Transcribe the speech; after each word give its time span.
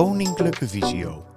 Koninklijke 0.00 0.68
Visio. 0.68 1.34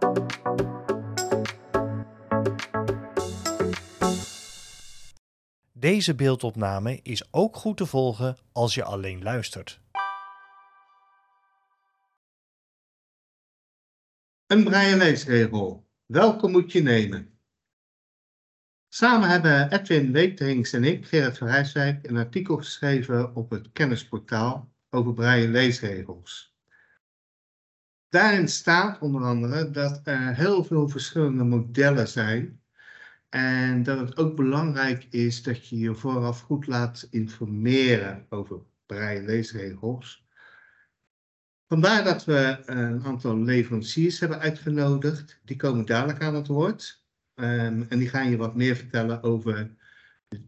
Deze 5.72 6.16
beeldopname 6.16 7.00
is 7.02 7.34
ook 7.34 7.56
goed 7.56 7.78
te 7.78 7.86
volgen 7.86 8.38
als 8.52 8.74
je 8.74 8.84
alleen 8.84 9.24
luistert. 9.24 9.82
Een 14.48 14.64
braille 14.64 14.98
leesregel. 14.98 15.88
Welke 16.06 16.48
moet 16.48 16.72
je 16.72 16.82
nemen? 16.82 17.40
Samen 18.90 19.30
hebben 19.30 19.72
Edwin 19.72 20.12
Weterings 20.12 20.74
en 20.74 20.84
ik, 20.84 21.08
Gerrit 21.08 21.38
van 21.38 21.48
Rijswijk, 21.48 22.08
een 22.08 22.18
artikel 22.18 22.58
geschreven 22.58 23.36
op 23.36 23.50
het 23.50 23.72
kennisportaal 23.72 24.74
over 24.90 25.14
braille 25.14 25.48
leesregels. 25.48 26.53
Daarin 28.14 28.48
staat 28.48 29.00
onder 29.00 29.24
andere 29.24 29.72
dat 29.72 30.02
er 30.04 30.36
heel 30.36 30.64
veel 30.64 30.90
verschillende 30.90 31.44
modellen 31.44 32.08
zijn 32.08 32.62
en 33.30 33.84
dat 33.84 34.00
het 34.00 34.18
ook 34.18 34.36
belangrijk 34.36 35.04
is 35.10 35.44
dat 35.44 35.68
je 35.68 35.80
je 35.80 35.96
vooraf 35.96 36.42
goed 36.42 36.68
laat 36.68 37.08
informeren 37.10 38.26
over 38.30 38.60
braille 38.86 39.24
leesregels. 39.24 40.26
Vandaar 41.68 42.04
dat 42.04 42.26
we 42.26 42.62
een 42.66 43.04
aantal 43.04 43.38
leveranciers 43.38 44.20
hebben 44.20 44.40
uitgenodigd. 44.40 45.40
Die 45.44 45.56
komen 45.56 45.86
dadelijk 45.86 46.22
aan 46.22 46.36
het 46.36 46.48
woord. 46.48 47.04
Um, 47.36 47.86
en 47.90 48.00
die 48.00 48.10
gaan 48.10 48.30
je 48.30 48.38
wat 48.38 48.56
meer 48.56 48.76
vertellen 48.76 49.24
over 49.24 49.76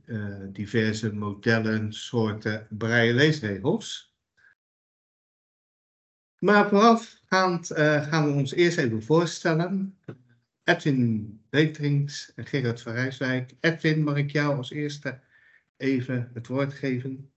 uh, 0.05 0.35
diverse 0.51 1.13
modellen, 1.13 1.93
soorten 1.93 2.67
braille 2.69 3.13
leesregels. 3.13 4.14
Maar 6.39 6.69
voorafgaand 6.69 7.71
uh, 7.71 8.07
gaan 8.07 8.25
we 8.25 8.31
ons 8.31 8.53
eerst 8.53 8.77
even 8.77 9.03
voorstellen. 9.03 9.99
Edwin 10.63 11.41
en 11.49 12.09
Gerard 12.35 12.81
van 12.81 12.93
Rijswijk. 12.93 13.51
Edwin, 13.59 14.03
mag 14.03 14.15
ik 14.15 14.31
jou 14.31 14.57
als 14.57 14.71
eerste 14.71 15.19
even 15.77 16.31
het 16.33 16.47
woord 16.47 16.73
geven? 16.73 17.31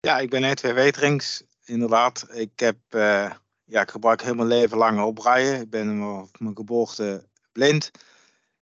Ja, 0.00 0.18
ik 0.18 0.30
ben 0.30 0.44
Edwin 0.44 0.74
Weterings. 0.74 1.44
Inderdaad, 1.64 2.26
ik, 2.32 2.60
heb, 2.60 2.76
uh, 2.90 3.32
ja, 3.64 3.80
ik 3.80 3.90
gebruik 3.90 4.22
heel 4.22 4.34
mijn 4.34 4.48
leven 4.48 4.76
lang 4.76 5.00
op 5.00 5.14
braille. 5.14 5.60
Ik 5.60 5.70
ben 5.70 6.02
op 6.02 6.40
mijn 6.40 6.56
geboorte 6.56 7.28
blind. 7.52 7.90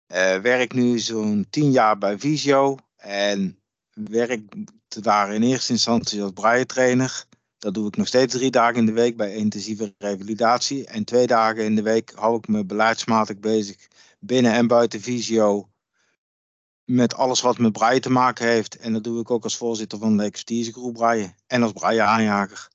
Uh, 0.08 0.38
werk 0.38 0.73
nu 0.73 1.00
zo'n 1.00 1.48
tien 1.50 1.72
jaar 1.72 1.98
bij 1.98 2.20
Visio. 2.20 2.78
En 2.96 3.59
werk 3.94 4.42
daar 4.88 5.34
in 5.34 5.44
eerste 5.44 5.72
instantie 5.72 6.22
als 6.22 6.31
braille 6.31 6.66
trainer. 6.66 7.25
Dat 7.62 7.73
doe 7.73 7.88
ik 7.88 7.98
nog 7.98 8.08
steeds 8.08 8.34
drie 8.34 8.52
dagen 8.52 8.76
in 8.76 8.86
de 8.86 8.92
week 8.92 9.17
bij 9.17 9.36
intensieve 9.36 9.94
revalidatie. 9.98 10.86
En 10.86 11.04
twee 11.04 11.28
dagen 11.28 11.64
in 11.64 11.76
de 11.76 11.81
week 11.81 12.12
hou 12.16 12.38
ik 12.38 12.48
me 12.48 12.66
beleidsmatig 12.66 13.40
bezig 13.40 13.88
binnen 14.20 14.52
en 14.52 14.68
buiten 14.68 15.02
Visio. 15.02 15.70
Met 16.86 17.14
alles 17.14 17.42
wat 17.42 17.58
met 17.58 17.72
braille 17.72 18.00
te 18.00 18.09
maken 18.09 18.48
heeft. 18.48 18.78
En 18.78 18.94
dat 18.94 19.03
doe 19.03 19.20
ik 19.20 19.31
ook 19.31 19.44
als 19.44 19.58
voorzitter 19.58 20.00
van 20.00 20.18
de 20.18 20.23
expertisegroep 20.23 20.94
braille. 20.94 21.34
En 21.48 21.64
als 21.64 21.72
braille 21.72 22.02
aanjager. 22.02 22.70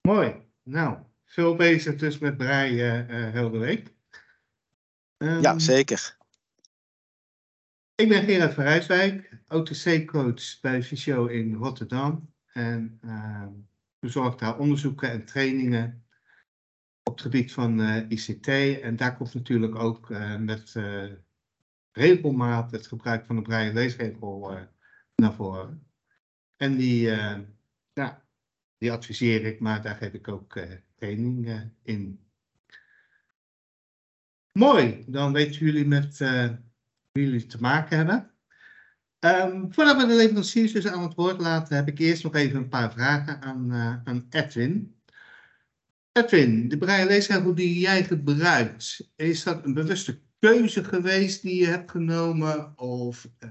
Mooi. 0.00 0.34
Nou, 0.62 0.98
veel 1.24 1.54
bezig 1.56 1.96
dus 1.96 2.18
met 2.18 2.36
braille 2.36 3.06
uh, 3.10 3.32
heel 3.32 3.50
de 3.50 3.58
week. 3.58 3.94
Um, 5.16 5.40
ja, 5.40 5.58
zeker. 5.58 6.16
Ik 7.94 8.08
ben 8.08 8.24
Gerard 8.24 8.54
van 8.54 8.64
Rijswijk, 8.64 9.38
OTC-coach 9.48 10.60
bij 10.60 10.82
Visio 10.82 11.26
in 11.26 11.54
Rotterdam. 11.54 12.33
En 12.54 12.98
uh, 13.04 13.46
verzorg 14.00 14.36
daar 14.36 14.58
onderzoeken 14.58 15.10
en 15.10 15.24
trainingen 15.24 16.04
op 17.02 17.12
het 17.12 17.22
gebied 17.22 17.52
van 17.52 17.80
uh, 17.80 18.10
ICT. 18.10 18.48
En 18.80 18.96
daar 18.96 19.16
komt 19.16 19.34
natuurlijk 19.34 19.74
ook 19.74 20.10
uh, 20.10 20.36
met 20.36 20.74
regelmaat 21.92 22.70
het 22.70 22.86
gebruik 22.86 23.26
van 23.26 23.36
de 23.36 23.42
braille 23.42 23.72
leesregel 23.72 24.58
naar 25.14 25.34
voren. 25.34 25.86
En 26.56 26.76
die, 26.76 27.00
ja, 27.92 28.24
die 28.78 28.92
adviseer 28.92 29.44
ik, 29.44 29.60
maar 29.60 29.82
daar 29.82 29.96
geef 29.96 30.12
ik 30.12 30.28
ook 30.28 30.60
training 30.94 31.70
in. 31.82 32.24
Mooi, 34.52 35.04
dan 35.06 35.32
weten 35.32 35.64
jullie 35.64 35.86
met 35.86 36.18
wie 37.12 37.24
jullie 37.24 37.46
te 37.46 37.60
maken 37.60 37.96
hebben. 37.96 38.33
Um, 39.24 39.72
voordat 39.72 39.96
we 39.96 40.06
de 40.06 40.14
leveranciers 40.14 40.72
dus 40.72 40.86
aan 40.86 41.02
het 41.02 41.14
woord 41.14 41.40
laten, 41.40 41.76
heb 41.76 41.88
ik 41.88 41.98
eerst 41.98 42.22
nog 42.22 42.34
even 42.34 42.56
een 42.56 42.68
paar 42.68 42.92
vragen 42.92 43.42
aan, 43.42 43.68
uh, 43.70 43.96
aan 44.04 44.26
Edwin. 44.30 44.96
Edwin, 46.12 46.68
de 46.68 46.78
braille 46.78 47.54
die 47.54 47.78
jij 47.78 48.04
gebruikt, 48.04 49.10
is 49.16 49.42
dat 49.42 49.64
een 49.64 49.74
bewuste 49.74 50.20
keuze 50.38 50.84
geweest 50.84 51.42
die 51.42 51.60
je 51.60 51.66
hebt 51.66 51.90
genomen? 51.90 52.78
Of 52.78 53.28
uh, 53.38 53.50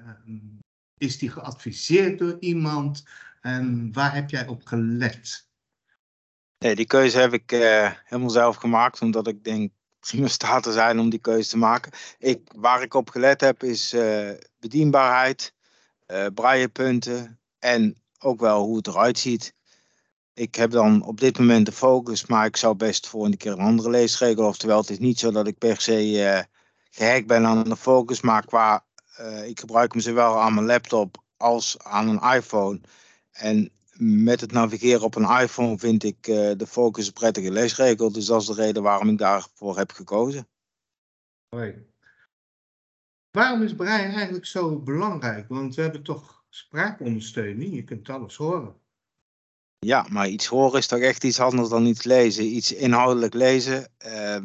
is 0.98 1.18
die 1.18 1.30
geadviseerd 1.30 2.20
door 2.20 2.38
iemand? 2.40 3.04
En 3.42 3.94
waar 3.94 4.14
heb 4.14 4.30
jij 4.30 4.48
op 4.48 4.66
gelet? 4.66 5.48
Nee, 6.58 6.76
die 6.76 6.88
keuze 6.88 7.20
heb 7.20 7.34
ik 7.34 7.52
uh, 7.52 7.92
helemaal 8.04 8.30
zelf 8.30 8.56
gemaakt, 8.56 9.02
omdat 9.02 9.28
ik 9.28 9.44
denk 9.44 9.72
prima 10.10 10.28
staat 10.28 10.64
te 10.64 10.72
zijn 10.72 11.00
om 11.00 11.10
die 11.10 11.20
keuze 11.20 11.50
te 11.50 11.58
maken. 11.58 11.92
Ik, 12.18 12.52
waar 12.56 12.82
ik 12.82 12.94
op 12.94 13.10
gelet 13.10 13.42
heb 13.42 13.64
is 13.64 13.94
uh, 13.94 14.32
bedienbaarheid, 14.60 15.53
uh, 16.14 16.26
braillepunten 16.34 17.40
en 17.60 18.02
ook 18.20 18.40
wel 18.40 18.64
hoe 18.64 18.78
het 18.78 18.88
eruit 18.88 19.20
ziet. 19.20 19.54
Ik 20.34 20.56
heb 20.56 20.72
dan 20.72 21.06
op 21.06 21.20
dit 21.20 21.40
moment 21.40 21.66
de 21.66 21.72
focus, 21.72 22.26
maar 22.26 22.46
ik 22.46 22.58
zou 22.58 22.76
best 22.76 23.08
voor 23.08 23.26
een 23.26 23.38
keer 23.38 23.52
een 23.52 23.60
andere 23.60 23.90
leesregel. 23.90 24.48
Oftewel, 24.48 24.80
het 24.80 24.90
is 24.90 25.00
niet 25.00 25.20
zo 25.20 25.32
dat 25.32 25.48
ik 25.48 25.58
per 25.58 25.82
se 25.82 26.12
uh, 26.12 26.40
gehackt 26.90 27.28
ben 27.28 27.46
aan 27.46 27.64
de 27.64 27.78
focus, 27.78 28.22
maar 28.22 28.46
qua, 28.46 28.86
uh, 29.20 29.48
ik 29.48 29.60
gebruik 29.60 29.92
hem 29.94 30.02
zowel 30.02 30.42
aan 30.42 30.54
mijn 30.54 30.66
laptop 30.66 31.24
als 31.38 31.78
aan 31.80 32.08
een 32.08 32.36
iPhone. 32.36 32.82
En 33.32 33.72
met 33.98 34.42
het 34.42 34.52
navigeren 34.52 35.02
op 35.02 35.16
een 35.16 35.40
iPhone 35.42 35.78
vind 35.78 36.04
ik 36.04 36.24
de 36.24 36.68
focus 36.68 37.08
een 37.08 37.14
prettige 37.14 37.52
leesregel. 37.52 38.12
Dus 38.12 38.26
dat 38.26 38.42
is 38.42 38.48
de 38.48 38.54
reden 38.54 38.84
waarom 38.84 39.10
ik 39.10 39.18
daarvoor 39.18 39.78
heb 39.78 39.92
gekozen. 39.92 40.48
Waarom 43.34 43.62
is 43.62 43.76
braille 43.76 44.14
eigenlijk 44.14 44.46
zo 44.46 44.80
belangrijk? 44.80 45.46
Want 45.48 45.76
we 45.76 45.82
hebben 45.82 46.04
toch 46.04 46.44
spraakondersteuning, 46.50 47.76
je 47.76 47.84
kunt 47.84 48.10
alles 48.10 48.36
horen. 48.36 48.76
Ja, 49.80 50.06
maar 50.10 50.28
iets 50.28 50.46
horen 50.46 50.80
is 50.80 50.88
toch 50.88 51.00
echt 51.00 51.24
iets 51.24 51.40
anders 51.40 51.70
dan 51.70 51.86
iets 51.86 52.04
lezen. 52.04 52.44
Iets 52.44 52.74
inhoudelijk 52.74 53.34
lezen. 53.34 53.88
Uh, 54.06 54.36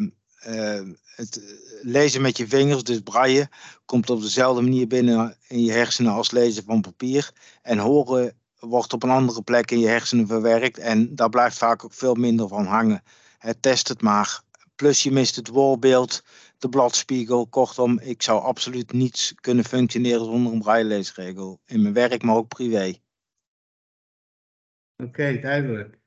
uh, 0.47 0.81
het 1.05 1.43
lezen 1.83 2.23
met 2.23 2.37
je 2.37 2.49
vingers, 2.49 2.83
dus 2.83 3.01
braille, 3.01 3.49
komt 3.85 4.11
op 4.11 4.21
dezelfde 4.21 4.63
manier 4.63 4.87
binnen 4.87 5.37
in 5.49 5.65
je 5.65 5.73
hersenen 5.73 6.13
als 6.13 6.31
lezen 6.31 6.65
van 6.65 6.81
papier. 6.81 7.31
En 7.63 7.79
horen 7.79 8.33
wordt 8.59 8.93
op 8.93 9.03
een 9.03 9.11
andere 9.11 9.43
plek 9.43 9.71
in 9.71 9.81
je 9.81 9.89
hersenen 9.89 10.27
verwerkt. 10.27 10.79
En 10.79 11.15
daar 11.15 11.31
blijft 11.31 11.59
vaak 11.59 11.85
ook 11.85 11.93
veel 11.93 12.15
minder 12.15 12.49
van 12.49 12.67
hangen. 12.67 13.03
Het 13.39 13.63
test 13.63 13.89
het 13.89 14.03
maar. 14.03 14.43
Plus 14.77 15.03
je 15.03 15.13
mist 15.13 15.37
het 15.37 15.49
woorbeeld, 15.49 16.23
de 16.59 16.69
bladspiegel. 16.69 17.47
Kortom, 17.47 17.99
ik 17.99 18.23
zou 18.23 18.43
absoluut 18.43 18.93
niets 18.93 19.35
kunnen 19.35 19.65
functioneren 19.65 20.25
zonder 20.25 20.53
een 20.53 20.61
brailleleesregel. 20.61 21.61
In 21.65 21.83
mijn 21.83 21.95
werk, 21.95 22.23
maar 22.23 22.37
ook 22.37 22.49
privé. 22.49 22.95
Oké, 24.97 25.09
okay, 25.09 25.41
duidelijk. 25.41 25.99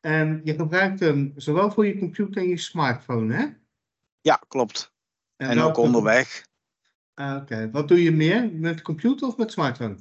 En 0.00 0.40
je 0.44 0.54
gebruikt 0.54 1.00
hem 1.00 1.32
zowel 1.36 1.70
voor 1.70 1.86
je 1.86 1.98
computer 1.98 2.42
en 2.42 2.48
je 2.48 2.56
smartphone, 2.56 3.34
hè? 3.34 3.46
Ja, 4.20 4.42
klopt. 4.48 4.92
En, 5.36 5.48
en 5.48 5.60
ook 5.60 5.76
onderweg. 5.76 6.48
Ah, 7.14 7.34
Oké, 7.34 7.42
okay. 7.42 7.70
wat 7.70 7.88
doe 7.88 8.02
je 8.02 8.10
meer? 8.10 8.52
Met 8.52 8.82
computer 8.82 9.28
of 9.28 9.36
met 9.36 9.52
smartphone? 9.52 9.96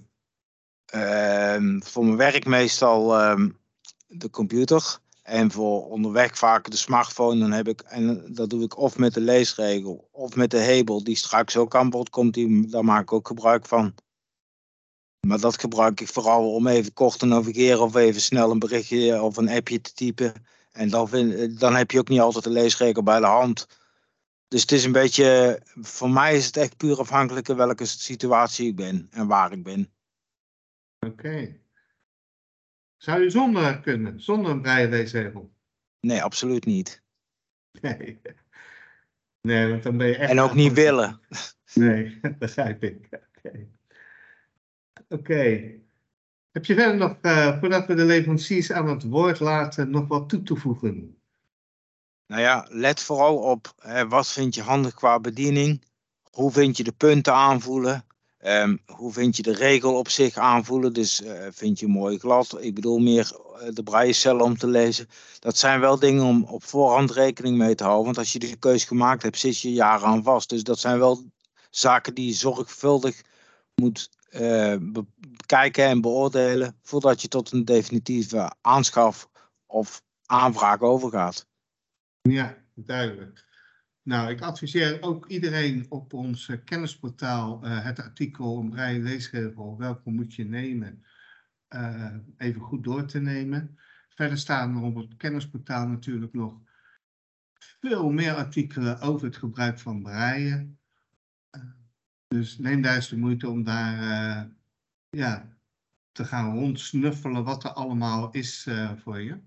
Uh, 0.96 1.79
voor 1.79 2.06
mijn 2.06 2.18
werk 2.18 2.46
meestal 2.46 3.29
um, 3.29 3.58
de 4.08 4.29
computer. 4.29 4.99
En 5.29 5.52
voor 5.52 5.90
onderweg 5.90 6.37
vaak 6.37 6.70
de 6.70 6.78
smartphone. 6.78 7.40
Dan 7.40 7.52
heb 7.52 7.67
ik, 7.67 7.81
en 7.81 8.34
dat 8.34 8.49
doe 8.49 8.64
ik 8.64 8.78
of 8.78 8.97
met 8.97 9.14
de 9.14 9.22
leesregel 9.22 10.09
of 10.11 10.35
met 10.35 10.52
de 10.52 10.58
Hebel, 10.58 11.03
die 11.03 11.16
straks 11.16 11.58
ook 11.58 11.76
aan 11.76 11.90
bod 11.90 12.09
komt. 12.09 12.34
Die, 12.34 12.67
daar 12.67 12.85
maak 12.85 13.02
ik 13.02 13.14
ook 13.14 13.28
gebruik 13.28 13.66
van. 13.66 13.96
Maar 15.28 15.40
dat 15.40 15.59
gebruik 15.59 16.02
ik 16.02 16.08
vooral 16.08 16.53
om 16.53 16.67
even 16.67 16.93
kort 16.93 17.20
te 17.20 17.26
navigeren 17.26 17.81
of 17.81 17.96
even 17.96 18.22
snel 18.22 18.52
een 18.52 18.59
berichtje 18.59 19.22
of 19.22 19.37
een 19.37 19.49
appje 19.49 19.81
te 19.81 19.93
typen. 19.93 20.34
En 20.72 20.90
dan, 20.90 21.09
vind, 21.09 21.59
dan 21.59 21.75
heb 21.75 21.91
je 21.91 21.99
ook 21.99 22.09
niet 22.09 22.20
altijd 22.20 22.43
de 22.43 22.49
leesregel 22.49 23.03
bij 23.03 23.20
de 23.20 23.25
hand. 23.25 23.67
Dus 24.47 24.61
het 24.61 24.72
is 24.72 24.84
een 24.84 24.91
beetje, 24.91 25.61
voor 25.82 26.09
mij 26.09 26.35
is 26.35 26.46
het 26.46 26.58
echt 26.58 26.78
puur 26.78 26.99
afhankelijk 26.99 27.46
van 27.46 27.55
welke 27.55 27.85
situatie 27.85 28.67
ik 28.67 28.75
ben 28.75 29.08
en 29.11 29.28
waar 29.28 29.52
ik 29.52 29.64
ben. 29.64 29.93
Oké. 30.99 31.59
Zou 32.99 33.23
je 33.23 33.29
zonder 33.29 33.79
kunnen, 33.79 34.22
zonder 34.22 34.51
een 34.51 34.61
braille-leesregel? 34.61 35.51
Nee, 35.99 36.23
absoluut 36.23 36.66
niet. 36.66 37.01
Nee. 37.81 38.22
Nee, 39.41 39.69
want 39.69 39.84
dan 39.84 39.97
ben 39.97 40.07
je 40.07 40.16
echt... 40.16 40.31
En 40.31 40.40
ook 40.40 40.53
niet 40.53 40.73
willen. 40.73 41.19
Nee, 41.73 42.17
dat 42.22 42.37
begrijp 42.37 42.84
ik. 42.84 43.09
Oké. 43.43 43.67
Okay. 45.09 45.84
Heb 46.51 46.66
je 46.66 46.73
verder 46.75 46.97
nog, 46.97 47.17
uh, 47.22 47.59
voordat 47.59 47.85
we 47.85 47.93
de 47.93 48.05
leveranciers 48.05 48.72
aan 48.72 48.87
het 48.87 49.03
woord 49.03 49.40
laten, 49.40 49.90
nog 49.90 50.07
wat 50.07 50.29
toe 50.29 50.43
te 50.43 50.55
voegen? 50.55 51.22
Nou 52.28 52.41
ja, 52.41 52.67
let 52.69 53.01
vooral 53.01 53.37
op 53.37 53.73
wat 54.07 54.28
vind 54.28 54.55
je 54.55 54.61
handig 54.61 54.93
qua 54.93 55.19
bediening. 55.19 55.84
Hoe 56.31 56.51
vind 56.51 56.78
je 56.78 56.84
de 56.84 56.91
punten 56.91 57.34
aanvoelen? 57.34 58.05
Um, 58.46 58.80
hoe 58.86 59.14
vind 59.14 59.36
je 59.36 59.41
de 59.41 59.53
regel 59.53 59.97
op 59.97 60.09
zich 60.09 60.38
aanvoelen? 60.38 60.94
Dus 60.94 61.22
uh, 61.22 61.47
vind 61.52 61.80
je 61.80 61.88
mooi 61.88 62.18
glad? 62.18 62.58
Ik 62.59 62.76
bedoel 62.76 63.00
meer 63.00 63.32
uh, 63.53 63.70
de 63.74 63.84
braillecellen 63.84 64.41
om 64.41 64.58
te 64.58 64.68
lezen. 64.68 65.08
Dat 65.40 65.58
zijn 65.58 65.80
wel 65.80 66.00
dingen 66.00 66.24
om 66.24 66.44
op 66.44 66.64
voorhand 66.64 67.12
rekening 67.12 67.58
mee 67.58 67.76
te 67.76 67.84
houden. 67.84 68.06
Want 68.06 68.18
als 68.18 68.34
je 68.34 68.40
de 68.40 68.56
keus 68.56 68.84
gemaakt 68.84 69.24
hebt, 69.24 69.38
zit 69.38 69.59
je 69.59 69.74
jaren 69.74 70.08
aan 70.08 70.24
vast. 70.24 70.50
Dus 70.50 70.64
dat 70.64 70.80
zijn 70.80 71.00
wel 71.00 71.24
zaken 71.70 72.14
die 72.14 72.26
je 72.26 72.34
zorgvuldig 72.34 73.22
moet 73.76 74.09
uh, 74.32 74.76
bekijken 74.80 75.85
en 75.85 76.02
beoordelen. 76.02 76.78
Voordat 76.82 77.22
je 77.22 77.28
tot 77.28 77.52
een 77.52 77.66
definitieve 77.66 78.52
aanschaf 78.62 79.30
of 79.66 80.02
aanvraag 80.26 80.82
overgaat. 80.82 81.46
Ja, 82.22 82.58
duidelijk. 82.76 83.47
Nou, 84.09 84.29
ik 84.29 84.41
adviseer 84.41 85.02
ook 85.02 85.28
iedereen 85.28 85.85
op 85.90 86.14
ons 86.14 86.52
kennisportaal 86.66 87.66
uh, 87.66 87.84
het 87.84 88.00
artikel 88.00 88.59
een 88.59 88.72
vrije 88.72 89.00
leesregel, 89.00 89.78
welke 89.78 90.09
moet 90.09 90.34
je 90.34 90.46
nemen, 90.46 91.03
uh, 91.70 92.16
even 92.38 92.61
goed 92.61 92.84
door 92.84 93.06
te 93.06 93.20
nemen. 93.20 93.78
Verder 94.09 94.38
staan 94.38 94.76
er 94.76 94.82
op 94.82 94.96
het 94.96 95.17
kennisportaal 95.17 95.88
natuurlijk 95.88 96.34
nog 96.34 96.61
veel 97.59 98.11
meer 98.11 98.34
artikelen 98.34 99.00
over 99.00 99.26
het 99.26 99.38
gebruik 99.38 99.79
van. 99.79 100.08
Uh, 100.08 100.61
dus 102.28 102.58
neem 102.58 102.82
daar 102.82 102.96
eens 102.96 103.09
de 103.09 103.17
moeite 103.17 103.50
om 103.50 103.64
daar 103.64 104.50
ja, 105.09 105.58
te 106.11 106.26
gaan 106.26 106.56
rondsnuffelen 106.58 107.44
wat 107.44 107.64
er 107.64 107.72
allemaal 107.73 108.32
is 108.32 108.67
voor 108.96 109.22
je. 109.22 109.40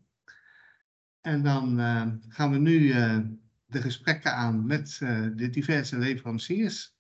En 1.21 1.43
dan 1.43 1.79
gaan 2.29 2.51
we 2.51 2.59
nu 2.59 2.95
de 3.73 3.81
gesprekken 3.81 4.35
aan 4.35 4.67
met 4.67 4.99
uh, 5.03 5.29
de 5.37 5.51
diverse 5.51 5.99
leveranciers. 5.99 6.95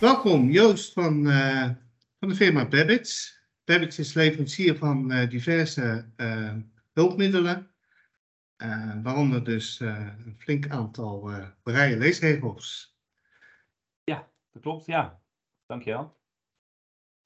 Welkom 0.00 0.50
Joost 0.50 0.92
van, 0.92 1.26
uh, 1.26 1.70
van 2.18 2.28
de 2.28 2.34
firma 2.34 2.68
Babbage. 2.68 3.38
Babbage 3.64 4.00
is 4.00 4.14
leverancier 4.14 4.76
van 4.76 5.12
uh, 5.12 5.28
diverse 5.28 6.12
hulpmiddelen, 6.92 7.70
waaronder 9.02 9.44
dus 9.44 9.80
een 9.80 10.36
flink 10.38 10.68
aantal 10.68 11.30
uh, 11.30 11.48
braille 11.62 11.96
leesregels. 11.96 12.96
Ja, 14.04 14.30
dat 14.50 14.62
klopt, 14.62 14.86
ja. 14.86 15.22
Dankjewel. 15.66 16.18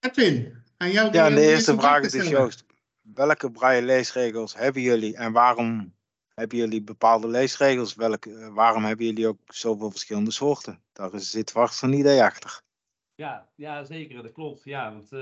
Edwin, 0.01 0.64
aan 0.85 0.93
jou 0.93 1.13
Ja, 1.13 1.31
de 1.31 1.41
eerste 1.41 1.75
vraag 1.79 2.01
is 2.01 2.13
dus 2.13 2.29
Joost. 2.29 2.65
Welke 3.03 3.51
braille 3.51 3.83
leesregels 3.83 4.55
hebben 4.57 4.83
jullie 4.83 5.17
en 5.17 5.33
waarom 5.33 5.95
hebben 6.35 6.59
jullie 6.59 6.83
bepaalde 6.83 7.29
leesregels? 7.29 7.95
Welke, 7.95 8.53
waarom 8.53 8.85
hebben 8.85 9.07
jullie 9.07 9.27
ook 9.27 9.39
zoveel 9.47 9.91
verschillende 9.91 10.31
soorten? 10.31 10.83
Daar 10.93 11.11
zit 11.15 11.51
vast 11.51 11.83
een 11.83 11.93
idee 11.93 12.23
achter. 12.23 12.61
Ja, 13.15 13.49
ja 13.55 13.85
zeker, 13.85 14.23
dat 14.23 14.33
klopt. 14.33 14.65
Ja, 14.65 14.93
want 14.93 15.13
uh, 15.13 15.21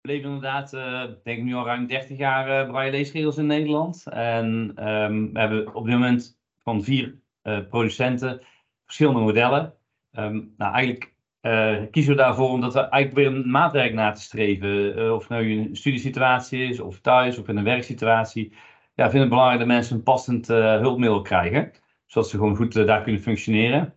we 0.00 0.08
leven 0.08 0.26
inderdaad, 0.26 0.72
uh, 0.72 1.04
denk 1.22 1.38
ik 1.38 1.44
nu 1.44 1.54
al 1.54 1.64
ruim 1.64 1.86
30 1.86 2.18
jaar 2.18 2.64
uh, 2.64 2.70
braille 2.70 2.90
leesregels 2.90 3.36
in 3.36 3.46
Nederland. 3.46 4.06
En 4.06 4.46
um, 4.88 5.32
we 5.32 5.38
hebben 5.38 5.74
op 5.74 5.84
dit 5.84 5.94
moment 5.94 6.38
van 6.58 6.84
vier 6.84 7.20
producenten 7.68 8.42
verschillende 8.84 9.20
modellen. 9.20 9.74
Um, 10.12 10.54
nou, 10.56 10.74
eigenlijk 10.74 11.14
uh, 11.42 11.76
kiezen 11.90 12.12
we 12.12 12.18
daarvoor 12.18 12.48
omdat 12.48 12.72
we 12.72 12.80
eigenlijk 12.80 13.14
weer 13.14 13.40
een 13.40 13.50
maatwerk 13.50 13.94
na 13.94 14.10
te 14.10 14.20
streven. 14.20 14.98
Uh, 14.98 15.12
of 15.12 15.28
nou 15.28 15.50
een 15.50 15.76
studiesituatie 15.76 16.68
is, 16.68 16.80
of 16.80 17.00
thuis, 17.00 17.38
of 17.38 17.48
in 17.48 17.56
een 17.56 17.64
werksituatie. 17.64 18.52
Ja, 18.94 19.10
vind 19.10 19.20
het 19.20 19.28
belangrijk 19.28 19.58
dat 19.58 19.68
mensen 19.68 19.96
een 19.96 20.02
passend 20.02 20.50
uh, 20.50 20.78
hulpmiddel 20.80 21.22
krijgen. 21.22 21.70
Zodat 22.06 22.28
ze 22.28 22.36
gewoon 22.36 22.56
goed 22.56 22.86
daar 22.86 23.02
kunnen 23.02 23.20
functioneren. 23.20 23.94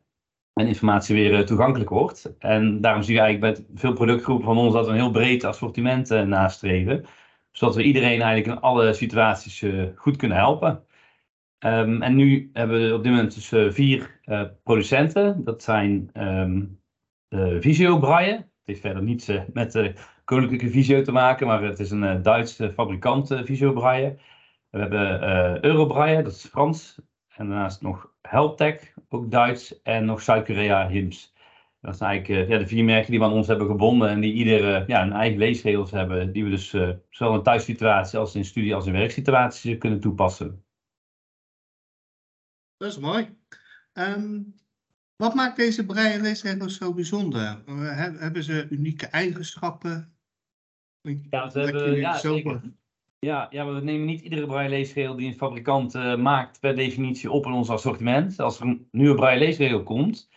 En 0.53 0.67
informatie 0.67 1.15
weer 1.15 1.45
toegankelijk 1.45 1.89
wordt. 1.89 2.35
En 2.39 2.81
daarom 2.81 3.03
zie 3.03 3.13
je 3.15 3.19
eigenlijk 3.19 3.55
bij 3.55 3.65
veel 3.75 3.93
productgroepen 3.93 4.45
van 4.45 4.57
ons 4.57 4.73
dat 4.73 4.85
we 4.85 4.91
een 4.91 4.97
heel 4.97 5.11
breed 5.11 5.43
assortiment 5.43 6.09
nastreven. 6.09 7.05
Zodat 7.51 7.75
we 7.75 7.83
iedereen 7.83 8.21
eigenlijk 8.21 8.45
in 8.45 8.61
alle 8.61 8.93
situaties 8.93 9.65
goed 9.95 10.17
kunnen 10.17 10.37
helpen. 10.37 10.83
Um, 11.65 12.01
en 12.01 12.15
nu 12.15 12.49
hebben 12.53 12.81
we 12.81 12.93
op 12.93 13.03
dit 13.03 13.11
moment 13.11 13.33
dus 13.33 13.75
vier 13.75 14.19
producenten. 14.63 15.43
Dat 15.43 15.63
zijn 15.63 16.09
uh, 16.13 16.61
Visio 17.59 17.99
Braille. 17.99 18.31
Het 18.35 18.47
heeft 18.63 18.81
verder 18.81 19.03
niets 19.03 19.29
uh, 19.29 19.41
met 19.53 19.93
Koninklijke 20.23 20.69
Visio 20.69 21.01
te 21.01 21.11
maken, 21.11 21.47
maar 21.47 21.63
het 21.63 21.79
is 21.79 21.91
een 21.91 22.03
uh, 22.03 22.23
Duitse 22.23 22.71
fabrikant 22.71 23.27
Visio 23.43 23.73
Braille. 23.73 24.17
We 24.69 24.79
hebben 24.79 25.65
Eurobraille, 25.65 26.23
dat 26.23 26.31
is 26.31 26.45
Frans. 26.45 27.01
En 27.27 27.47
daarnaast 27.47 27.81
nog 27.81 28.13
Helptech, 28.21 28.93
ook 29.09 29.31
Duits. 29.31 29.81
En 29.81 30.05
nog 30.05 30.21
Zuid-Korea 30.21 30.87
HIMS. 30.87 31.33
Dat 31.81 31.97
zijn 31.97 32.09
eigenlijk 32.09 32.49
ja, 32.49 32.57
de 32.57 32.67
vier 32.67 32.83
merken 32.83 33.11
die 33.11 33.19
we 33.19 33.25
aan 33.25 33.31
ons 33.31 33.47
hebben 33.47 33.67
gebonden 33.67 34.09
en 34.09 34.19
die 34.19 34.33
ieder 34.33 34.89
ja, 34.89 35.01
een 35.01 35.13
eigen 35.13 35.37
leesregels 35.37 35.91
hebben, 35.91 36.31
die 36.31 36.43
we 36.43 36.49
dus 36.49 36.69
zowel 37.09 37.35
in 37.35 37.43
thuissituatie 37.43 38.19
als 38.19 38.35
in 38.35 38.45
studie- 38.45 38.75
als 38.75 38.85
in 38.85 38.93
werksituaties 38.93 39.77
kunnen 39.77 39.99
toepassen. 39.99 40.65
Dat 42.77 42.91
is 42.91 42.99
mooi. 42.99 43.37
Um, 43.93 44.55
wat 45.17 45.33
maakt 45.33 45.57
deze 45.57 45.85
braille 45.85 46.21
leesregels 46.21 46.77
zo 46.77 46.93
bijzonder? 46.93 47.61
Hebben 48.19 48.43
ze 48.43 48.67
unieke 48.69 49.05
eigenschappen? 49.05 50.15
Ja, 51.29 51.49
ze 51.49 51.59
hebben, 51.59 51.95
ja, 51.95 52.17
zeker. 52.17 52.61
Ja, 53.19 53.47
ja, 53.49 53.65
we 53.65 53.81
nemen 53.81 54.05
niet 54.05 54.21
iedere 54.21 54.45
braille 54.45 54.69
leesregel 54.69 55.15
die 55.15 55.27
een 55.27 55.37
fabrikant 55.37 55.95
uh, 55.95 56.15
maakt 56.15 56.59
per 56.59 56.75
definitie 56.75 57.31
op 57.31 57.45
in 57.45 57.51
ons 57.51 57.69
assortiment. 57.69 58.39
Als 58.39 58.59
er 58.59 58.65
een 58.65 58.87
nieuwe 58.91 59.15
braille 59.15 59.39
leesregel 59.39 59.83
komt, 59.83 60.29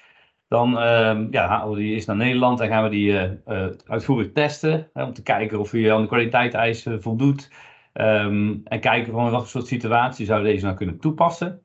dan 0.49 0.73
uh, 0.73 1.27
ja, 1.31 1.47
halen 1.47 1.75
we 1.75 1.81
die 1.81 1.95
eens 1.95 2.05
naar 2.05 2.17
Nederland 2.17 2.61
en 2.61 2.69
gaan 2.69 2.83
we 2.83 2.89
die 2.91 3.11
uh, 3.11 3.31
uh, 3.47 3.67
uitvoerig 3.87 4.33
testen. 4.33 4.91
Hè, 4.93 5.05
om 5.05 5.13
te 5.13 5.23
kijken 5.23 5.59
of 5.59 5.71
hij 5.71 5.93
aan 5.93 6.01
de 6.01 6.09
kwaliteitseisen 6.09 7.03
voldoet. 7.03 7.51
Um, 7.93 8.61
en 8.65 8.81
kijken 8.81 9.13
van 9.13 9.31
wat 9.31 9.41
voor 9.41 9.49
soort 9.49 9.67
situatie 9.67 10.27
zou 10.27 10.43
deze 10.43 10.65
nou 10.65 10.77
kunnen 10.77 10.99
toepassen. 10.99 11.63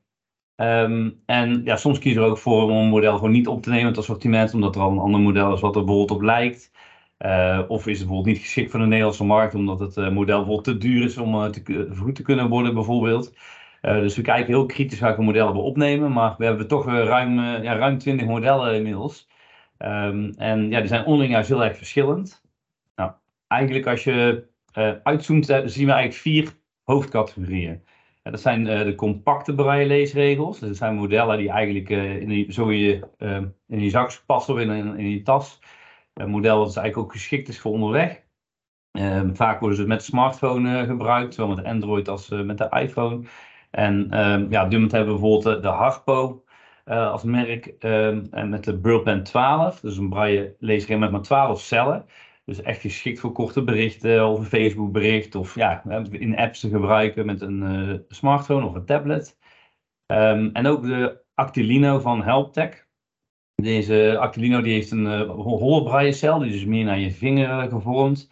Um, 0.55 1.21
en 1.25 1.61
ja, 1.63 1.75
soms 1.75 2.00
kiezen 2.00 2.21
we 2.21 2.27
ook 2.27 2.38
voor 2.38 2.63
om 2.63 2.71
een 2.71 2.88
model 2.88 3.15
gewoon 3.15 3.31
niet 3.31 3.47
op 3.47 3.63
te 3.63 3.69
nemen 3.69 3.88
het 3.88 3.97
assortiment, 3.97 4.53
omdat 4.53 4.75
er 4.75 4.81
al 4.81 4.91
een 4.91 4.97
ander 4.97 5.19
model 5.19 5.53
is 5.53 5.61
wat 5.61 5.75
er 5.75 5.83
bijvoorbeeld 5.83 6.19
op 6.19 6.25
lijkt. 6.25 6.71
Uh, 7.19 7.61
of 7.68 7.87
is 7.87 7.97
het 7.99 8.07
bijvoorbeeld 8.07 8.35
niet 8.35 8.45
geschikt 8.45 8.71
voor 8.71 8.80
de 8.80 8.85
Nederlandse 8.85 9.23
markt, 9.23 9.56
omdat 9.56 9.80
het 9.80 9.97
uh, 9.97 10.09
model 10.09 10.37
bijvoorbeeld 10.37 10.63
te 10.63 10.78
duur 10.78 11.04
is 11.04 11.18
om 11.18 11.35
uh, 11.35 11.45
te, 11.45 11.87
vergoed 11.89 12.16
te 12.16 12.21
kunnen 12.21 12.49
worden, 12.49 12.73
bijvoorbeeld. 12.73 13.33
dus 13.81 14.16
we 14.16 14.21
kijken 14.21 14.45
heel 14.45 14.66
kritisch 14.66 14.99
welke 14.99 15.21
modellen 15.21 15.54
we 15.54 15.59
opnemen, 15.59 16.11
maar 16.11 16.35
we 16.37 16.45
hebben 16.45 16.68
toch 16.68 16.85
ruim, 16.85 17.39
ja, 17.39 17.75
ruim 17.75 17.97
20 17.97 18.28
modellen 18.28 18.75
inmiddels. 18.75 19.30
Um, 19.78 20.33
en 20.37 20.69
ja, 20.69 20.80
die 20.80 20.87
zijn 20.87 21.06
onderling 21.06 21.31
juist 21.31 21.49
heel 21.49 21.63
erg 21.63 21.78
verschillend. 21.78 22.44
Nou, 22.95 23.11
eigenlijk 23.47 23.87
als 23.87 24.04
je 24.04 24.47
uitzoomt, 25.04 25.45
zien 25.45 25.85
we 25.85 25.92
eigenlijk 25.92 26.13
vier 26.13 26.51
hoofdcategorieën. 26.83 27.83
Dat 28.23 28.42
zijn 28.42 28.65
uh, 28.65 28.83
de 28.83 28.95
compacte 28.95 29.56
braille 29.56 29.87
leesregels. 29.87 30.59
Dus 30.59 30.68
dat 30.68 30.77
zijn 30.77 30.95
modellen 30.95 31.37
die 31.37 31.49
eigenlijk 31.49 31.89
uh, 31.89 32.21
in 32.21 32.27
die, 32.27 32.51
zo 32.51 32.71
je, 32.71 33.07
uh, 33.18 33.42
in 33.68 33.80
je 33.80 33.89
zak 33.89 34.23
passen 34.25 34.53
of 34.53 34.59
in, 34.59 34.69
in, 34.69 34.97
in 34.97 35.09
je 35.09 35.21
tas. 35.21 35.59
Een 36.13 36.30
model 36.30 36.57
dat 36.57 36.77
eigenlijk 36.77 36.97
ook 36.97 37.11
geschikt 37.11 37.47
is 37.47 37.59
voor 37.59 37.71
onderweg. 37.71 38.21
Ehm, 38.92 39.33
vaak 39.33 39.59
worden 39.59 39.77
ze 39.77 39.87
met 39.87 40.03
smartphone 40.03 40.85
gebruikt, 40.85 41.33
zowel 41.33 41.56
met 41.56 41.65
Android 41.65 42.07
als 42.07 42.30
met 42.30 42.57
de 42.57 42.69
iPhone. 42.69 43.23
En 43.71 44.07
ehm, 44.11 44.51
ja, 44.51 44.63
op 44.63 44.69
dit 44.69 44.73
moment 44.73 44.92
hebben 44.92 45.13
we 45.13 45.19
bijvoorbeeld 45.19 45.61
de 45.61 45.68
Harpo 45.68 46.44
als 46.85 47.23
merk 47.23 47.65
ehm, 47.65 48.25
en 48.31 48.49
met 48.49 48.63
de 48.63 48.77
Burlpen 48.77 49.23
12. 49.23 49.80
Dus 49.80 49.97
een 49.97 50.09
braille 50.09 50.56
leesregel 50.59 50.99
met 50.99 51.11
maar 51.11 51.21
12 51.21 51.61
cellen. 51.61 52.06
Dus 52.45 52.62
echt 52.62 52.81
geschikt 52.81 53.19
voor 53.19 53.31
korte 53.31 53.64
berichten 53.64 54.28
of 54.28 54.40
een 54.40 54.45
Facebook 54.45 54.92
bericht 54.92 55.35
of 55.35 55.56
ja, 55.56 55.83
in 56.09 56.38
apps 56.38 56.59
te 56.59 56.69
gebruiken 56.69 57.26
met 57.26 57.42
een 57.42 57.62
uh, 57.62 58.00
smartphone 58.07 58.66
of 58.66 58.76
een 58.76 58.85
tablet. 58.85 59.38
Um, 60.07 60.50
en 60.54 60.68
ook 60.68 60.83
de 60.83 61.21
Actilino 61.33 62.00
van 62.00 62.23
Helptech. 62.23 62.88
Deze 63.56 64.18
Actilino 64.19 64.62
die 64.62 64.73
heeft 64.73 64.92
een 64.92 65.06
uh, 65.06 65.30
holle 65.30 65.83
braillecel, 65.83 66.40
die 66.40 66.47
is 66.47 66.54
dus 66.54 66.66
meer 66.66 66.85
naar 66.85 67.00
je 67.00 67.12
vinger 67.12 67.69
gevormd. 67.69 68.31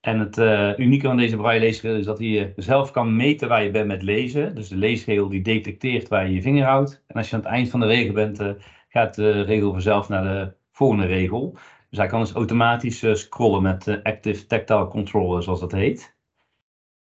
En 0.00 0.18
het 0.18 0.38
unieke 0.78 1.06
van 1.06 1.16
deze 1.16 1.36
braille 1.36 1.60
leesregel 1.60 1.98
is 1.98 2.04
dat 2.04 2.18
hij 2.18 2.52
zelf 2.56 2.90
kan 2.90 3.16
meten 3.16 3.48
waar 3.48 3.64
je 3.64 3.70
bent 3.70 3.86
met 3.86 4.02
lezen. 4.02 4.54
Dus 4.54 4.68
de 4.68 4.76
leesregel 4.76 5.28
die 5.28 5.42
detecteert 5.42 6.08
waar 6.08 6.26
je 6.26 6.34
je 6.34 6.42
vinger 6.42 6.64
houdt. 6.64 7.04
En 7.06 7.16
als 7.16 7.30
je 7.30 7.36
aan 7.36 7.42
het 7.42 7.50
eind 7.50 7.70
van 7.70 7.80
de 7.80 7.86
regel 7.86 8.14
bent, 8.14 8.42
gaat 8.88 9.14
de 9.14 9.42
regel 9.42 9.72
vanzelf 9.72 10.08
naar 10.08 10.22
de 10.22 10.52
volgende 10.70 11.06
regel. 11.06 11.56
Dus 11.90 11.98
hij 11.98 12.08
kan 12.08 12.20
dus 12.20 12.32
automatisch 12.32 13.02
uh, 13.02 13.14
scrollen 13.14 13.62
met 13.62 13.86
uh, 13.86 13.96
Active 14.02 14.46
Tactile 14.46 14.88
Controller, 14.88 15.42
zoals 15.42 15.60
dat 15.60 15.72
heet. 15.72 16.18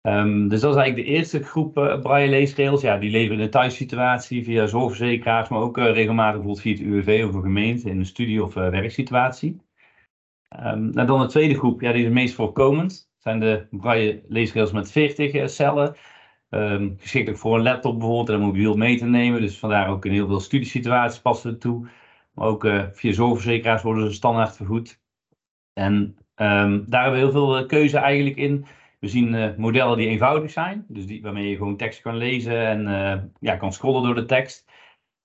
Ehm, 0.01 0.47
dus 0.47 0.61
dat 0.61 0.75
is 0.75 0.81
eigenlijk 0.81 1.07
de 1.07 1.13
eerste 1.15 1.43
groep 1.43 1.77
uh, 1.77 1.99
braille 1.99 2.29
leesregels. 2.29 2.81
Ja, 2.81 2.97
die 2.97 3.11
leveren 3.11 3.37
in 3.37 3.43
de 3.43 3.51
thuissituatie 3.51 4.43
via 4.43 4.67
zorgverzekeraars, 4.67 5.49
maar 5.49 5.59
ook 5.59 5.77
regelmatig 5.77 6.41
bijvoorbeeld 6.41 6.61
via 6.61 6.71
het 6.71 6.81
UWV 6.81 7.25
of 7.27 7.33
een 7.33 7.41
gemeente 7.41 7.89
in 7.89 7.97
een 7.97 8.05
studie- 8.05 8.43
of 8.43 8.53
werksituatie. 8.53 9.61
Um, 10.49 10.91
en 10.97 11.05
dan 11.05 11.19
de 11.19 11.27
tweede 11.27 11.55
groep, 11.55 11.81
ja, 11.81 11.89
die 11.89 11.99
is 11.99 12.05
het 12.05 12.13
meest 12.13 12.33
voorkomend. 12.33 13.11
zijn 13.17 13.39
de 13.39 13.67
braille 13.69 14.23
leesregels 14.27 14.71
met 14.71 14.91
40 14.91 15.49
cellen. 15.49 15.95
Um, 16.49 16.95
geschikt 16.97 17.29
ook 17.29 17.37
voor 17.37 17.55
een 17.55 17.63
laptop 17.63 17.99
bijvoorbeeld 17.99 18.29
en 18.29 18.35
een 18.35 18.41
mobiel 18.41 18.75
mee 18.75 18.97
te 18.97 19.05
nemen. 19.05 19.41
Dus 19.41 19.59
vandaar 19.59 19.89
ook 19.89 20.05
in 20.05 20.11
heel 20.11 20.27
veel 20.27 20.39
studiesituaties 20.39 21.21
passen 21.21 21.49
het 21.49 21.61
toe. 21.61 21.87
Maar 22.39 22.47
ook 22.47 22.67
via 22.91 23.11
zorgverzekeraars 23.11 23.81
worden 23.81 24.07
ze 24.07 24.13
standaard 24.13 24.55
vergoed. 24.55 25.01
En 25.73 26.17
daar 26.35 27.03
hebben 27.03 27.11
we 27.11 27.17
heel 27.17 27.31
veel 27.31 27.65
keuze 27.65 27.97
eigenlijk 27.97 28.37
in. 28.37 28.65
We 28.99 29.07
zien 29.07 29.33
uh, 29.33 29.55
modellen 29.57 29.97
die 29.97 30.07
eenvoudig 30.07 30.51
zijn, 30.51 30.85
dus 30.87 31.05
die, 31.05 31.21
waarmee 31.21 31.49
je 31.49 31.55
gewoon 31.55 31.77
tekst 31.77 32.01
kan 32.01 32.17
lezen 32.17 32.67
en 32.67 33.33
ja, 33.39 33.55
kan 33.55 33.73
scrollen 33.73 34.03
door 34.03 34.15
de 34.15 34.25
tekst, 34.25 34.65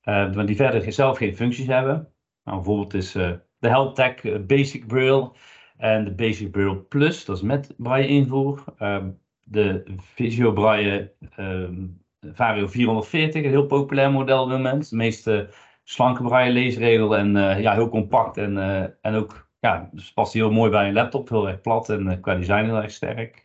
maar 0.04 0.46
die 0.46 0.56
verder 0.56 0.92
zelf 0.92 1.16
geen 1.16 1.36
functies 1.36 1.66
hebben. 1.66 2.12
Nou, 2.44 2.56
bijvoorbeeld 2.56 2.94
is 2.94 3.12
de 3.12 3.40
HelpTech 3.58 4.46
Basic 4.46 4.86
Braille 4.86 5.32
en 5.76 6.04
de 6.04 6.14
Basic 6.14 6.50
Braille 6.50 6.76
Plus, 6.76 7.24
dat 7.24 7.36
is 7.36 7.42
met 7.42 7.74
braille 7.76 8.08
invoer. 8.08 8.64
Ehm, 8.78 9.10
de 9.44 9.84
Visio 9.96 10.52
Braille 10.52 11.12
um, 11.38 12.02
Vario 12.20 12.66
440, 12.66 13.44
een 13.44 13.50
heel 13.50 13.66
populair 13.66 14.10
model 14.10 14.42
op 14.42 14.48
het 14.48 14.56
moment. 14.56 14.90
De 14.90 14.96
meeste 14.96 15.48
slanke 15.84 16.22
braille 16.22 16.52
leesregel 16.52 17.16
en 17.16 17.32
ja, 17.60 17.74
heel 17.74 17.88
compact 17.88 18.36
en, 18.36 18.56
en 19.00 19.14
ook 19.14 19.48
ja, 19.60 19.88
dus 19.92 20.12
past 20.12 20.32
heel 20.32 20.50
mooi 20.50 20.70
bij 20.70 20.88
een 20.88 20.94
laptop, 20.94 21.28
heel 21.28 21.48
erg 21.48 21.60
plat 21.60 21.88
en 21.88 22.20
qua 22.20 22.34
design 22.34 22.64
heel 22.64 22.82
erg 22.82 22.90
sterk. 22.90 23.44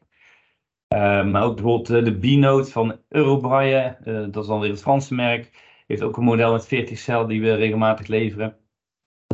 Uh, 0.94 1.26
maar 1.26 1.44
ook 1.44 1.56
bijvoorbeeld 1.56 1.90
uh, 1.90 2.04
de 2.04 2.20
B-Note 2.20 2.72
van 2.72 3.00
Eurobraille, 3.10 3.98
uh, 4.06 4.26
dat 4.32 4.44
is 4.44 4.48
dan 4.48 4.60
weer 4.60 4.70
het 4.70 4.82
Franse 4.82 5.14
merk, 5.16 5.52
heeft 5.88 6.02
ook 6.02 6.18
een 6.18 6.24
model 6.24 6.52
met 6.52 6.68
40 6.68 6.98
cel 6.98 7.28
die 7.28 7.42
we 7.42 7.54
regelmatig 7.54 8.08
leveren. 8.08 8.58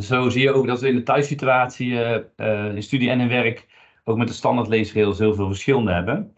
Zo 0.02 0.28
zie 0.28 0.42
je 0.42 0.52
ook 0.52 0.66
dat 0.66 0.80
we 0.80 0.88
in 0.88 0.94
de 0.94 1.02
thuissituatie, 1.02 2.02
eh, 2.36 2.74
in 2.74 2.82
studie 2.82 3.10
en 3.10 3.20
in 3.20 3.28
werk, 3.28 3.66
ook 4.04 4.16
met 4.16 4.28
de 4.28 4.34
standaard 4.34 4.68
leesregels 4.68 5.18
heel 5.18 5.34
veel 5.34 5.46
verschillende 5.46 5.92
hebben. 5.92 6.34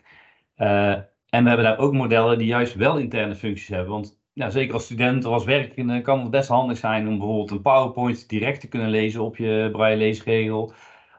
en 1.29 1.43
we 1.43 1.49
hebben 1.49 1.63
daar 1.63 1.79
ook 1.79 1.93
modellen 1.93 2.39
die 2.39 2.47
juist 2.47 2.75
wel 2.75 2.99
interne 2.99 3.35
functies 3.35 3.69
hebben. 3.69 3.93
Want 3.93 4.18
ja, 4.39 4.51
zeker 4.51 4.75
als 4.75 4.85
student 4.85 5.25
of 5.25 5.33
als 5.33 5.45
werkende 5.45 6.01
kan 6.01 6.21
het 6.21 6.31
best 6.31 6.49
handig 6.49 6.79
zijn 6.79 7.09
om 7.09 7.19
bijvoorbeeld 7.19 7.51
een 7.51 7.63
PowerPoint 7.63 8.29
direct 8.29 8.61
te 8.61 8.69
kunnen 8.69 8.91
lezen 8.91 9.21
op 9.23 9.37
je 9.37 9.69
braille 9.73 9.97
leesregel 9.97 10.73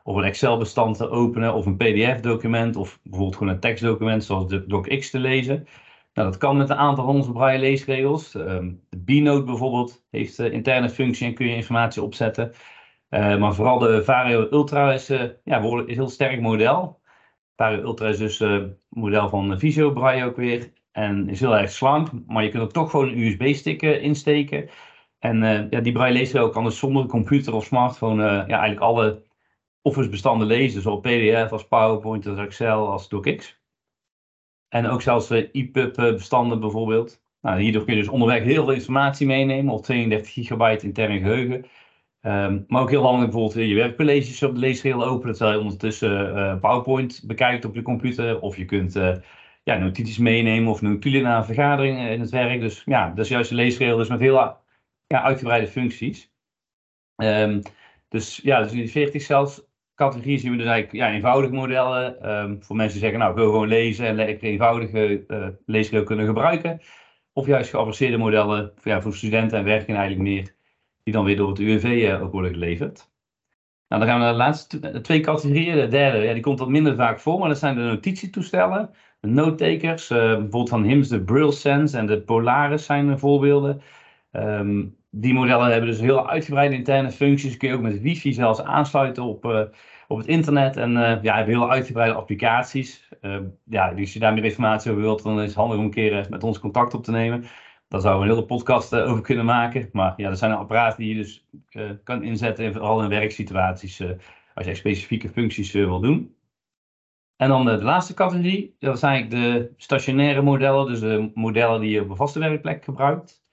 of 0.03 0.15
een 0.15 0.23
Excel-bestand 0.23 0.97
te 0.97 1.09
openen 1.09 1.53
of 1.53 1.65
een 1.65 1.77
PDF-document 1.77 2.75
of 2.75 2.99
bijvoorbeeld 3.03 3.35
gewoon 3.37 3.53
een 3.53 3.59
tekstdocument 3.59 4.23
zoals 4.23 4.47
de 4.47 4.65
DocX 4.67 5.09
te 5.09 5.19
lezen. 5.19 5.67
Nou, 6.13 6.29
dat 6.29 6.37
kan 6.37 6.57
met 6.57 6.69
een 6.69 6.75
aantal 6.75 7.05
van 7.05 7.15
onze 7.15 7.31
braille 7.31 7.59
leesregels. 7.59 8.35
Ehm, 8.35 8.73
de 8.89 9.03
B-Note 9.05 9.43
bijvoorbeeld 9.43 10.05
heeft 10.09 10.39
uh, 10.39 10.53
interne 10.53 10.89
functie 10.89 11.27
en 11.27 11.33
kun 11.33 11.47
je 11.47 11.55
informatie 11.55 12.01
opzetten. 12.01 12.51
Uh, 13.09 13.37
maar 13.37 13.53
vooral 13.53 13.79
de 13.79 14.03
Vario 14.03 14.47
Ultra 14.51 14.93
is, 14.93 15.09
uh, 15.09 15.23
ja, 15.43 15.61
is 15.61 15.71
een 15.71 15.89
heel 15.89 16.09
sterk 16.09 16.41
model. 16.41 17.01
Vario 17.55 17.81
Ultra 17.81 18.07
is 18.07 18.17
dus 18.17 18.39
een 18.39 18.77
model 18.89 19.29
van 19.29 19.59
Visio 19.59 19.91
Braille 19.91 20.25
ook 20.25 20.35
weer. 20.35 20.71
En 20.91 21.29
is 21.29 21.39
heel 21.39 21.57
erg 21.57 21.71
slank, 21.71 22.09
maar 22.27 22.43
je 22.43 22.49
kunt 22.49 22.63
er 22.63 22.71
toch 22.71 22.89
gewoon 22.89 23.07
een 23.07 23.19
USB-stick 23.19 23.81
insteken. 23.81 24.69
En 25.19 25.67
ja, 25.69 25.79
die 25.79 25.91
braille 25.91 26.17
leesregel 26.17 26.49
kan 26.49 26.63
dus 26.63 26.79
zonder 26.79 27.05
computer 27.05 27.53
of 27.53 27.65
smartphone 27.65 28.23
ja, 28.23 28.47
eigenlijk 28.47 28.79
alle 28.79 29.23
Office 29.81 30.09
bestanden 30.09 30.47
lezen, 30.47 30.81
zowel 30.81 30.99
PDF 30.99 31.51
als 31.51 31.67
PowerPoint 31.67 32.27
als 32.27 32.39
Excel 32.39 32.91
als 32.91 33.09
DocX. 33.09 33.61
En 34.67 34.87
ook 34.87 35.01
zelfs 35.01 35.29
EPUB 35.29 35.95
bestanden 35.95 36.59
bijvoorbeeld. 36.59 37.21
Nou, 37.41 37.61
hierdoor 37.61 37.83
kun 37.83 37.93
je 37.93 37.99
dus 37.99 38.09
onderweg 38.09 38.43
heel 38.43 38.63
veel 38.63 38.73
informatie 38.73 39.27
meenemen, 39.27 39.73
of 39.73 39.81
32 39.81 40.33
gigabyte 40.33 40.85
intern 40.85 41.19
geheugen. 41.19 41.65
Um, 42.21 42.65
maar 42.67 42.81
ook 42.81 42.89
heel 42.89 43.03
handig 43.03 43.29
bijvoorbeeld 43.29 43.67
je 43.67 43.75
werkcolleges 43.75 44.43
op 44.43 44.53
de 44.53 44.59
leesregel 44.59 45.05
openen, 45.05 45.35
terwijl 45.35 45.57
je 45.57 45.63
ondertussen 45.63 46.35
uh, 46.35 46.59
PowerPoint 46.59 47.23
bekijkt 47.27 47.65
op 47.65 47.75
je 47.75 47.81
computer. 47.81 48.39
Of 48.39 48.57
je 48.57 48.65
kunt 48.65 48.95
uh, 48.95 49.15
ja, 49.69 49.77
notities 49.77 50.17
meenemen 50.17 50.71
of 50.71 50.81
notulen 50.81 51.21
naar 51.21 51.37
een 51.37 51.45
vergadering 51.45 52.09
in 52.09 52.19
het 52.19 52.29
werk. 52.29 52.61
Dus 52.61 52.81
ja, 52.85 53.09
dat 53.09 53.25
is 53.25 53.31
juist 53.31 53.49
de 53.49 53.55
leesregel 53.55 53.97
dus 53.97 54.07
met 54.07 54.19
heel 54.19 54.33
ja, 55.07 55.23
uitgebreide 55.23 55.67
functies. 55.67 56.31
Um, 57.15 57.61
dus 58.07 58.39
ja, 58.43 58.61
dus 58.61 58.71
die 58.71 58.89
40 58.89 59.21
zelfs 59.21 59.61
categorie 59.95 60.37
zien 60.39 60.51
we 60.51 60.57
dus 60.57 60.65
eigenlijk 60.65 61.03
ja, 61.03 61.11
eenvoudige 61.13 61.53
modellen. 61.53 62.29
Um, 62.29 62.63
voor 62.63 62.75
mensen 62.75 62.93
die 62.93 63.01
zeggen, 63.01 63.19
nou, 63.19 63.31
ik 63.31 63.37
wil 63.37 63.51
gewoon 63.51 63.67
lezen 63.67 64.07
en 64.07 64.15
lekker 64.15 64.47
eenvoudige 64.47 65.23
uh, 65.27 65.47
leesregel 65.65 66.05
kunnen 66.05 66.25
gebruiken. 66.25 66.81
Of 67.33 67.45
juist 67.45 67.69
geavanceerde 67.69 68.17
modellen 68.17 68.71
voor, 68.75 68.91
ja, 68.91 69.01
voor 69.01 69.13
studenten 69.13 69.57
en 69.57 69.63
werken 69.63 69.95
eigenlijk 69.95 70.29
meer, 70.29 70.55
die 71.03 71.13
dan 71.13 71.25
weer 71.25 71.35
door 71.35 71.49
het 71.49 71.59
UWV 71.59 71.83
eh, 71.83 72.23
ook 72.23 72.31
worden 72.31 72.51
geleverd. 72.51 73.09
Nou, 73.87 74.01
dan 74.01 74.09
gaan 74.11 74.19
we 74.19 74.23
naar 74.23 74.33
de 74.33 74.37
laatste 74.37 75.01
twee 75.01 75.19
categorieën. 75.19 75.75
De 75.75 75.87
derde, 75.87 76.17
ja, 76.17 76.33
die 76.33 76.41
komt 76.41 76.59
wat 76.59 76.69
minder 76.69 76.95
vaak 76.95 77.19
voor, 77.19 77.39
maar 77.39 77.49
dat 77.49 77.57
zijn 77.57 77.75
de 77.75 77.81
notitietoestellen. 77.81 78.89
De 79.19 79.27
notetakers, 79.27 80.09
uh, 80.09 80.17
bijvoorbeeld 80.17 80.69
van 80.69 80.83
HIMS, 80.83 81.07
de 81.07 81.21
Braille 81.21 81.51
Sense 81.51 81.97
en 81.97 82.05
de 82.05 82.21
Polaris 82.21 82.85
zijn 82.85 83.19
voorbeelden. 83.19 83.81
Um, 84.31 84.97
die 85.09 85.33
modellen 85.33 85.71
hebben 85.71 85.89
dus 85.89 85.99
heel 85.99 86.29
uitgebreide 86.29 86.75
interne 86.75 87.11
functies. 87.11 87.57
Kun 87.57 87.69
je 87.69 87.75
ook 87.75 87.81
met 87.81 88.01
wifi 88.01 88.33
zelfs 88.33 88.61
aansluiten 88.61 89.23
op, 89.23 89.45
uh, 89.45 89.61
op 90.07 90.17
het 90.17 90.27
internet. 90.27 90.77
En 90.77 90.91
uh, 90.91 91.21
ja, 91.21 91.35
hebben 91.35 91.53
heel 91.53 91.71
uitgebreide 91.71 92.15
applicaties. 92.15 93.09
Uh, 93.21 93.37
ja, 93.63 93.89
dus 93.89 93.99
als 93.99 94.13
je 94.13 94.19
daar 94.19 94.33
meer 94.33 94.43
informatie 94.43 94.91
over 94.91 95.03
wilt, 95.03 95.23
dan 95.23 95.39
is 95.39 95.47
het 95.47 95.55
handig 95.55 95.77
om 95.77 95.83
een 95.83 95.91
keer 95.91 96.27
met 96.29 96.43
ons 96.43 96.59
contact 96.59 96.93
op 96.93 97.03
te 97.03 97.11
nemen. 97.11 97.43
Daar 97.87 98.01
zouden 98.01 98.23
we 98.23 98.29
een 98.29 98.35
hele 98.35 98.47
podcast 98.47 98.95
over 98.95 99.23
kunnen 99.23 99.45
maken. 99.45 99.89
Maar 99.91 100.13
ja, 100.17 100.29
dat 100.29 100.37
zijn 100.37 100.51
apparaten 100.51 101.03
die 101.03 101.15
je 101.15 101.21
dus 101.21 101.45
kan 102.03 102.23
inzetten, 102.23 102.73
vooral 102.73 103.03
in 103.03 103.09
werksituaties, 103.09 104.03
als 104.53 104.65
je 104.65 104.75
specifieke 104.75 105.29
functies 105.29 105.71
wil 105.71 105.99
doen. 105.99 106.33
En 107.39 107.49
dan 107.49 107.65
de, 107.65 107.83
laatste 107.83 108.13
categorie, 108.13 108.75
dat 108.79 108.99
zijn 108.99 109.11
eigenlijk 109.11 109.43
de 109.43 109.73
stationaire 109.77 110.41
modellen, 110.41 110.87
dus 110.87 110.99
de 110.99 111.31
modellen 111.33 111.81
die 111.81 111.89
je 111.89 112.01
op 112.01 112.09
een 112.09 112.15
vaste 112.15 112.39
werkplek 112.39 112.83
gebruikt. 112.83 113.43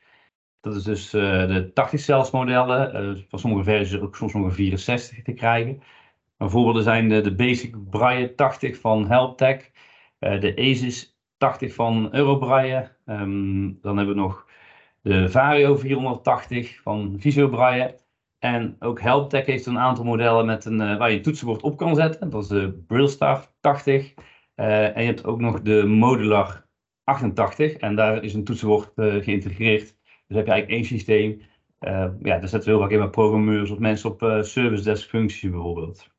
Dat 0.60 0.74
is 0.74 0.82
dus 0.82 1.14
uh, 1.14 1.46
de 1.46 1.70
80 1.72 2.00
cells 2.00 2.30
modellen. 2.30 3.04
Uh, 3.16 3.22
van 3.28 3.38
sommige 3.38 3.64
versies 3.64 4.00
ook 4.00 4.16
soms 4.16 4.32
nog 4.32 4.44
een 4.44 4.52
64 4.52 5.22
te 5.22 5.32
krijgen. 5.32 5.82
Voorbeelden 6.38 6.82
zijn 6.82 7.08
de, 7.08 7.20
de 7.20 7.34
Basic 7.34 7.90
Braille 7.90 8.34
80 8.34 8.80
van 8.80 9.06
HelpTech. 9.08 9.70
Uh, 10.20 10.40
de 10.40 10.56
ASIS 10.56 11.18
80 11.36 11.74
van 11.74 12.14
Eurobraille. 12.14 12.96
Um, 13.06 13.78
dan 13.82 13.96
hebben 13.96 14.14
we 14.14 14.20
nog 14.20 14.46
de 15.02 15.28
Vario 15.28 15.76
480 15.76 16.80
van 16.82 17.14
Visio 17.18 17.48
Braille. 17.48 17.98
En 18.54 18.76
ook 18.78 19.00
HelpTech 19.00 19.46
heeft 19.46 19.66
een 19.66 19.78
aantal 19.78 20.04
modellen 20.04 20.46
met 20.46 20.64
een, 20.64 20.98
waar 20.98 21.10
je 21.10 21.20
toetsenbord 21.20 21.62
op 21.62 21.76
kan 21.76 21.94
zetten. 21.94 22.30
Dat 22.30 22.42
is 22.42 22.48
de 22.48 22.84
BrillStar 22.86 23.46
80. 23.60 24.14
en 24.54 25.02
je 25.02 25.06
hebt 25.06 25.24
ook 25.24 25.40
nog 25.40 25.62
de 25.62 25.84
Modular 25.84 26.66
88. 27.04 27.72
En 27.72 27.96
daar 27.96 28.22
is 28.22 28.34
een 28.34 28.44
toetsenbord 28.44 28.92
geïntegreerd 28.96 29.96
dus 30.26 30.36
heb 30.36 30.46
je 30.46 30.52
eigenlijk 30.52 30.70
één 30.70 30.84
systeem. 30.84 31.40
Ja, 32.22 32.38
daar 32.38 32.48
zetten 32.48 32.60
we 32.60 32.70
heel 32.70 32.80
vaak 32.80 32.90
in 32.90 32.98
met 32.98 33.10
programmeurs 33.10 33.70
of 33.70 33.78
mensen 33.78 34.10
op 34.10 34.22
uh, 34.22 34.42
service 34.42 34.82
desk 34.82 35.08
functies 35.08 35.50
bijvoorbeeld. 35.50 36.14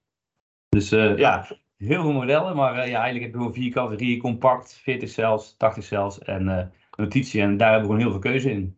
Dus 0.69 0.89
ja, 0.89 1.47
heel 1.77 2.01
veel 2.01 2.11
modellen, 2.11 2.55
maar 2.55 2.75
ja, 2.75 2.81
eigenlijk 2.81 3.19
heb 3.19 3.31
je 3.31 3.37
gewoon 3.37 3.53
vier 3.53 3.71
categorieën, 3.71 4.19
compact, 4.19 4.73
40 4.73 5.09
cells, 5.09 5.55
80 5.57 5.83
cells 5.83 6.19
en 6.19 6.71
notitie. 6.97 7.41
En 7.41 7.57
daar 7.57 7.71
hebben 7.71 7.89
we 7.89 7.95
gewoon 7.95 8.11
heel 8.11 8.21
veel 8.21 8.31
keuze 8.31 8.51
in. 8.51 8.76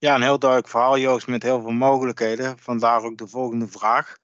Ja, 0.00 0.14
een 0.14 0.22
heel 0.22 0.38
duidelijk 0.38 0.70
verhaal 0.70 0.98
Joost 0.98 1.26
met 1.26 1.42
heel 1.42 1.60
veel 1.60 1.70
mogelijkheden. 1.70 2.58
Vandaar 2.58 3.02
ook 3.02 3.18
de 3.18 3.28
volgende 3.28 3.68
vraag. 3.68 4.16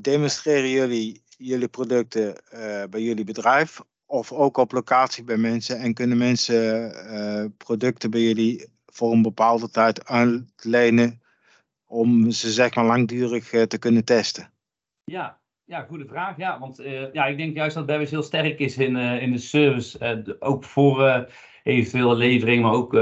demonstreren 0.00 0.68
jullie 0.68 1.22
jullie 1.36 1.68
producten 1.68 2.42
bij 2.90 3.00
jullie 3.00 3.24
bedrijf 3.24 3.80
of 4.06 4.32
ook 4.32 4.56
op 4.56 4.72
locatie 4.72 5.24
bij 5.24 5.36
mensen? 5.36 5.78
En 5.78 5.94
kunnen 5.94 6.18
mensen 6.18 7.54
producten 7.56 8.10
bij 8.10 8.20
jullie 8.20 8.68
voor 8.86 9.12
een 9.12 9.22
bepaalde 9.22 9.70
tijd 9.70 10.08
uitlenen 10.08 11.22
om 11.86 12.30
ze 12.30 12.50
zeg 12.50 12.74
maar 12.74 12.84
langdurig 12.84 13.52
eh, 13.52 13.62
te 13.62 13.78
kunnen 13.78 14.04
testen? 14.04 14.50
Ja, 15.04 15.38
ja, 15.64 15.82
goede 15.82 16.06
vraag. 16.06 16.36
Ja, 16.36 16.58
want 16.58 16.82
ja, 17.12 17.26
ik 17.26 17.36
denk 17.36 17.56
juist 17.56 17.74
dat 17.74 17.86
Bevis 17.86 18.10
heel 18.10 18.22
sterk 18.22 18.58
is 18.58 18.76
in, 18.76 18.96
in 18.96 19.32
de 19.32 19.38
service. 19.38 20.36
Ook 20.38 20.64
voor 20.64 21.28
eventuele 21.62 22.14
levering, 22.14 22.62
maar 22.62 22.72
ook 22.72 22.92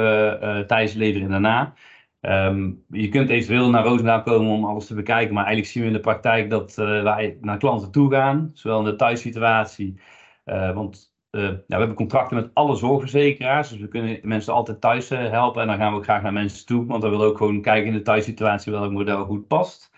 tijdens 0.66 0.92
levering 0.92 1.30
daarna. 1.30 1.74
Um, 2.20 2.84
je 2.88 3.08
kunt 3.08 3.28
eventueel 3.30 3.70
naar 3.70 3.84
Roosendaal 3.84 4.22
komen 4.22 4.52
om 4.52 4.64
alles 4.64 4.86
te 4.86 4.94
bekijken. 4.94 5.34
Maar 5.34 5.44
eigenlijk 5.44 5.72
zien 5.72 5.82
we 5.82 5.88
in 5.88 5.94
de 5.94 6.00
praktijk 6.02 6.50
dat 6.50 6.74
wij 6.74 7.36
naar 7.40 7.58
klanten 7.58 7.90
toe 7.90 8.10
gaan. 8.10 8.50
Zowel 8.54 8.78
in 8.78 8.84
de 8.84 8.96
thuissituatie. 8.96 10.00
want 10.44 11.12
uh, 11.30 11.42
ja, 11.42 11.56
we 11.66 11.74
hebben 11.76 11.96
contracten 11.96 12.36
met 12.36 12.50
alle 12.52 12.76
zorgverzekeraars, 12.76 13.68
dus 13.68 13.80
we 13.80 13.88
kunnen 13.88 14.18
mensen 14.22 14.52
altijd 14.52 14.80
thuis 14.80 15.08
helpen. 15.08 15.62
En 15.62 15.68
dan 15.68 15.76
gaan 15.76 15.90
we 15.90 15.96
ook 15.96 16.04
graag 16.04 16.22
naar 16.22 16.32
mensen 16.32 16.66
toe, 16.66 16.86
want 16.86 17.00
dan 17.02 17.10
willen 17.10 17.26
we 17.26 17.32
ook 17.32 17.38
gewoon 17.38 17.60
kijken 17.60 17.86
in 17.86 17.92
de 17.96 18.02
thuissituatie 18.02 18.72
welk 18.72 18.92
model 18.92 19.24
goed 19.24 19.46
past. 19.46 19.90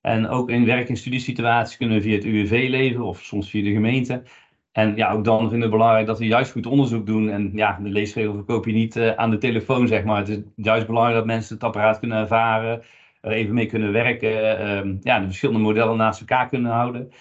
En 0.00 0.28
ook 0.28 0.50
in 0.50 0.64
werk- 0.64 0.88
en 0.88 0.96
studiesituaties 0.96 1.76
kunnen 1.76 1.96
we 1.96 2.02
via 2.02 2.14
het 2.14 2.24
UWV 2.24 2.66
leveren 2.68 3.06
of 3.06 3.20
soms 3.20 3.50
via 3.50 3.62
de 3.62 3.72
gemeente. 3.72 4.22
En 4.72 4.96
ja, 4.96 5.12
ook 5.12 5.24
dan 5.24 5.38
vinden 5.38 5.58
we 5.58 5.64
het 5.64 5.70
belangrijk 5.70 6.06
dat 6.06 6.18
we 6.18 6.26
juist 6.26 6.52
goed 6.52 6.66
onderzoek 6.66 7.06
doen. 7.06 7.30
En 7.30 7.50
ja, 7.54 7.78
de 7.82 7.88
leesregel 7.88 8.34
verkoop 8.34 8.66
je 8.66 8.72
niet 8.72 8.98
aan 8.98 9.30
de 9.30 9.38
telefoon, 9.38 9.86
zeg 9.86 10.04
maar. 10.04 10.18
Het 10.18 10.28
is 10.28 10.38
juist 10.56 10.86
belangrijk 10.86 11.16
dat 11.18 11.26
mensen 11.26 11.54
het 11.54 11.64
apparaat 11.64 11.98
kunnen 11.98 12.18
ervaren, 12.18 12.82
er 13.20 13.32
even 13.32 13.54
mee 13.54 13.66
kunnen 13.66 13.92
werken, 13.92 14.58
ehm, 14.58 14.96
ja, 15.00 15.18
de 15.18 15.26
verschillende 15.26 15.60
modellen 15.60 15.96
naast 15.96 16.20
elkaar 16.20 16.48
kunnen 16.48 16.72
houden. 16.72 17.12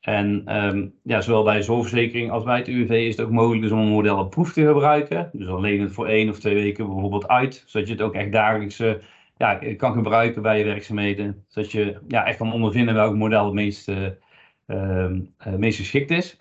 En 0.00 0.56
um, 0.56 0.94
ja, 1.02 1.20
zowel 1.20 1.42
bij 1.44 1.62
zorgverzekering 1.62 2.30
als 2.30 2.44
bij 2.44 2.58
het 2.58 2.68
UWV 2.68 2.90
is 2.90 3.16
het 3.16 3.26
ook 3.26 3.32
mogelijk 3.32 3.62
dus 3.62 3.70
om 3.70 3.78
een 3.78 3.88
model 3.88 4.18
op 4.18 4.30
proef 4.30 4.52
te 4.52 4.66
gebruiken. 4.66 5.30
Dus 5.32 5.48
alleen 5.48 5.80
het 5.80 5.92
voor 5.92 6.06
één 6.06 6.28
of 6.28 6.38
twee 6.38 6.54
weken 6.54 6.86
bijvoorbeeld 6.86 7.28
uit, 7.28 7.62
zodat 7.66 7.88
je 7.88 7.94
het 7.94 8.02
ook 8.02 8.14
echt 8.14 8.32
dagelijks 8.32 8.80
uh, 8.80 8.94
ja, 9.36 9.60
kan 9.76 9.92
gebruiken 9.92 10.42
bij 10.42 10.58
je 10.58 10.64
werkzaamheden. 10.64 11.44
Zodat 11.48 11.72
je 11.72 11.98
ja, 12.08 12.26
echt 12.26 12.36
kan 12.36 12.52
ondervinden 12.52 12.94
welk 12.94 13.14
model 13.14 13.44
het 13.44 13.54
meest, 13.54 13.88
uh, 14.66 15.06
meest 15.56 15.78
geschikt 15.78 16.10
is. 16.10 16.36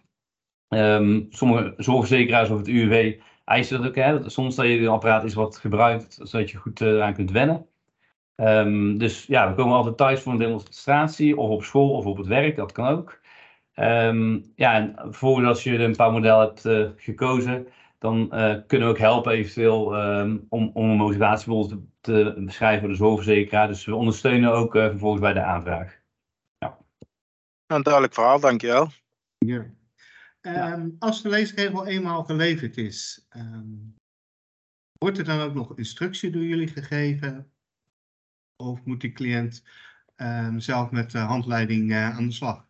Um, 0.74 1.27
sommige 1.30 1.74
zorgverzekeraars 1.77 2.50
of 2.50 2.58
het 2.58 2.68
UWV 2.68 3.20
eisen 3.46 3.77
dat 3.77 3.88
ook. 3.88 3.96
Hè, 3.96 4.30
soms 4.30 4.56
dat 4.56 4.65
je 4.65 4.80
een 4.80 4.88
apparaat 4.88 5.24
is 5.24 5.34
wat 5.34 5.58
gebruikt, 5.58 6.20
zodat 6.22 6.51
je 6.51 6.58
goed 6.58 6.82
aan 6.82 7.13
kunt 7.13 7.32
wennen. 7.32 7.65
Um, 8.36 8.98
dus 8.98 9.25
ja, 9.25 9.50
we 9.50 9.56
komen 9.56 9.75
altijd 9.75 9.98
thuis 9.98 10.22
voor 10.22 10.32
een 10.32 10.39
demonstratie, 10.39 11.38
of 11.38 11.50
op 11.50 11.63
school 11.63 11.92
of 11.92 12.06
op 12.06 12.18
het 12.18 12.27
werk, 12.27 12.56
dat 12.56 12.72
kan 12.72 12.88
ook. 12.88 13.22
Um, 13.75 14.51
ja, 14.56 14.74
en 14.74 14.96
vervolgens 14.98 15.48
als 15.48 15.63
je 15.63 15.77
een 15.77 15.96
paar 15.96 16.12
modellen 16.12 16.46
hebt 16.46 16.65
uh, 16.65 16.89
gekozen, 16.96 17.68
dan 18.00 18.30
uh, 18.32 18.56
kunnen 18.68 18.88
we 18.88 18.94
ook 18.94 19.00
helpen 19.00 19.32
eventueel 19.32 20.03
um, 20.03 20.46
om, 20.50 20.72
om 20.74 20.89
een 20.89 20.98
motivatie 20.98 21.48
bijvoorbeeld 21.48 21.82
te, 22.01 22.34
beschrijven 22.38 22.80
voor 22.80 22.89
de 22.89 22.96
zorgverzekeraar. 22.96 23.68
Dus 23.68 23.86
we 23.86 23.96
ondersteunen 23.96 24.53
ook 24.53 24.75
uh, 24.75 24.88
vervolgens 24.88 25.22
bij 25.22 25.34
de 25.34 25.44
aanvraag. 25.44 26.00
Ja. 26.58 26.77
Een 27.68 27.84
duidelijk 27.84 28.13
verhaal, 28.13 28.39
dankjewel. 28.39 28.88
Ja. 29.38 29.65
Um, 30.46 30.54
ja. 30.54 30.90
Als 31.00 31.22
de 31.22 31.30
leesregel 31.30 31.88
eenmaal 31.88 32.24
geleverd 32.24 32.78
is, 32.78 33.28
wordt 34.98 35.18
er 35.18 35.24
dan 35.24 35.40
ook 35.40 35.54
nog 35.54 35.78
instructie 35.78 36.30
door 36.32 36.44
jullie 36.44 36.68
gegeven? 36.68 37.52
Of 38.56 38.86
moet 38.86 39.02
die 39.02 39.12
cliënt 39.12 39.64
zelf 40.58 40.92
met 40.92 41.12
de 41.12 41.18
handleiding 41.18 41.94
aan 41.94 42.28
de 42.28 42.34
slag? 42.34 42.66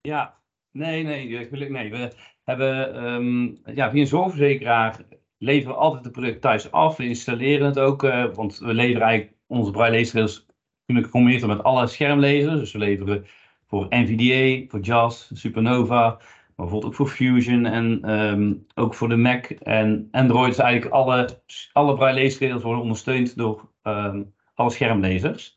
Ja, 0.00 0.36
Nee, 0.76 1.02
nee, 1.02 1.48
nee. 1.68 1.90
We 1.90 2.12
hebben 2.44 3.04
um, 3.04 3.58
ja, 3.74 3.90
via 3.90 4.00
een 4.00 4.06
zorgverzekeraar 4.06 5.00
leveren 5.38 5.74
we 5.74 5.80
altijd 5.80 6.04
het 6.04 6.12
product 6.12 6.40
thuis 6.40 6.70
af. 6.70 6.96
We 6.96 7.08
installeren 7.08 7.66
het 7.66 7.78
ook, 7.78 8.02
uh, 8.02 8.34
want 8.34 8.58
we 8.58 8.74
leveren 8.74 9.06
eigenlijk 9.06 9.38
onze 9.46 9.70
braille 9.70 9.96
leesrails 9.96 10.46
kunnen 10.84 11.04
gecombineerd 11.04 11.46
met 11.46 11.62
alle 11.62 11.86
schermlezers. 11.86 12.58
Dus 12.60 12.72
we 12.72 12.78
leveren 12.78 13.26
voor 13.66 13.86
NVDA, 13.90 14.68
voor 14.68 14.80
JAS, 14.80 15.30
Supernova, 15.34 16.20
maar 16.56 16.66
bijvoorbeeld 16.66 16.84
ook 16.84 16.94
voor 16.94 17.08
Fusion 17.08 17.64
en 17.66 18.10
um, 18.10 18.66
ook 18.74 18.94
voor 18.94 19.08
de 19.08 19.16
Mac 19.16 19.44
en 19.50 20.08
Android. 20.10 20.46
Dus 20.46 20.58
eigenlijk 20.58 20.94
alle, 20.94 21.42
alle 21.72 21.94
braille 21.94 22.20
leesrails 22.20 22.62
worden 22.62 22.82
ondersteund 22.82 23.36
door 23.36 23.70
um, 23.82 24.34
alle 24.54 24.70
schermlezers. 24.70 25.56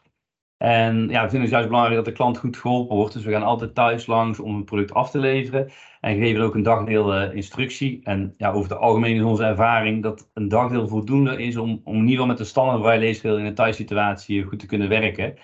En 0.57 1.09
ja, 1.09 1.23
we 1.23 1.29
vinden 1.29 1.41
het 1.41 1.49
juist 1.49 1.67
belangrijk 1.67 1.95
dat 1.95 2.05
de 2.05 2.11
klant 2.11 2.37
goed 2.37 2.57
geholpen 2.57 2.95
wordt. 2.95 3.13
Dus 3.13 3.23
we 3.23 3.31
gaan 3.31 3.43
altijd 3.43 3.75
thuis 3.75 4.05
langs 4.05 4.39
om 4.39 4.55
een 4.55 4.63
product 4.63 4.93
af 4.93 5.11
te 5.11 5.19
leveren. 5.19 5.71
En 6.01 6.17
geven 6.17 6.41
ook 6.41 6.55
een 6.55 6.63
dagdeel 6.63 7.15
uh, 7.15 7.35
instructie. 7.35 7.99
En 8.03 8.33
ja, 8.37 8.51
over 8.51 8.69
het 8.69 8.79
algemeen 8.79 9.15
is 9.15 9.21
onze 9.21 9.43
ervaring 9.43 10.03
dat 10.03 10.29
een 10.33 10.47
dagdeel 10.47 10.87
voldoende 10.87 11.43
is 11.43 11.57
om, 11.57 11.81
om 11.83 11.93
in 11.93 11.99
ieder 11.99 12.11
geval 12.11 12.27
met 12.27 12.37
de 12.37 12.43
standaard 12.43 12.81
braille 12.81 13.19
in 13.21 13.45
een 13.45 13.55
thuissituatie 13.55 14.43
goed 14.43 14.59
te 14.59 14.65
kunnen 14.65 14.89
werken. 14.89 15.35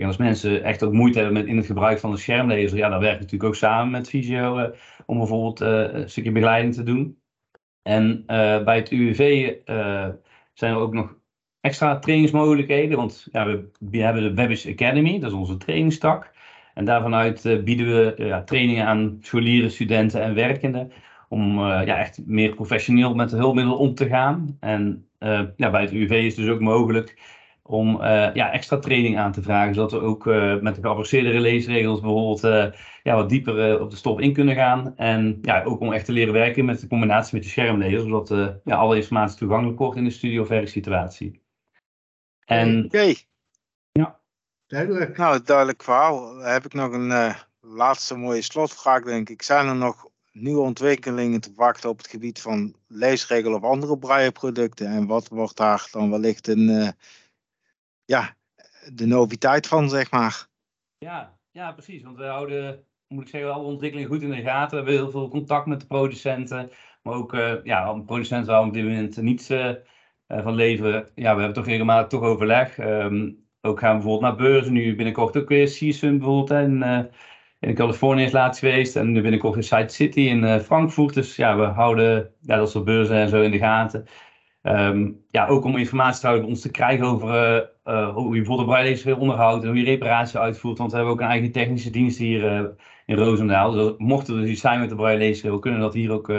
En 0.00 0.06
als 0.06 0.16
mensen 0.16 0.62
echt 0.62 0.82
ook 0.82 0.92
moeite 0.92 1.18
hebben 1.18 1.36
met 1.36 1.46
in 1.46 1.56
het 1.56 1.66
gebruik 1.66 1.98
van 1.98 2.10
de 2.10 2.16
schermlezer, 2.16 2.78
ja, 2.78 2.88
dan 2.88 3.00
werken 3.00 3.18
we 3.18 3.24
natuurlijk 3.24 3.50
ook 3.50 3.56
samen 3.56 3.90
met 3.90 4.08
Visio 4.08 4.58
uh, 4.58 4.64
om 5.06 5.18
bijvoorbeeld 5.18 5.60
uh, 5.60 5.92
een 5.92 6.10
stukje 6.10 6.32
begeleiding 6.32 6.74
te 6.74 6.82
doen. 6.82 7.18
En 7.82 8.22
bij 8.64 8.76
het 8.76 8.90
UWV 8.90 9.54
zijn 10.52 10.72
er 10.72 10.78
ook 10.78 10.92
nog 10.92 11.14
extra 11.60 11.98
trainingsmogelijkheden. 11.98 12.96
Want 12.96 13.28
ja, 13.32 13.46
we, 13.78 13.98
hebben 13.98 14.22
de 14.22 14.34
Webbish 14.34 14.66
Academy, 14.66 15.18
dat 15.18 15.30
is 15.30 15.36
onze 15.36 15.56
trainingstak. 15.56 16.30
En 16.74 16.84
daarvanuit 16.84 17.64
bieden 17.64 17.86
we 17.86 18.42
trainingen 18.44 18.86
aan 18.86 19.18
scholieren, 19.20 19.70
studenten 19.70 20.22
en 20.22 20.34
werkenden. 20.34 20.92
Om 21.28 21.58
ja, 21.60 21.98
echt 21.98 22.20
meer 22.26 22.54
professioneel 22.54 23.14
met 23.14 23.30
de 23.30 23.36
hulpmiddelen 23.36 23.78
om 23.78 23.94
te 23.94 24.08
gaan. 24.08 24.56
En 24.60 25.08
ja, 25.56 25.70
bij 25.70 25.80
het 25.80 25.92
UV 25.92 26.10
is 26.10 26.34
dus 26.34 26.48
ook 26.48 26.60
mogelijk 26.60 27.37
om 27.68 28.02
ja, 28.02 28.52
extra 28.52 28.78
training 28.78 29.18
aan 29.18 29.32
te 29.32 29.42
vragen. 29.42 29.74
Zodat 29.74 29.92
we 29.92 30.00
ook 30.00 30.24
met 30.62 30.74
de 30.74 30.80
geavanceerde 30.80 31.40
leesregels 31.40 32.00
bijvoorbeeld 32.00 32.72
ja, 33.02 33.14
wat 33.14 33.28
dieper 33.28 33.80
op 33.80 33.90
de 33.90 33.96
stof 33.96 34.18
in 34.18 34.32
kunnen 34.32 34.54
gaan. 34.54 34.96
En 34.96 35.38
ja, 35.42 35.62
ook 35.62 35.80
om 35.80 35.92
echt 35.92 36.04
te 36.04 36.12
leren 36.12 36.32
werken 36.32 36.64
met 36.64 36.80
de 36.80 36.86
combinatie 36.86 37.34
met 37.34 37.42
de 37.42 37.48
schermlezer. 37.48 38.00
Zodat 38.00 38.60
ja, 38.64 38.76
alle 38.76 38.96
informatie 38.96 39.38
toegankelijk 39.38 39.78
wordt 39.78 39.96
in 39.96 40.04
de 40.04 40.10
studio 40.10 40.42
of 40.42 40.48
werksituatie. 40.48 41.42
En, 42.44 42.84
Oké. 42.84 43.14
Ja. 43.92 44.20
Duidelijk. 44.66 45.16
Nou, 45.16 45.42
duidelijk 45.44 45.82
verhaal. 45.82 46.36
Heb 46.36 46.64
ik 46.64 46.74
nog 46.74 46.92
een 46.92 47.10
uh, 47.10 47.34
laatste 47.60 48.16
mooie 48.16 48.42
slotvraag, 48.42 49.02
denk 49.02 49.28
ik. 49.28 49.42
Zijn 49.42 49.66
er 49.66 49.76
nog 49.76 50.08
nieuwe 50.32 50.60
ontwikkelingen 50.60 51.40
te 51.40 51.52
wachten 51.54 51.90
op 51.90 51.98
het 51.98 52.06
gebied 52.06 52.40
van 52.40 52.74
leesregel 52.86 53.54
of 53.54 53.62
andere 53.62 53.98
braille-producten? 53.98 54.86
En 54.86 55.06
wat 55.06 55.28
wordt 55.28 55.56
daar 55.56 55.88
dan 55.90 56.10
wellicht 56.10 56.48
een, 56.48 56.68
uh, 56.68 56.88
ja, 58.08 58.34
de 58.92 59.06
noviteit 59.06 59.66
van, 59.66 59.88
zeg 59.88 60.10
maar? 60.10 60.46
Ja, 60.98 61.38
ja, 61.50 61.72
precies. 61.72 62.02
Want 62.02 62.16
we 62.16 62.24
houden, 62.24 62.84
moet 63.08 63.22
ik 63.22 63.28
zeggen, 63.28 63.52
alle 63.52 63.64
ontwikkelingen 63.64 64.10
goed 64.10 64.22
in 64.22 64.30
de 64.30 64.42
gaten. 64.42 64.70
We 64.70 64.76
hebben 64.76 64.94
heel 64.94 65.10
veel 65.10 65.28
contact 65.28 65.66
met 65.66 65.80
de 65.80 65.86
producenten. 65.86 66.70
Maar 67.02 67.14
ook, 67.14 67.34
uh, 67.34 67.64
ja, 67.64 67.92
producenten 67.92 68.52
houden 68.52 68.68
op 68.68 68.74
dit 68.74 68.84
moment 68.84 69.16
niet 69.16 69.48
uh, 69.50 69.72
van 70.28 70.54
leveren. 70.54 71.08
Ja, 71.14 71.34
we 71.34 71.38
hebben 71.38 71.52
toch 71.52 71.66
regelmatig 71.66 72.08
toch 72.08 72.22
overleg. 72.22 72.78
Um, 72.78 73.46
ook 73.60 73.78
gaan 73.78 73.96
we 73.96 74.02
bijvoorbeeld 74.02 74.30
naar 74.30 74.46
beurzen. 74.46 74.72
Nu 74.72 74.96
binnenkort 74.96 75.36
ook 75.36 75.48
weer 75.48 75.66
CSUN 75.66 76.18
bijvoorbeeld. 76.18 76.50
En, 76.50 77.10
in 77.60 77.74
Californië 77.74 78.24
is 78.24 78.32
laatst 78.32 78.60
geweest. 78.60 78.96
En 78.96 79.12
nu 79.12 79.22
binnenkort 79.22 79.56
in 79.56 79.62
Side 79.62 79.88
City 79.88 80.20
in 80.20 80.60
Frankfurt. 80.60 81.14
Dus 81.14 81.36
ja, 81.36 81.56
we 81.56 81.64
houden 81.64 82.34
ja, 82.40 82.56
dat 82.56 82.70
soort 82.70 82.84
beurzen 82.84 83.16
en 83.16 83.28
zo 83.28 83.42
in 83.42 83.50
de 83.50 83.58
gaten. 83.58 84.06
Um, 84.68 85.24
ja, 85.30 85.46
ook 85.46 85.64
om 85.64 85.76
informatie 85.76 86.20
te 86.20 86.46
ons 86.46 86.60
te 86.60 86.70
krijgen 86.70 87.06
over 87.06 87.70
uh, 87.84 88.14
hoe 88.14 88.34
je 88.34 88.40
bijvoorbeeld 88.40 88.68
braille 88.68 89.16
onderhoudt 89.16 89.62
en 89.62 89.68
hoe 89.68 89.78
je 89.78 89.84
reparatie 89.84 90.38
uitvoert. 90.38 90.78
Want 90.78 90.90
we 90.90 90.96
hebben 90.96 91.14
ook 91.14 91.20
een 91.20 91.26
eigen 91.26 91.52
technische 91.52 91.90
dienst 91.90 92.18
hier 92.18 92.74
in 93.06 93.16
Roosendaal. 93.16 93.70
Dus 93.70 93.92
mochten 93.98 94.34
we 94.34 94.40
dus 94.40 94.50
iets 94.50 94.60
zijn 94.60 94.80
met 94.80 94.88
de 94.88 94.94
we 95.52 95.58
kunnen 95.58 95.80
dat 95.80 95.94
hier 95.94 96.12
ook 96.12 96.32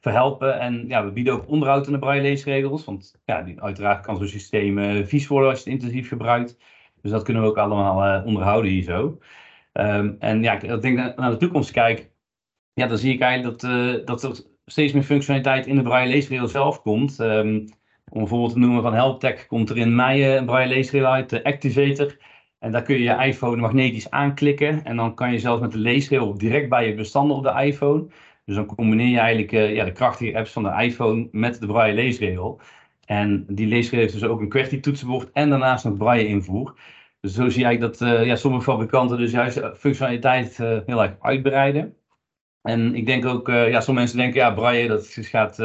verhelpen. 0.00 0.60
En 0.60 0.84
ja, 0.88 1.04
we 1.04 1.10
bieden 1.10 1.32
ook 1.32 1.48
onderhoud 1.48 1.86
aan 1.86 1.92
de 1.92 1.98
braille 1.98 2.22
leesregels. 2.22 2.84
Want 2.84 3.20
ja, 3.24 3.42
die, 3.42 3.62
uiteraard 3.62 4.04
kan 4.04 4.16
zo'n 4.16 4.26
systeem 4.26 5.04
vies 5.06 5.26
worden 5.26 5.50
als 5.50 5.62
je 5.62 5.70
het 5.70 5.80
intensief 5.80 6.08
gebruikt. 6.08 6.58
Dus 7.00 7.10
dat 7.10 7.22
kunnen 7.22 7.42
we 7.42 7.48
ook 7.48 7.58
allemaal 7.58 8.24
onderhouden 8.24 8.70
hier 8.70 8.82
zo. 8.82 9.18
Um, 9.72 10.16
en 10.18 10.42
ja, 10.42 10.60
ik 10.92 11.16
naar 11.16 11.30
de 11.30 11.36
toekomst 11.36 11.70
kijk, 11.70 12.10
ja, 12.72 12.86
dan 12.86 12.98
zie 12.98 13.14
ik 13.14 13.20
eigenlijk 13.20 13.60
dat, 13.60 14.06
dat 14.06 14.22
er 14.22 14.50
steeds 14.64 14.92
meer 14.92 15.02
functionaliteit 15.02 15.66
in 15.66 15.76
de 15.76 15.82
braille 15.82 16.12
leesregel 16.12 16.48
zelf 16.48 16.82
komt. 16.82 17.18
Um, 17.18 17.64
om 18.08 18.18
bijvoorbeeld 18.18 18.52
te 18.52 18.58
noemen 18.58 18.82
van 18.82 18.94
HelpTech 18.94 19.46
komt 19.46 19.70
er 19.70 19.78
in 19.78 19.94
mei 19.94 20.36
een 20.36 20.46
braille 20.46 20.74
leesregel 20.74 21.08
uit, 21.08 21.30
de 21.30 21.44
Activator. 21.44 22.16
En 22.58 22.72
daar 22.72 22.82
kun 22.82 22.94
je 22.94 23.02
je 23.02 23.24
iPhone 23.24 23.60
magnetisch 23.60 24.10
aanklikken. 24.10 24.84
En 24.84 24.96
dan 24.96 25.14
kan 25.14 25.32
je 25.32 25.38
zelfs 25.38 25.60
met 25.60 25.72
de 25.72 25.78
leesregel 25.78 26.38
direct 26.38 26.68
bij 26.68 26.86
je 26.86 26.94
bestanden 26.94 27.36
op 27.36 27.42
de 27.42 27.64
iPhone 27.64 28.06
dus 28.44 28.54
dan 28.54 28.66
combineer 28.66 29.08
je 29.08 29.18
eigenlijk 29.18 29.52
uh, 29.52 29.74
ja, 29.74 29.84
de 29.84 29.92
krachtige 29.92 30.38
apps 30.38 30.52
van 30.52 30.62
de 30.62 30.82
iPhone 30.82 31.28
met 31.32 31.60
de 31.60 31.66
braille 31.66 31.94
leesregel. 31.94 32.60
En 33.04 33.44
die 33.48 33.66
leesregel 33.66 33.98
heeft 33.98 34.12
dus 34.12 34.24
ook 34.24 34.40
een 34.40 34.48
QWERTY 34.48 34.80
toetsenbord 34.80 35.30
en 35.32 35.50
daarnaast 35.50 35.84
nog 35.84 35.96
braille 35.96 36.26
invoer. 36.26 36.78
Dus 37.20 37.34
zo 37.34 37.48
zie 37.48 37.64
eigenlijk 37.64 37.98
dat 37.98 38.08
uh, 38.08 38.26
ja, 38.26 38.36
sommige 38.36 38.64
fabrikanten 38.64 39.18
dus 39.18 39.30
juist 39.30 39.60
functionaliteit 39.74 40.56
heel 40.56 41.02
erg 41.02 41.16
uitbreiden. 41.20 41.96
En 42.62 42.94
ik 42.94 43.06
denk 43.06 43.24
ook, 43.24 43.48
ja, 43.48 43.80
sommige 43.80 43.92
mensen 43.92 44.16
denken, 44.16 44.40
ja, 44.40 44.50
braille 44.50 44.88
dat 44.88 45.06
gaat, 45.20 45.62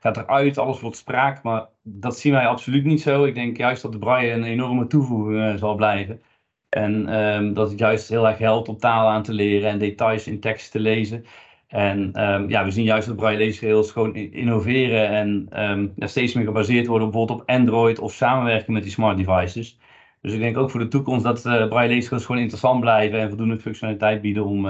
gaat 0.00 0.16
eruit, 0.16 0.58
alles 0.58 0.80
wordt 0.80 0.96
spraak. 0.96 1.42
Maar 1.42 1.66
dat 1.82 2.18
zien 2.18 2.32
wij 2.32 2.46
absoluut 2.46 2.84
niet 2.84 3.02
zo. 3.02 3.24
Ik 3.24 3.34
denk 3.34 3.56
juist 3.56 3.82
dat 3.82 3.92
de 3.92 3.98
braille 3.98 4.32
een 4.32 4.44
enorme 4.44 4.86
toevoeging 4.86 5.58
zal 5.58 5.74
blijven. 5.74 6.22
En 6.68 7.14
um, 7.14 7.54
dat 7.54 7.70
het 7.70 7.78
juist 7.78 8.08
heel 8.08 8.28
erg 8.28 8.38
helpt 8.38 8.68
om 8.68 8.76
taal 8.76 9.08
aan 9.08 9.22
te 9.22 9.32
leren 9.32 9.70
en 9.70 9.78
details 9.78 10.26
in 10.26 10.40
tekst 10.40 10.70
te 10.70 10.80
lezen. 10.80 11.24
En 11.68 12.22
um, 12.32 12.48
ja, 12.48 12.64
we 12.64 12.70
zien 12.70 12.84
juist 12.84 13.06
dat 13.06 13.16
braille 13.16 13.38
leesregels 13.38 13.90
gewoon 13.90 14.14
innoveren 14.14 15.08
en 15.08 15.48
ja, 15.96 16.06
steeds 16.06 16.34
meer 16.34 16.44
gebaseerd 16.44 16.86
worden 16.86 17.10
bijvoorbeeld 17.10 17.40
op 17.40 17.48
Android 17.48 17.98
of 17.98 18.12
samenwerken 18.12 18.72
met 18.72 18.82
die 18.82 18.92
smart 18.92 19.16
devices. 19.16 19.78
Dus 20.20 20.32
ik 20.32 20.40
denk 20.40 20.56
ook 20.56 20.70
voor 20.70 20.80
de 20.80 20.88
toekomst 20.88 21.24
dat 21.24 21.46
uh, 21.46 21.68
braille 21.68 22.02
gewoon 22.02 22.40
interessant 22.40 22.80
blijven 22.80 23.20
en 23.20 23.28
voldoende 23.28 23.58
functionaliteit 23.58 24.20
bieden 24.20 24.44
om, 24.44 24.66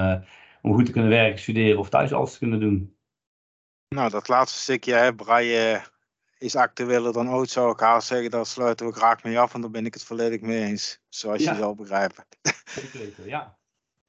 om 0.62 0.74
goed 0.74 0.86
te 0.86 0.92
kunnen 0.92 1.10
werken, 1.10 1.38
studeren 1.38 1.78
of 1.78 1.88
thuis 1.88 2.12
alles 2.12 2.32
te 2.32 2.38
kunnen 2.38 2.60
doen. 2.60 2.96
Nou, 3.88 4.10
dat 4.10 4.28
laatste 4.28 4.60
stukje, 4.60 4.94
hè, 4.94 5.14
braille 5.14 5.82
is 6.38 6.56
actueler 6.56 7.12
dan 7.12 7.30
ooit, 7.30 7.50
zou 7.50 7.72
ik 7.72 7.80
haast 7.80 8.06
zeggen. 8.06 8.30
Daar 8.30 8.46
sluiten 8.46 8.86
we 8.86 8.92
graag 8.92 9.22
mee 9.22 9.38
af 9.38 9.54
en 9.54 9.60
daar 9.60 9.70
ben 9.70 9.86
ik 9.86 9.94
het 9.94 10.04
volledig 10.04 10.40
mee 10.40 10.62
eens, 10.62 11.02
zoals 11.08 11.42
ja. 11.42 11.52
je 11.52 11.58
zal 11.58 11.74
begrijpen. 11.74 12.24
Zeker, 12.64 13.26
ja. 13.26 13.58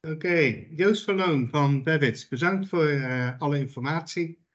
Oké, 0.08 0.66
Joost 0.70 1.04
Verloon 1.04 1.48
van 1.50 1.82
Babbage, 1.82 2.26
bedankt 2.28 2.68
voor 2.68 2.90
uh, 2.90 3.40
alle 3.40 3.58
informatie. 3.58 4.46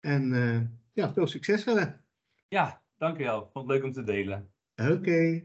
En 0.00 0.32
uh, 0.32 0.60
ja, 0.92 1.12
veel 1.12 1.26
succes 1.26 1.62
verder. 1.62 2.02
Ja, 2.48 2.82
dankjewel. 2.96 3.50
Vond 3.52 3.68
het 3.68 3.76
leuk 3.76 3.84
om 3.84 3.92
te 3.92 4.02
delen. 4.02 4.52
Oké. 4.76 5.44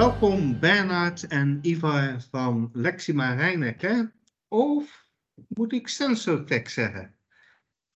Welkom 0.00 0.58
Bernard 0.60 1.26
en 1.26 1.58
Ivar 1.62 2.16
van 2.30 2.70
Lexima 2.72 3.34
Rijnecker. 3.34 4.12
Of 4.48 5.04
moet 5.48 5.72
ik 5.72 5.88
Sensortech 5.88 6.70
zeggen? 6.70 7.14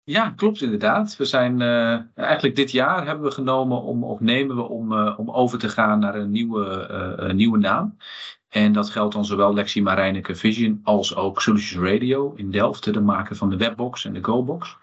Ja, 0.03 0.31
klopt 0.31 0.63
inderdaad. 0.63 1.17
We 1.17 1.25
zijn 1.25 1.61
uh, 1.61 2.01
eigenlijk 2.15 2.57
dit 2.57 2.71
jaar 2.71 3.07
hebben 3.07 3.25
we 3.25 3.31
genomen 3.31 3.83
om, 3.83 4.05
of 4.05 4.21
nemen 4.21 4.57
we 4.57 4.63
om, 4.63 4.93
uh, 4.93 5.19
om 5.19 5.31
over 5.31 5.59
te 5.59 5.69
gaan 5.69 5.99
naar 5.99 6.15
een 6.15 6.31
nieuwe, 6.31 6.87
een 7.17 7.37
nieuwe 7.37 7.59
naam. 7.59 7.97
En 8.49 8.73
dat 8.73 8.91
geldt 8.91 9.15
dan 9.15 9.25
zowel 9.25 9.55
Lexi 9.55 9.83
Marijneke 9.83 10.35
Vision 10.35 10.81
als 10.83 11.17
ook 11.17 11.43
Solutions 11.43 11.91
Radio 11.91 12.33
in 12.37 12.51
Delft, 12.51 12.93
de 12.93 13.01
maken 13.01 13.37
van 13.37 13.51
de 13.51 13.57
Webbox 13.57 14.05
en 14.05 14.13
de 14.13 14.25
GoBox. 14.25 14.77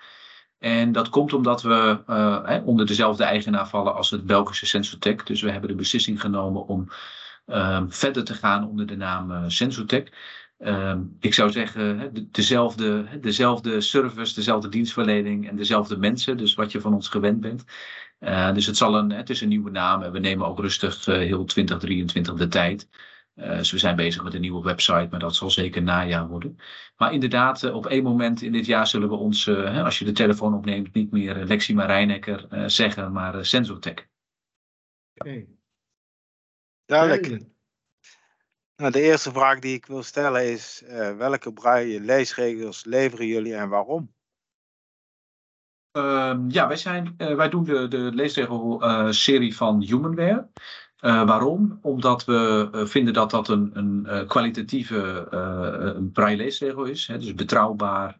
En 0.62 0.92
dat 0.92 1.10
komt 1.10 1.34
omdat 1.34 1.62
we 1.62 2.04
uh, 2.10 2.58
onder 2.66 2.86
dezelfde 2.86 3.24
eigenaar 3.24 3.68
vallen 3.68 3.96
als 3.96 4.10
het 4.10 4.26
Belgische 4.26 4.66
Sensotech. 4.66 5.24
Dus 5.24 5.42
we 5.42 5.52
hebben 5.52 5.70
de 5.70 5.76
beslissing 5.76 6.22
genomen 6.22 6.68
om 6.68 6.88
uh, 7.48 7.82
verder 7.88 8.24
te 8.24 8.34
gaan 8.34 8.68
onder 8.68 8.86
de 8.86 8.96
naam 8.96 9.32
uh, 9.32 9.44
Sensotech. 9.48 10.04
Ehm, 10.58 11.00
ik 11.20 11.34
zou 11.34 11.52
zeggen, 11.52 12.12
dezelfde, 12.32 13.20
dezelfde 13.22 13.82
service, 13.82 14.34
dezelfde 14.34 14.70
dienstverlening 14.70 15.50
en 15.50 15.56
dezelfde 15.56 15.98
mensen. 15.98 16.38
Dus 16.38 16.54
wat 16.54 16.72
je 16.72 16.82
van 16.82 16.94
ons 16.94 17.10
gewend 17.10 17.40
bent. 17.40 17.64
Uh, 18.20 18.54
dus 18.54 18.66
het, 18.66 18.78
zal 18.78 18.96
een, 18.96 19.12
het 19.12 19.30
is 19.30 19.42
een 19.42 19.50
nieuwe 19.50 19.72
naam 19.72 20.02
en 20.02 20.12
we 20.12 20.20
nemen 20.20 20.48
ook 20.48 20.60
rustig 20.60 21.06
heel 21.06 21.46
2023 21.46 22.34
de 22.34 22.48
tijd. 22.48 22.88
Uh, 23.36 23.58
dus 23.58 23.72
we 23.72 23.78
zijn 23.78 23.96
bezig 23.96 24.24
met 24.24 24.34
een 24.34 24.42
nieuwe 24.42 24.64
website, 24.64 25.08
maar 25.10 25.20
dat 25.20 25.36
zal 25.36 25.50
zeker 25.50 25.82
najaar 25.82 26.28
worden. 26.28 26.58
Maar 26.98 27.14
inderdaad, 27.14 27.64
op 27.72 27.86
één 27.86 28.04
moment 28.04 28.42
in 28.42 28.52
dit 28.52 28.66
jaar 28.66 28.88
zullen 28.88 29.10
we 29.10 29.16
ons, 29.16 29.50
als 29.50 30.00
je 30.00 30.06
de 30.06 30.12
telefoon 30.12 30.54
opneemt, 30.54 30.94
niet 30.94 31.12
meer 31.12 31.36
Lexi 31.36 31.74
Marijnekker 31.74 32.70
zeggen, 32.70 33.12
maar 33.12 33.46
Sensotech. 33.46 34.08
Oké. 35.14 35.30
Okay. 35.30 35.48
Duidelijk. 36.86 37.50
Nou, 38.82 38.94
de 38.94 39.02
eerste 39.02 39.32
vraag 39.32 39.60
die 39.60 39.76
ik 39.76 39.86
wil 39.86 40.04
stellen 40.04 40.52
is: 40.52 40.84
uh, 40.86 41.18
welke 41.18 41.54
braille 41.54 42.00
leesregels 42.00 42.86
leveren 42.86 43.26
jullie 43.26 43.56
en 43.56 43.70
waarom? 43.70 44.14
Uh, 45.98 46.40
ja, 46.48 46.68
wij, 46.68 46.78
zijn, 46.78 47.16
uh, 47.18 47.36
wij 47.36 47.50
doen 47.50 47.64
de, 47.64 47.88
de 47.88 47.98
leesregel-serie 47.98 49.52
eh, 49.52 49.56
van 49.56 49.82
Humanware. 49.82 50.50
Waarom? 51.02 51.80
Omdat 51.82 52.26
we 52.26 52.70
vinden 52.86 53.14
dat 53.14 53.32
dat 53.32 53.48
een, 53.48 53.72
een 53.74 54.26
kwalitatieve 54.28 55.28
een 55.96 56.12
braille 56.12 56.38
leesregel 56.38 56.84
is. 56.84 57.08
Hè, 57.08 57.18
dus 57.18 57.34
betrouwbaar, 57.34 58.18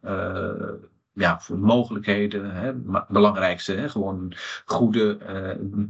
ja, 1.14 1.40
voor 1.40 1.60
mogelijkheden. 1.60 2.52
Hè, 2.52 2.66
het 2.66 3.08
belangrijkste, 3.08 3.74
hè, 3.74 3.90
gewoon 3.90 4.34
goede, 4.66 5.18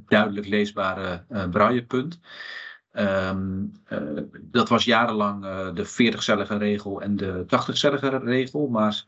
duidelijk 0.08 0.47
leesbare 0.47 1.23
braillepunt. 1.51 2.19
Um, 2.93 3.71
dat 4.41 4.69
was 4.69 4.86
jarenlang 4.86 5.45
de 5.73 5.86
40-cellige 5.86 6.58
regel 6.58 7.01
en 7.01 7.15
de 7.15 7.45
80-cellige 7.45 8.17
regel. 8.23 8.67
Maar 8.67 9.06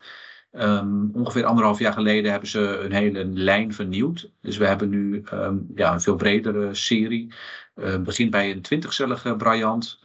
um, 0.53 1.09
ongeveer 1.13 1.45
anderhalf 1.45 1.79
jaar 1.79 1.93
geleden 1.93 2.31
hebben 2.31 2.49
ze 2.49 2.79
een 2.79 2.91
hele 2.91 3.25
lijn 3.25 3.73
vernieuwd. 3.73 4.29
Dus 4.41 4.57
we 4.57 4.67
hebben 4.67 4.89
nu 4.89 5.23
um, 5.33 5.67
ja, 5.75 5.93
een 5.93 6.01
veel 6.01 6.15
bredere 6.15 6.73
serie. 6.73 7.33
Uh, 7.75 7.97
begint 7.97 8.31
bij 8.31 8.51
een 8.51 8.83
20-cellige 8.83 9.35
briljant. 9.35 9.99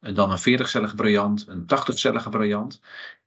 dan 0.00 0.30
een 0.30 0.60
40-cellige 0.60 0.94
briljant, 0.94 1.46
een 1.48 1.62
80-cellige 1.62 2.28
briljant. 2.28 2.80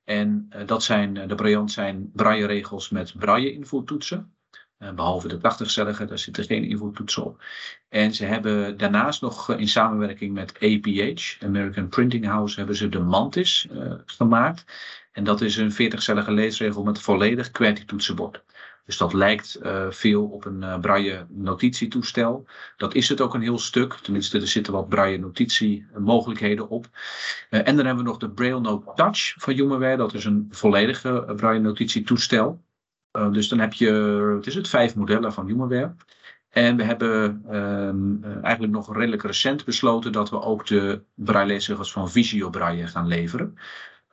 En 0.03 0.49
dat 0.65 0.83
zijn, 0.83 1.13
de 1.13 1.35
briljant 1.35 1.71
zijn 1.71 2.11
braille-regels 2.13 2.89
met 2.89 3.13
braille-invoertoetsen. 3.17 4.33
Eh, 4.81 4.91
behalve 4.91 5.27
de 5.27 5.37
80-cellige, 5.37 6.05
daar 6.05 6.19
zitten 6.19 6.43
geen 6.43 6.63
invoertoetsen 6.63 7.25
op. 7.25 7.43
En 7.89 8.13
ze 8.13 8.25
hebben 8.25 8.77
daarnaast 8.77 9.21
nog 9.21 9.49
eh, 9.49 9.59
in 9.59 9.67
samenwerking 9.67 10.33
met 10.33 10.53
APH, 10.59 11.43
American 11.43 11.87
Printing 11.87 12.25
House, 12.25 12.57
hebben 12.57 12.75
ze 12.75 12.89
de 12.89 12.99
Mantis 12.99 13.67
gemaakt. 14.05 14.65
En 15.11 15.23
dat 15.23 15.41
is 15.41 15.57
een 15.57 15.71
40-cellige 15.71 16.31
leesregel 16.31 16.83
met 16.83 17.01
volledig 17.01 17.51
QWERTY-toetsenbord. 17.51 18.43
Dus 18.85 18.97
dat 18.97 19.13
lijkt 19.13 19.59
uh, 19.63 19.85
veel 19.89 20.25
op 20.25 20.45
een 20.45 20.61
uh, 20.61 20.79
braille 20.79 21.25
notitietoestel. 21.29 22.47
Dat 22.77 22.93
is 22.93 23.09
het 23.09 23.21
ook 23.21 23.33
een 23.33 23.41
heel 23.41 23.59
stuk. 23.59 23.93
Tenminste, 23.93 24.39
er 24.39 24.47
zitten 24.47 24.73
wat 24.73 24.89
braille 24.89 25.17
notitiemogelijkheden 25.17 26.69
op. 26.69 26.85
Uh, 27.49 27.67
en 27.67 27.75
dan 27.75 27.85
hebben 27.85 28.03
we 28.03 28.09
nog 28.09 28.17
de 28.17 28.29
Braille 28.29 28.59
Note 28.59 28.91
Touch 28.95 29.33
van 29.37 29.53
Humanware. 29.53 29.97
Dat 29.97 30.13
is 30.13 30.25
een 30.25 30.47
volledige 30.49 31.33
braille 31.35 31.61
notitietoestel. 31.61 32.63
Dus 33.31 33.47
dan 33.47 33.59
heb 33.59 33.73
je, 33.73 34.19
wat 34.35 34.47
is 34.47 34.55
het, 34.55 34.67
vijf 34.67 34.95
modellen 34.95 35.33
van 35.33 35.45
Humanware. 35.47 35.95
En 36.49 36.77
we 36.77 36.83
hebben 36.83 37.43
um, 37.55 38.23
eigenlijk 38.23 38.73
nog 38.73 38.95
redelijk 38.95 39.23
recent 39.23 39.65
besloten 39.65 40.11
dat 40.11 40.29
we 40.29 40.41
ook 40.41 40.67
de 40.67 41.03
braille-lezers 41.13 41.91
van 41.91 42.11
Visio 42.11 42.49
Braille 42.49 42.87
gaan 42.87 43.07
leveren 43.07 43.57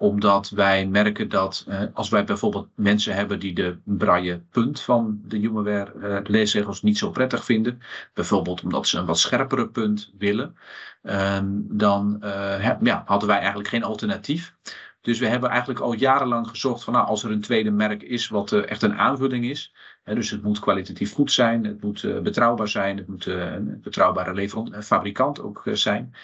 omdat 0.00 0.50
wij 0.50 0.86
merken 0.86 1.28
dat 1.28 1.64
uh, 1.68 1.82
als 1.92 2.08
wij 2.08 2.24
bijvoorbeeld 2.24 2.68
mensen 2.74 3.14
hebben 3.14 3.38
die 3.38 3.54
de 3.54 3.78
braille 3.84 4.40
punt 4.50 4.80
van 4.80 5.20
de 5.24 5.36
Humanware 5.36 5.92
uh, 5.94 6.18
leesregels 6.22 6.82
niet 6.82 6.98
zo 6.98 7.10
prettig 7.10 7.44
vinden, 7.44 7.80
bijvoorbeeld 8.14 8.62
omdat 8.62 8.86
ze 8.86 8.98
een 8.98 9.06
wat 9.06 9.18
scherpere 9.18 9.68
punt 9.68 10.12
willen, 10.18 10.56
um, 11.02 11.66
dan 11.70 12.16
uh, 12.24 12.76
ja, 12.82 13.02
hadden 13.06 13.28
wij 13.28 13.38
eigenlijk 13.38 13.68
geen 13.68 13.84
alternatief. 13.84 14.54
Dus 15.00 15.18
we 15.18 15.26
hebben 15.26 15.50
eigenlijk 15.50 15.80
al 15.80 15.92
jarenlang 15.92 16.48
gezocht 16.48 16.84
van 16.84 16.92
nou, 16.92 17.06
als 17.06 17.24
er 17.24 17.30
een 17.30 17.40
tweede 17.40 17.70
merk 17.70 18.02
is 18.02 18.28
wat 18.28 18.52
echt 18.52 18.82
een 18.82 18.98
aanvulling 18.98 19.44
is. 19.44 19.74
Hè, 20.04 20.14
dus 20.14 20.30
het 20.30 20.42
moet 20.42 20.58
kwalitatief 20.58 21.12
goed 21.12 21.32
zijn, 21.32 21.64
het 21.64 21.82
moet 21.82 22.22
betrouwbaar 22.22 22.68
zijn, 22.68 22.96
het 22.96 23.08
moet 23.08 23.26
een 23.26 23.80
betrouwbare 23.82 24.48
fabrikant 24.82 25.40
ook 25.40 25.62
zijn. 25.72 26.14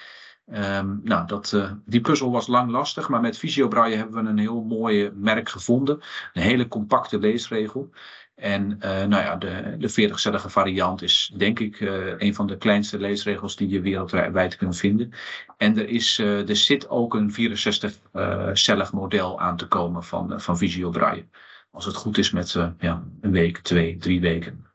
Um, 0.52 1.00
nou, 1.04 1.26
dat, 1.26 1.56
die 1.84 2.00
puzzel 2.00 2.30
was 2.30 2.46
lang 2.46 2.70
lastig, 2.70 3.08
maar 3.08 3.20
met 3.20 3.38
Visio 3.38 3.68
Braille 3.68 3.96
hebben 3.96 4.24
we 4.24 4.30
een 4.30 4.38
heel 4.38 4.62
mooi 4.62 5.10
merk 5.14 5.48
gevonden. 5.48 6.00
Een 6.32 6.42
hele 6.42 6.68
compacte 6.68 7.18
leesregel. 7.18 7.90
En 8.34 8.70
uh, 8.70 9.04
nou 9.04 9.22
ja, 9.22 9.36
de, 9.36 9.76
de 9.78 10.10
40-cellige 10.10 10.48
variant 10.48 11.02
is 11.02 11.32
denk 11.36 11.58
ik 11.60 11.80
uh, 11.80 12.18
een 12.18 12.34
van 12.34 12.46
de 12.46 12.56
kleinste 12.56 12.98
leesregels 12.98 13.56
die 13.56 13.68
je 13.68 13.80
wereldwijd 13.80 14.56
kunt 14.56 14.76
vinden. 14.76 15.12
En 15.56 15.78
er, 15.78 15.88
is, 15.88 16.18
er 16.18 16.56
zit 16.56 16.88
ook 16.88 17.14
een 17.14 17.32
64-cellig 17.32 18.92
model 18.92 19.40
aan 19.40 19.56
te 19.56 19.68
komen 19.68 20.04
van, 20.04 20.40
van 20.40 20.58
Visio 20.58 20.90
Braille. 20.90 21.26
Als 21.70 21.84
het 21.84 21.94
goed 21.94 22.18
is 22.18 22.30
met 22.30 22.52
ja, 22.78 23.04
een 23.20 23.30
week, 23.30 23.58
twee, 23.58 23.96
drie 23.96 24.20
weken. 24.20 24.66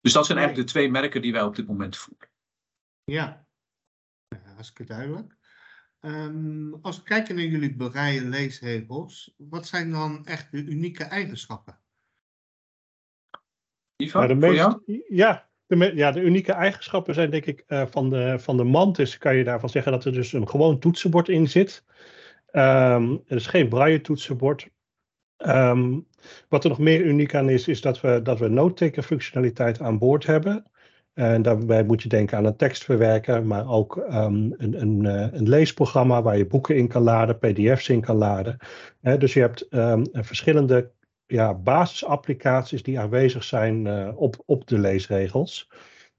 Dus 0.00 0.12
dat 0.12 0.26
zijn 0.26 0.38
eigenlijk 0.38 0.68
de 0.68 0.72
twee 0.72 0.90
merken 0.90 1.22
die 1.22 1.32
wij 1.32 1.42
op 1.42 1.56
dit 1.56 1.66
moment 1.66 1.96
voeren. 1.96 2.28
Ja, 3.04 3.44
hartstikke 4.60 4.92
duidelijk. 4.92 5.36
Um, 6.00 6.78
als 6.82 6.96
we 6.96 7.02
kijken 7.02 7.34
naar 7.34 7.44
jullie 7.44 7.74
braille 7.74 8.24
leesregels, 8.24 9.34
wat 9.36 9.66
zijn 9.66 9.90
dan 9.90 10.26
echt 10.26 10.50
de 10.50 10.64
unieke 10.64 11.04
eigenschappen? 11.04 11.78
Ivan, 13.96 14.22
ja, 14.22 14.28
de 14.28 14.34
meest, 14.34 14.78
ja, 15.08 15.48
de, 15.66 15.92
ja, 15.94 16.12
de 16.12 16.22
unieke 16.22 16.52
eigenschappen 16.52 17.14
zijn 17.14 17.30
denk 17.30 17.46
ik 17.46 17.64
uh, 17.68 17.86
van, 17.86 18.10
de, 18.10 18.38
van 18.38 18.56
de 18.56 18.64
Mantis 18.64 19.18
kan 19.18 19.36
je 19.36 19.44
daarvan 19.44 19.68
zeggen 19.68 19.92
dat 19.92 20.04
er 20.04 20.12
dus 20.12 20.32
een 20.32 20.48
gewoon 20.48 20.78
toetsenbord 20.78 21.28
in 21.28 21.48
zit. 21.48 21.84
Um, 22.52 23.22
er 23.26 23.36
is 23.36 23.46
geen 23.46 23.68
braille 23.68 24.00
toetsenbord. 24.00 24.68
Um, 25.38 26.06
wat 26.48 26.64
er 26.64 26.70
nog 26.70 26.78
meer 26.78 27.04
uniek 27.04 27.34
aan 27.34 27.48
is, 27.48 27.68
is 27.68 27.80
dat 27.80 28.00
we, 28.00 28.22
dat 28.22 28.38
we 28.38 28.48
note-taker 28.48 29.02
functionaliteit 29.02 29.80
aan 29.80 29.98
boord 29.98 30.26
hebben. 30.26 30.70
En 31.14 31.42
daarbij 31.42 31.84
moet 31.84 32.02
je 32.02 32.08
denken 32.08 32.38
aan 32.38 32.44
een 32.44 32.56
tekstverwerker, 32.56 33.44
maar 33.44 33.68
ook 33.68 33.96
um, 33.96 34.54
een, 34.56 34.80
een, 34.80 35.04
uh, 35.04 35.26
een, 35.32 35.48
leesprogramma 35.48 36.22
waar 36.22 36.36
je 36.36 36.46
boeken 36.46 36.76
in 36.76 36.88
kan 36.88 37.02
laden, 37.02 37.38
pdf's 37.38 37.88
in 37.88 38.00
kan 38.00 38.16
laden. 38.16 38.56
Dus 39.18 39.32
je 39.32 39.40
hebt 39.40 39.66
um, 39.70 40.06
verschillende 40.12 40.90
ja, 41.26 41.54
basisapplicaties 41.54 42.82
die 42.82 43.00
aanwezig 43.00 43.44
zijn 43.44 43.86
uh, 43.86 44.08
op, 44.14 44.42
op 44.46 44.66
de 44.66 44.78
leesregels. 44.78 45.70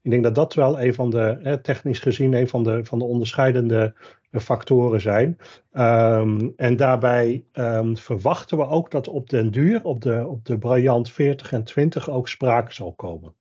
Ik 0.02 0.10
denk 0.10 0.22
dat 0.22 0.34
dat 0.34 0.54
wel 0.54 0.80
een 0.80 0.94
van 0.94 1.10
de, 1.10 1.58
technisch 1.62 1.98
gezien, 1.98 2.32
een 2.32 2.48
van 2.48 2.62
de, 2.62 2.84
van 2.84 2.98
de 2.98 3.04
onderscheidende 3.04 3.94
factoren 4.30 5.00
zijn. 5.00 5.38
Um, 5.72 6.52
en 6.56 6.76
daarbij 6.76 7.44
verwachten 7.94 8.58
we 8.58 8.66
ook 8.66 8.90
dat 8.90 9.08
op 9.08 9.30
den 9.30 9.50
duur, 9.50 9.84
op 9.84 10.00
de, 10.00 10.26
op 10.26 10.44
de 10.44 10.58
Brilliant 10.58 11.10
40 11.10 11.52
en 11.52 11.64
20 11.64 12.10
ook 12.10 12.28
sprake 12.28 12.72
zal 12.72 12.92
komen. 12.92 13.34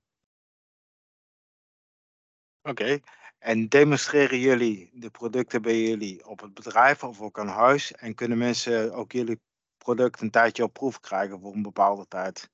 Oké. 2.64 3.00
En 3.40 3.68
demonstreren 3.68 4.40
jullie 4.40 4.90
de 4.94 5.10
producten 5.10 5.62
bij 5.62 5.82
jullie 5.82 6.28
op 6.28 6.42
het 6.42 6.54
bedrijf 6.54 7.04
of 7.04 7.22
ook 7.22 7.40
aan 7.40 7.48
huis? 7.48 7.92
En 7.92 8.16
kunnen 8.16 8.38
mensen 8.38 8.94
ook 8.94 9.12
jullie 9.12 9.40
product 9.78 10.22
een 10.22 10.32
tijdje 10.32 10.64
op 10.64 10.74
proef 10.74 11.00
krijgen 11.00 11.40
voor 11.40 11.54
een 11.54 11.62
bepaalde 11.62 12.06
tijd? 12.08 12.50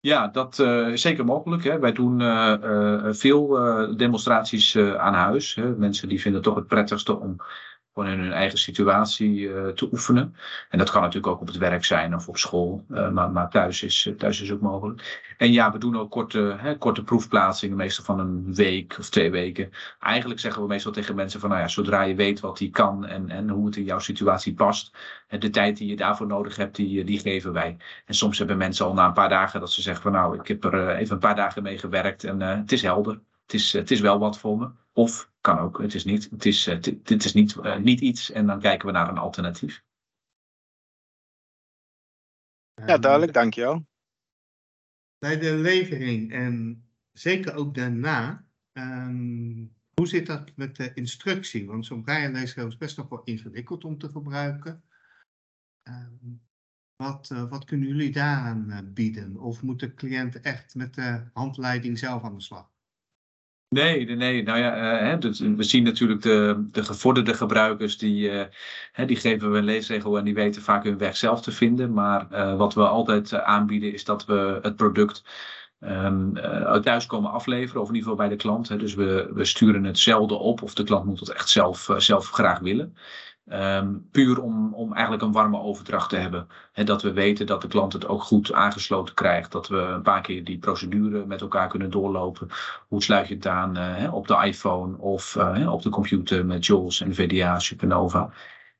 Ja, 0.00 0.28
dat 0.28 0.58
uh, 0.58 0.88
is 0.88 1.00
zeker 1.00 1.24
mogelijk. 1.24 1.64
Hè. 1.64 1.78
Wij 1.78 1.92
doen 1.92 2.20
uh, 2.20 2.56
uh, 2.62 3.12
veel 3.12 3.48
demonstraties 3.96 4.76
aan 4.76 5.14
huis. 5.14 5.54
Hè. 5.54 5.76
Mensen 5.76 6.08
die 6.08 6.20
vinden 6.20 6.40
het 6.40 6.50
toch 6.50 6.58
het 6.58 6.68
prettigste 6.68 7.18
om 7.18 7.36
gewoon 7.94 8.08
in 8.08 8.18
hun 8.18 8.32
eigen 8.32 8.58
situatie 8.58 9.38
uh, 9.38 9.68
te 9.68 9.88
oefenen. 9.92 10.34
En 10.70 10.78
dat 10.78 10.90
kan 10.90 11.00
natuurlijk 11.00 11.32
ook 11.32 11.40
op 11.40 11.46
het 11.46 11.56
werk 11.56 11.84
zijn 11.84 12.14
of 12.14 12.28
op 12.28 12.36
school, 12.36 12.84
uh, 12.90 13.10
maar, 13.10 13.30
maar 13.30 13.50
thuis, 13.50 13.82
is, 13.82 14.12
thuis 14.18 14.40
is 14.40 14.52
ook 14.52 14.60
mogelijk. 14.60 15.24
En 15.38 15.52
ja, 15.52 15.72
we 15.72 15.78
doen 15.78 15.98
ook 15.98 16.10
korte, 16.10 16.56
hè, 16.58 16.78
korte 16.78 17.04
proefplaatsingen, 17.04 17.76
meestal 17.76 18.04
van 18.04 18.18
een 18.18 18.54
week 18.54 18.96
of 18.98 19.10
twee 19.10 19.30
weken. 19.30 19.70
Eigenlijk 20.00 20.40
zeggen 20.40 20.62
we 20.62 20.68
meestal 20.68 20.92
tegen 20.92 21.14
mensen 21.14 21.40
van, 21.40 21.48
nou 21.48 21.60
ja, 21.60 21.68
zodra 21.68 22.02
je 22.02 22.14
weet 22.14 22.40
wat 22.40 22.58
die 22.58 22.70
kan 22.70 23.06
en, 23.06 23.28
en 23.30 23.48
hoe 23.48 23.66
het 23.66 23.76
in 23.76 23.84
jouw 23.84 23.98
situatie 23.98 24.54
past, 24.54 24.96
de 25.28 25.50
tijd 25.50 25.76
die 25.76 25.88
je 25.88 25.96
daarvoor 25.96 26.26
nodig 26.26 26.56
hebt, 26.56 26.76
die, 26.76 27.04
die 27.04 27.18
geven 27.18 27.52
wij. 27.52 27.76
En 28.04 28.14
soms 28.14 28.38
hebben 28.38 28.56
mensen 28.56 28.86
al 28.86 28.94
na 28.94 29.06
een 29.06 29.12
paar 29.12 29.28
dagen 29.28 29.60
dat 29.60 29.72
ze 29.72 29.82
zeggen 29.82 30.02
van, 30.02 30.12
nou, 30.12 30.38
ik 30.38 30.48
heb 30.48 30.64
er 30.64 30.88
even 30.96 31.14
een 31.14 31.20
paar 31.20 31.36
dagen 31.36 31.62
mee 31.62 31.78
gewerkt 31.78 32.24
en 32.24 32.40
het 32.40 32.72
is 32.72 32.82
helder. 32.82 33.20
Het 33.42 33.54
is, 33.54 33.72
het 33.72 33.90
is 33.90 34.00
wel 34.00 34.18
wat 34.18 34.38
voor 34.38 34.58
me. 34.58 34.68
Of 34.92 35.32
kan 35.40 35.58
ook, 35.58 35.78
het 35.78 35.94
is 35.94 36.04
niet, 36.04 36.30
het 36.30 36.44
is, 36.44 36.64
dit, 36.64 36.86
eh, 36.86 36.94
dit 37.02 37.24
is 37.24 37.32
niet, 37.32 37.54
uh, 37.54 37.76
niet 37.76 38.00
iets 38.00 38.30
en 38.30 38.46
dan 38.46 38.60
kijken 38.60 38.86
we 38.86 38.92
naar 38.92 39.08
een 39.08 39.18
alternatief. 39.18 39.84
Ja, 42.86 42.98
duidelijk, 42.98 43.32
dankjewel. 43.32 43.86
Bij 45.18 45.38
de 45.38 45.54
levering 45.54 46.32
en 46.32 46.84
zeker 47.12 47.54
ook 47.54 47.74
daarna, 47.74 48.46
um, 48.72 49.74
hoe 49.94 50.06
zit 50.06 50.26
dat 50.26 50.56
met 50.56 50.76
de 50.76 50.94
instructie? 50.94 51.66
Want 51.66 51.86
zo'n 51.86 52.02
braille-leesregel 52.02 52.70
is 52.70 52.76
best 52.76 52.96
nog 52.96 53.08
wel 53.08 53.22
ingewikkeld 53.24 53.84
om 53.84 53.98
te 53.98 54.08
gebruiken. 54.08 54.84
Um, 55.82 56.42
wat, 56.96 57.30
uh, 57.32 57.48
wat 57.48 57.64
kunnen 57.64 57.88
jullie 57.88 58.12
daaraan 58.12 58.70
uh, 58.70 58.78
bieden? 58.84 59.36
Of 59.36 59.62
moet 59.62 59.80
de 59.80 59.94
cliënt 59.94 60.40
echt 60.40 60.74
met 60.74 60.94
de 60.94 61.30
handleiding 61.32 61.98
zelf 61.98 62.22
aan 62.22 62.34
de 62.34 62.40
slag? 62.40 62.70
Nee, 63.72 64.04
nee, 64.04 64.42
nou 64.42 64.58
ja, 64.58 64.76
uh, 64.76 65.08
hè, 65.08 65.18
dus 65.18 65.40
we 65.40 65.62
zien 65.62 65.82
natuurlijk 65.82 66.22
de, 66.22 66.66
de 66.70 66.84
gevorderde 66.84 67.34
gebruikers, 67.34 67.98
die, 67.98 68.30
uh, 68.30 68.42
hè, 68.92 69.04
die 69.04 69.16
geven 69.16 69.52
we 69.52 69.58
een 69.58 69.64
leesregel 69.64 70.18
en 70.18 70.24
die 70.24 70.34
weten 70.34 70.62
vaak 70.62 70.84
hun 70.84 70.98
weg 70.98 71.16
zelf 71.16 71.42
te 71.42 71.52
vinden. 71.52 71.92
Maar 71.92 72.26
uh, 72.32 72.56
wat 72.56 72.74
we 72.74 72.88
altijd 72.88 73.34
aanbieden 73.34 73.92
is 73.92 74.04
dat 74.04 74.24
we 74.24 74.58
het 74.62 74.76
product 74.76 75.24
um, 75.80 76.32
thuis 76.82 77.06
komen 77.06 77.30
afleveren, 77.30 77.82
of 77.82 77.88
in 77.88 77.94
ieder 77.94 78.10
geval 78.10 78.26
bij 78.26 78.36
de 78.36 78.42
klant. 78.42 78.68
Hè. 78.68 78.76
Dus 78.76 78.94
we, 78.94 79.30
we 79.34 79.44
sturen 79.44 79.84
het 79.84 79.98
zelden 79.98 80.38
op 80.38 80.62
of 80.62 80.74
de 80.74 80.84
klant 80.84 81.04
moet 81.04 81.20
het 81.20 81.32
echt 81.32 81.48
zelf, 81.48 81.88
zelf 81.96 82.30
graag 82.30 82.58
willen. 82.58 82.96
Um, 83.50 84.08
puur 84.10 84.40
om, 84.42 84.74
om 84.74 84.92
eigenlijk 84.92 85.22
een 85.22 85.32
warme 85.32 85.58
overdracht 85.58 86.08
te 86.08 86.16
hebben. 86.16 86.48
He, 86.72 86.84
dat 86.84 87.02
we 87.02 87.12
weten 87.12 87.46
dat 87.46 87.62
de 87.62 87.68
klant 87.68 87.92
het 87.92 88.06
ook 88.06 88.22
goed 88.22 88.52
aangesloten 88.52 89.14
krijgt. 89.14 89.52
Dat 89.52 89.68
we 89.68 89.76
een 89.76 90.02
paar 90.02 90.20
keer 90.20 90.44
die 90.44 90.58
procedure 90.58 91.26
met 91.26 91.40
elkaar 91.40 91.68
kunnen 91.68 91.90
doorlopen. 91.90 92.48
Hoe 92.88 93.02
sluit 93.02 93.28
je 93.28 93.34
het 93.34 93.46
aan 93.46 93.78
uh, 93.78 94.14
op 94.14 94.26
de 94.26 94.44
iPhone 94.44 94.98
of 94.98 95.34
uh, 95.34 95.72
op 95.72 95.82
de 95.82 95.88
computer 95.88 96.46
met 96.46 96.66
JAWS, 96.66 97.00
NVDA, 97.00 97.58
Supernova. 97.58 98.30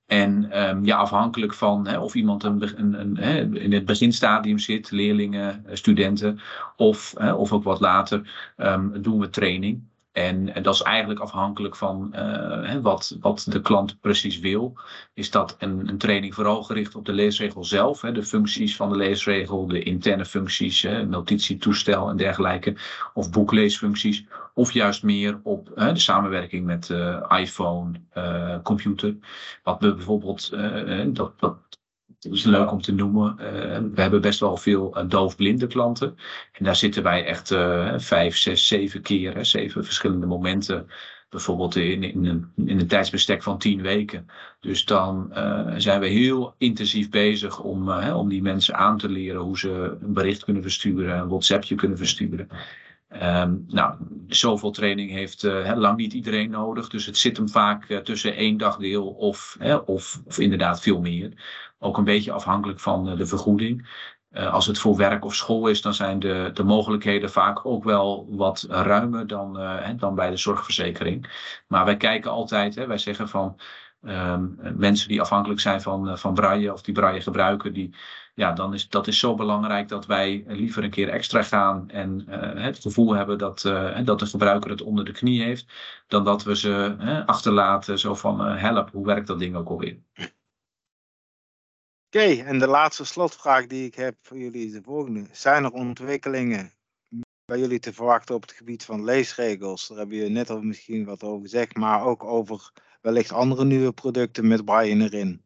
En 0.06 0.60
um, 0.68 0.84
ja, 0.84 0.96
afhankelijk 0.96 1.54
van 1.54 1.96
of 1.96 2.14
iemand 2.14 2.44
een, 2.44 2.62
een, 2.76 3.56
in 3.56 3.72
het 3.72 3.84
beginstadium 3.84 4.58
zit, 4.58 4.90
leerlingen, 4.90 5.64
studenten, 5.72 6.40
of, 6.76 7.14
of 7.14 7.52
ook 7.52 7.64
wat 7.64 7.80
later, 7.80 8.52
um, 8.56 9.02
doen 9.02 9.20
we 9.20 9.30
training. 9.30 9.90
En, 10.12 10.62
dat 10.62 10.74
is 10.74 10.82
eigenlijk 10.82 11.20
afhankelijk 11.20 11.76
van 11.76 12.12
uh, 12.14 12.76
wat, 12.76 13.16
wat 13.20 13.46
de 13.48 13.60
klant 13.60 14.00
precies 14.00 14.38
wil. 14.38 14.78
Is 15.14 15.30
dat 15.30 15.56
een, 15.58 15.88
een 15.88 15.98
training 15.98 16.34
vooral 16.34 16.62
gericht 16.62 16.94
op 16.94 17.04
de 17.04 17.12
leesregel 17.12 17.64
zelf, 17.64 18.00
hè, 18.00 18.12
de 18.12 18.22
functies 18.22 18.76
van 18.76 18.88
de 18.88 18.96
leesregel, 18.96 19.66
de 19.66 19.82
interne 19.82 20.24
functies, 20.24 20.82
hè, 20.82 21.06
notitietoestel 21.06 22.08
en 22.08 22.16
dergelijke, 22.16 22.76
of 23.14 23.30
boekleesfuncties, 23.30 24.24
of 24.54 24.72
juist 24.72 25.02
meer 25.02 25.40
op 25.42 25.70
de 25.74 25.98
samenwerking 25.98 26.66
met 26.66 26.88
uh, 26.88 27.24
iPhone, 27.28 28.00
uh, 28.14 28.56
computer. 28.62 29.16
Wat 29.62 29.80
we 29.80 29.94
bijvoorbeeld, 29.94 30.50
dat 31.06 31.32
dat 32.22 32.32
is 32.32 32.44
leuk 32.44 32.72
om 32.72 32.80
te 32.80 32.92
noemen. 32.92 33.36
Uh, 33.40 33.46
we 33.94 34.00
hebben 34.00 34.20
best 34.20 34.40
wel 34.40 34.56
veel 34.56 34.98
uh, 34.98 35.08
doofblinde 35.08 35.66
klanten. 35.66 36.16
En 36.52 36.64
daar 36.64 36.76
zitten 36.76 37.02
wij 37.02 37.24
echt 37.24 37.50
uh, 37.50 37.98
vijf, 37.98 38.36
zes, 38.36 38.66
zeven 38.66 39.02
keer, 39.02 39.34
hè, 39.34 39.44
zeven 39.44 39.84
verschillende 39.84 40.26
momenten. 40.26 40.86
Bijvoorbeeld 41.28 41.76
in, 41.76 42.02
in, 42.02 42.24
een, 42.26 42.52
in 42.66 42.80
een 42.80 42.86
tijdsbestek 42.86 43.42
van 43.42 43.58
tien 43.58 43.82
weken. 43.82 44.26
Dus 44.60 44.84
dan 44.84 45.32
zijn 45.76 46.00
we 46.00 46.06
heel 46.06 46.54
intensief 46.58 47.10
bezig 47.10 47.60
om, 47.60 47.90
om 47.90 48.28
die 48.28 48.42
mensen 48.42 48.74
aan 48.76 48.98
te 48.98 49.08
leren 49.08 49.40
hoe 49.40 49.58
ze 49.58 49.96
een 50.00 50.12
bericht 50.12 50.44
kunnen 50.44 50.62
versturen, 50.62 51.18
een 51.18 51.28
WhatsAppje 51.28 51.74
kunnen 51.74 51.98
versturen. 51.98 52.48
Um, 53.22 53.64
nou, 53.68 53.94
zoveel 54.28 54.70
training 54.70 55.10
heeft 55.10 55.42
lang 55.74 55.96
niet 55.96 56.12
iedereen 56.12 56.50
nodig. 56.50 56.88
Dus 56.88 57.06
het 57.06 57.16
zit 57.16 57.36
hem 57.36 57.48
vaak 57.48 57.84
tussen 58.04 58.36
één 58.36 58.56
dagdeel 58.56 59.08
of, 59.08 59.56
of, 59.84 60.22
of 60.24 60.38
inderdaad 60.38 60.80
veel 60.80 61.00
meer. 61.00 61.32
Ook 61.82 61.98
een 61.98 62.04
beetje 62.04 62.32
afhankelijk 62.32 62.80
van 62.80 63.08
uh, 63.08 63.16
de 63.16 63.26
vergoeding. 63.26 64.10
als 64.32 64.66
het 64.66 64.78
voor 64.78 64.96
werk 64.96 65.24
of 65.24 65.34
school 65.34 65.66
is, 65.68 65.82
dan 65.82 65.94
zijn 65.94 66.18
de, 66.18 66.50
de 66.54 66.62
mogelijkheden 66.64 67.30
vaak 67.30 67.66
ook 67.66 67.84
wel 67.84 68.26
wat 68.30 68.66
ruimer 68.68 69.26
dan, 69.26 69.58
dan 69.96 70.14
bij 70.14 70.30
de 70.30 70.36
zorgverzekering. 70.36 71.30
Maar 71.68 71.84
wij 71.84 71.96
kijken 71.96 72.30
altijd, 72.30 72.74
hè, 72.74 72.86
wij 72.86 72.98
zeggen 72.98 73.28
van 73.28 73.60
um, 74.02 74.58
mensen 74.76 75.08
die 75.08 75.20
afhankelijk 75.20 75.60
zijn 75.60 75.80
van, 75.80 76.18
van 76.18 76.34
braille 76.34 76.72
of 76.72 76.82
die 76.82 76.94
braille 76.94 77.20
gebruiken, 77.20 77.72
die, 77.72 77.94
ja, 78.34 78.52
dan 78.52 78.74
is 78.74 78.88
dat 78.88 79.06
is 79.06 79.18
zo 79.18 79.34
belangrijk 79.34 79.88
dat 79.88 80.06
wij 80.06 80.44
liever 80.46 80.84
een 80.84 80.90
keer 80.90 81.08
extra 81.08 81.42
gaan 81.42 81.90
en 81.90 82.26
uh, 82.28 82.62
het 82.62 82.78
gevoel 82.78 83.14
hebben 83.14 83.38
dat, 83.38 83.64
uh, 83.64 83.98
dat 84.04 84.18
de 84.18 84.26
gebruiker 84.26 84.70
het 84.70 84.82
onder 84.82 85.04
de 85.04 85.12
knie 85.12 85.42
heeft, 85.42 85.72
dan 86.06 86.24
dat 86.24 86.42
we 86.42 86.56
ze 86.56 86.96
uh, 87.00 87.26
achterlaten 87.26 87.98
zo 87.98 88.14
van 88.14 88.40
help, 88.40 88.90
hoe 88.90 89.06
werkt 89.06 89.26
dat 89.26 89.38
ding 89.38 89.56
ook 89.56 89.68
alweer? 89.68 89.98
Oké, 92.14 92.42
en 92.42 92.58
de 92.58 92.66
laatste 92.66 93.04
slotvraag 93.04 93.66
die 93.66 93.86
ik 93.86 93.94
heb 93.94 94.16
voor 94.22 94.38
jullie 94.38 94.66
is 94.66 94.72
de 94.72 94.82
volgende. 94.82 95.24
Zijn 95.30 95.64
er 95.64 95.70
ontwikkelingen 95.70 96.72
bij 97.44 97.58
jullie 97.58 97.78
te 97.78 97.92
verwachten 97.92 98.34
op 98.34 98.42
het 98.42 98.52
gebied 98.52 98.84
van 98.84 99.04
leesregels? 99.04 99.88
Daar 99.88 99.98
hebben 99.98 100.16
jullie 100.16 100.32
net 100.32 100.50
al 100.50 100.62
misschien 100.62 101.04
wat 101.04 101.22
over 101.22 101.42
gezegd, 101.42 101.76
maar 101.76 102.04
ook 102.04 102.24
over 102.24 102.72
wellicht 103.00 103.32
andere 103.32 103.64
nieuwe 103.64 103.92
producten 103.92 104.48
met 104.48 104.64
Braille 104.64 105.04
erin. 105.04 105.42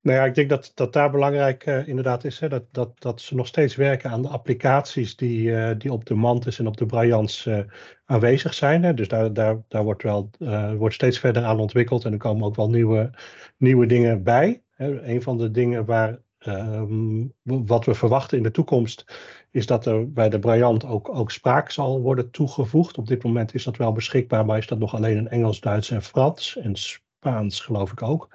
Nou 0.00 0.18
ja, 0.18 0.24
ik 0.24 0.34
denk 0.34 0.48
dat, 0.48 0.72
dat 0.74 0.92
daar 0.92 1.10
belangrijk 1.10 1.66
uh, 1.66 1.88
inderdaad 1.88 2.24
is 2.24 2.38
hè, 2.38 2.48
dat, 2.48 2.64
dat, 2.70 3.00
dat 3.00 3.20
ze 3.20 3.34
nog 3.34 3.46
steeds 3.46 3.76
werken 3.76 4.10
aan 4.10 4.22
de 4.22 4.28
applicaties 4.28 5.16
die, 5.16 5.48
uh, 5.48 5.70
die 5.78 5.92
op 5.92 6.04
de 6.04 6.14
Mantis 6.14 6.58
en 6.58 6.66
op 6.66 6.76
de 6.76 6.86
Bryans 6.86 7.46
uh, 7.46 7.60
aanwezig 8.04 8.54
zijn. 8.54 8.82
Hè. 8.82 8.94
Dus 8.94 9.08
daar, 9.08 9.32
daar, 9.32 9.62
daar 9.68 9.84
wordt, 9.84 10.02
wel, 10.02 10.30
wordt 10.76 10.94
steeds 10.94 11.18
verder 11.18 11.44
aan 11.44 11.60
ontwikkeld 11.60 12.04
en 12.04 12.12
er 12.12 12.18
komen 12.18 12.46
ook 12.46 12.56
wel 12.56 12.70
nieuwe, 12.70 13.10
nieuwe 13.56 13.86
dingen 13.86 14.22
bij. 14.22 14.62
Een 14.80 15.22
van 15.22 15.38
de 15.38 15.50
dingen 15.50 15.84
waar, 15.84 16.18
ehm, 16.38 17.26
wat 17.42 17.84
we 17.84 17.94
verwachten 17.94 18.36
in 18.36 18.42
de 18.42 18.50
toekomst 18.50 19.04
is 19.50 19.66
dat 19.66 19.86
er 19.86 20.12
bij 20.12 20.28
de 20.28 20.38
Bryant 20.38 20.84
ook, 20.84 21.08
ook 21.14 21.30
spraak 21.30 21.70
zal 21.70 22.00
worden 22.00 22.30
toegevoegd. 22.30 22.98
Op 22.98 23.06
dit 23.06 23.22
moment 23.22 23.54
is 23.54 23.64
dat 23.64 23.76
wel 23.76 23.92
beschikbaar, 23.92 24.46
maar 24.46 24.58
is 24.58 24.66
dat 24.66 24.78
nog 24.78 24.94
alleen 24.94 25.16
in 25.16 25.28
Engels, 25.28 25.60
Duits 25.60 25.90
en 25.90 26.02
Frans 26.02 26.56
en 26.56 26.76
Spaans 26.76 27.60
geloof 27.60 27.92
ik 27.92 28.02
ook. 28.02 28.28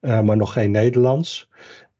Uh, 0.00 0.20
maar 0.20 0.36
nog 0.36 0.52
geen 0.52 0.70
Nederlands. 0.70 1.48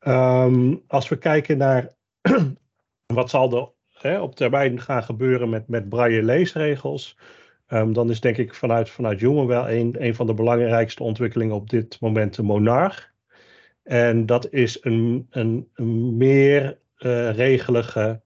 Um, 0.00 0.82
als 0.86 1.08
we 1.08 1.16
kijken 1.16 1.58
naar 1.58 1.94
wat 3.14 3.30
zal 3.30 3.56
er 3.56 3.70
hè, 3.92 4.20
op 4.20 4.34
termijn 4.34 4.80
gaan 4.80 5.02
gebeuren 5.02 5.48
met, 5.48 5.68
met 5.68 5.88
braille 5.88 6.22
leesregels, 6.22 7.18
um, 7.68 7.92
dan 7.92 8.10
is 8.10 8.20
denk 8.20 8.36
ik 8.36 8.54
vanuit, 8.54 8.90
vanuit 8.90 9.20
wel 9.20 9.70
een, 9.70 9.96
een 9.98 10.14
van 10.14 10.26
de 10.26 10.34
belangrijkste 10.34 11.02
ontwikkelingen 11.02 11.54
op 11.54 11.70
dit 11.70 12.00
moment 12.00 12.34
de 12.34 12.42
Monarch. 12.42 13.11
En 13.82 14.26
dat 14.26 14.52
is 14.52 14.78
een, 14.80 15.26
een, 15.30 15.68
een 15.74 16.16
meer 16.16 16.78
uh, 16.98 17.30
regelige, 17.34 18.20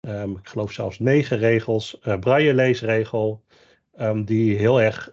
um, 0.00 0.36
ik 0.36 0.48
geloof 0.48 0.72
zelfs 0.72 0.98
negen 0.98 1.38
regels, 1.38 1.98
uh, 2.04 2.18
braille 2.18 2.54
leesregel, 2.54 3.44
die 4.24 4.56
heel 4.56 4.80
erg 4.80 5.08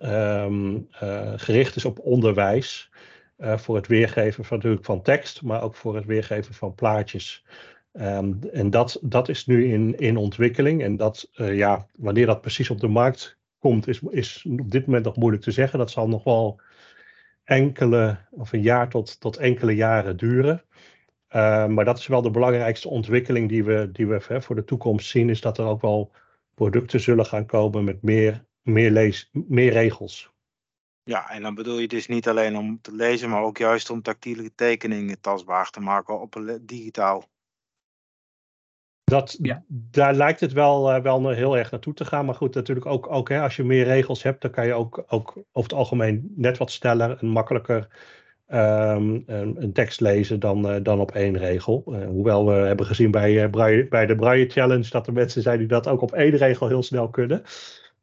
gericht 1.35 1.75
is 1.75 1.85
op 1.85 1.99
onderwijs. 1.99 2.89
Voor 3.37 3.75
het 3.75 3.87
weergeven 3.87 4.45
van, 4.45 4.57
natuurlijk 4.57 4.85
van 4.85 5.01
tekst, 5.01 5.41
maar 5.41 5.61
ook 5.61 5.75
voor 5.75 5.95
het 5.95 6.05
weergeven 6.05 6.53
van 6.53 6.75
plaatjes. 6.75 7.45
En 7.91 8.69
dat, 8.69 8.99
dat 9.01 9.29
is 9.29 9.45
nu 9.45 9.71
in, 9.71 9.97
in 9.97 10.17
ontwikkeling. 10.17 10.83
En 10.83 10.97
dat, 10.97 11.29
ja, 11.33 11.87
wanneer 11.95 12.25
dat 12.25 12.41
precies 12.41 12.69
op 12.69 12.79
de 12.79 12.87
markt 12.87 13.37
komt, 13.59 13.87
is, 13.87 14.01
is 14.09 14.45
op 14.59 14.71
dit 14.71 14.85
moment 14.85 15.05
nog 15.05 15.15
moeilijk 15.15 15.43
te 15.43 15.51
zeggen. 15.51 15.79
Dat 15.79 15.91
zal 15.91 16.07
nog 16.07 16.23
wel 16.23 16.59
enkele, 17.47 18.17
of 18.31 18.53
een 18.53 18.61
jaar 18.61 18.89
tot, 18.89 19.19
tot 19.19 19.37
enkele 19.37 19.75
jaren 19.75 20.17
duren. 20.17 20.63
Uh, 21.35 21.67
maar 21.67 21.85
dat 21.85 21.97
is 21.97 22.07
wel 22.07 22.21
de 22.21 22.31
belangrijkste 22.31 22.89
ontwikkeling 22.89 23.49
die 23.49 23.63
we, 23.63 23.89
die 23.91 24.07
we 24.07 24.21
hè, 24.27 24.41
voor 24.41 24.55
de 24.55 24.63
toekomst 24.63 25.09
zien, 25.09 25.29
is 25.29 25.41
dat 25.41 25.57
er 25.57 25.65
ook 25.65 25.81
wel 25.81 26.11
producten 26.53 26.99
zullen 26.99 27.25
gaan 27.25 27.45
komen 27.45 27.83
met 27.83 28.01
meer, 28.01 28.45
meer, 28.61 28.91
lees, 28.91 29.29
meer 29.31 29.71
regels. 29.71 30.31
Ja, 31.03 31.29
en 31.29 31.41
dan 31.41 31.55
bedoel 31.55 31.79
je 31.79 31.87
dus 31.87 32.07
niet 32.07 32.27
alleen 32.27 32.57
om 32.57 32.81
te 32.81 32.95
lezen, 32.95 33.29
maar 33.29 33.43
ook 33.43 33.57
juist 33.57 33.89
om 33.89 34.01
tactiele 34.01 34.55
tekeningen 34.55 35.21
tastbaar 35.21 35.69
te 35.69 35.79
maken 35.79 36.21
op 36.21 36.35
een 36.35 36.65
digitaal. 36.65 37.29
Dat, 39.11 39.37
ja. 39.41 39.63
Daar 39.67 40.13
lijkt 40.13 40.39
het 40.39 40.53
wel, 40.53 40.95
uh, 40.95 41.01
wel 41.01 41.29
heel 41.29 41.57
erg 41.57 41.71
naartoe 41.71 41.93
te 41.93 42.05
gaan. 42.05 42.25
Maar 42.25 42.35
goed, 42.35 42.55
natuurlijk 42.55 42.85
ook, 42.85 43.11
ook 43.11 43.29
hè, 43.29 43.41
als 43.41 43.55
je 43.55 43.63
meer 43.63 43.83
regels 43.83 44.23
hebt, 44.23 44.41
dan 44.41 44.51
kan 44.51 44.65
je 44.65 44.73
ook, 44.73 45.03
ook 45.07 45.29
over 45.29 45.69
het 45.69 45.73
algemeen 45.73 46.33
net 46.35 46.57
wat 46.57 46.71
sneller 46.71 47.17
en 47.19 47.27
makkelijker 47.27 47.87
um, 48.47 49.23
een, 49.25 49.61
een, 49.61 49.73
tekst 49.73 50.01
lezen 50.01 50.39
dan, 50.39 50.71
uh, 50.71 50.83
dan 50.83 50.99
op 50.99 51.11
één 51.11 51.37
regel. 51.37 51.83
Uh, 51.87 52.05
hoewel 52.05 52.45
we 52.45 52.53
hebben 52.53 52.85
gezien 52.85 53.11
bij, 53.11 53.49
Braille, 53.49 53.87
bij 53.87 54.05
de 54.05 54.15
Braille 54.15 54.49
Challenge 54.49 54.89
dat 54.89 55.07
er 55.07 55.13
mensen 55.13 55.41
zijn 55.41 55.57
die 55.57 55.67
dat 55.67 55.87
ook 55.87 56.01
op 56.01 56.11
één 56.11 56.35
regel 56.35 56.67
heel 56.67 56.83
snel 56.83 57.09
kunnen. 57.09 57.43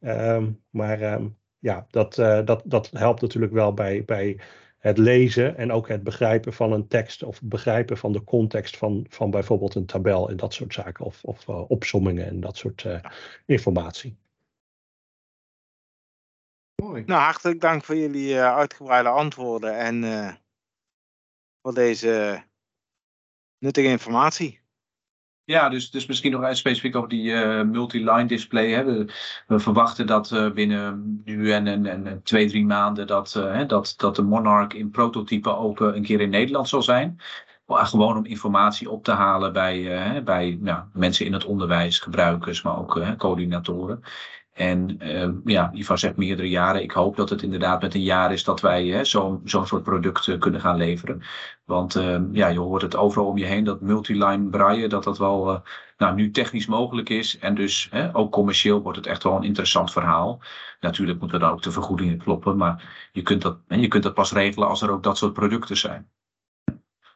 Um, 0.01 0.61
maar 0.69 1.13
um, 1.13 1.37
ja, 1.59 1.85
dat, 1.89 2.15
dat, 2.45 2.61
dat 2.65 2.89
helpt 2.93 3.21
natuurlijk 3.21 3.53
wel 3.53 3.73
bij, 3.73 4.03
bij 4.05 4.39
het 4.85 4.97
lezen 4.97 5.57
en 5.57 5.71
ook 5.71 5.87
het 5.87 6.03
begrijpen 6.03 6.53
van 6.53 6.71
een 6.71 6.87
tekst 6.87 7.23
of 7.23 7.39
het 7.39 7.49
begrijpen 7.49 7.97
van 7.97 8.11
de 8.11 8.23
context 8.23 8.77
van, 8.77 9.05
van 9.09 9.31
bijvoorbeeld 9.31 9.75
een 9.75 9.85
tabel 9.85 10.29
en 10.29 10.37
dat 10.37 10.53
soort 10.53 10.73
zaken 10.73 11.05
of, 11.05 11.23
of 11.23 11.47
uh, 11.47 11.69
opsommingen 11.69 12.25
en 12.25 12.39
dat 12.39 12.57
soort 12.57 12.83
uh, 12.83 12.99
informatie. 13.45 14.17
Mooi. 16.75 17.03
Nou, 17.05 17.21
hartelijk 17.21 17.61
dank 17.61 17.83
voor 17.83 17.95
jullie 17.95 18.33
uh, 18.33 18.55
uitgebreide 18.55 19.09
antwoorden 19.09 19.77
en 19.77 20.03
voor 21.61 21.73
deze 21.73 22.43
nuttige 23.57 23.87
informatie. 23.87 24.64
Ja, 25.45 25.69
dus, 25.69 25.89
dus 25.91 26.05
misschien 26.05 26.31
nog 26.31 26.55
specifiek 26.55 26.95
over 26.95 27.09
die 27.09 27.31
uh, 27.31 27.61
multi-line 27.61 28.25
display. 28.25 28.69
Hè. 28.71 28.83
We, 28.83 29.05
we, 29.47 29.59
verwachten 29.59 30.07
dat 30.07 30.31
uh, 30.31 30.51
binnen 30.51 31.21
nu 31.25 31.51
en, 31.51 31.67
en, 31.67 31.85
en 31.85 32.23
twee, 32.23 32.47
drie 32.47 32.65
maanden 32.65 33.07
dat, 33.07 33.35
uh, 33.37 33.67
dat, 33.67 33.93
dat 33.97 34.15
de 34.15 34.21
Monarch 34.21 34.73
in 34.73 34.89
prototype 34.89 35.55
ook 35.55 35.79
een 35.79 36.03
keer 36.03 36.21
in 36.21 36.29
Nederland 36.29 36.69
zal 36.69 36.81
zijn. 36.81 37.19
Gewoon 37.67 38.17
om 38.17 38.25
informatie 38.25 38.89
op 38.89 39.03
te 39.03 39.11
halen 39.11 39.53
bij, 39.53 40.23
bij 40.23 40.57
nou, 40.61 40.83
mensen 40.93 41.25
in 41.25 41.33
het 41.33 41.45
onderwijs, 41.45 41.99
gebruikers, 41.99 42.61
maar 42.61 42.77
ook 42.77 43.01
coördinatoren. 43.17 44.03
En 44.55 44.97
uh, 45.01 45.29
ja, 45.45 45.71
Ivan 45.73 45.97
zegt 45.97 46.15
meerdere 46.15 46.49
jaren. 46.49 46.81
Ik 46.81 46.91
hoop 46.91 47.15
dat 47.15 47.29
het 47.29 47.41
inderdaad 47.41 47.81
met 47.81 47.93
een 47.93 48.03
jaar 48.03 48.33
is 48.33 48.43
dat 48.43 48.61
wij 48.61 49.05
zo'n 49.05 49.41
zo'n 49.43 49.67
soort 49.67 49.83
product 49.83 50.27
uh, 50.27 50.39
kunnen 50.39 50.61
gaan 50.61 50.77
leveren. 50.77 51.21
Want 51.65 51.95
uh, 51.95 52.19
ja, 52.31 52.47
je 52.47 52.59
hoort 52.59 52.81
het 52.81 52.95
overal 52.95 53.27
om 53.27 53.37
je 53.37 53.45
heen, 53.45 53.63
dat 53.63 53.81
multiline 53.81 54.49
braille, 54.49 54.87
dat 54.87 55.03
dat 55.03 55.17
wel 55.17 55.51
uh, 55.51 55.59
nou, 55.97 56.15
nu 56.15 56.31
technisch 56.31 56.65
mogelijk 56.65 57.09
is. 57.09 57.37
En 57.39 57.55
dus 57.55 57.89
ook 58.13 58.31
commercieel 58.31 58.81
wordt 58.81 58.97
het 58.97 59.07
echt 59.07 59.23
wel 59.23 59.35
een 59.35 59.43
interessant 59.43 59.91
verhaal. 59.91 60.39
Natuurlijk 60.79 61.19
moeten 61.19 61.39
dan 61.39 61.51
ook 61.51 61.61
de 61.61 61.71
vergoedingen 61.71 62.17
kloppen, 62.17 62.57
maar 62.57 63.09
je 63.11 63.21
kunt 63.21 63.41
dat, 63.41 63.57
je 63.67 63.87
kunt 63.87 64.03
dat 64.03 64.13
pas 64.13 64.31
regelen 64.31 64.67
als 64.67 64.81
er 64.81 64.91
ook 64.91 65.03
dat 65.03 65.17
soort 65.17 65.33
producten 65.33 65.77
zijn. 65.77 66.09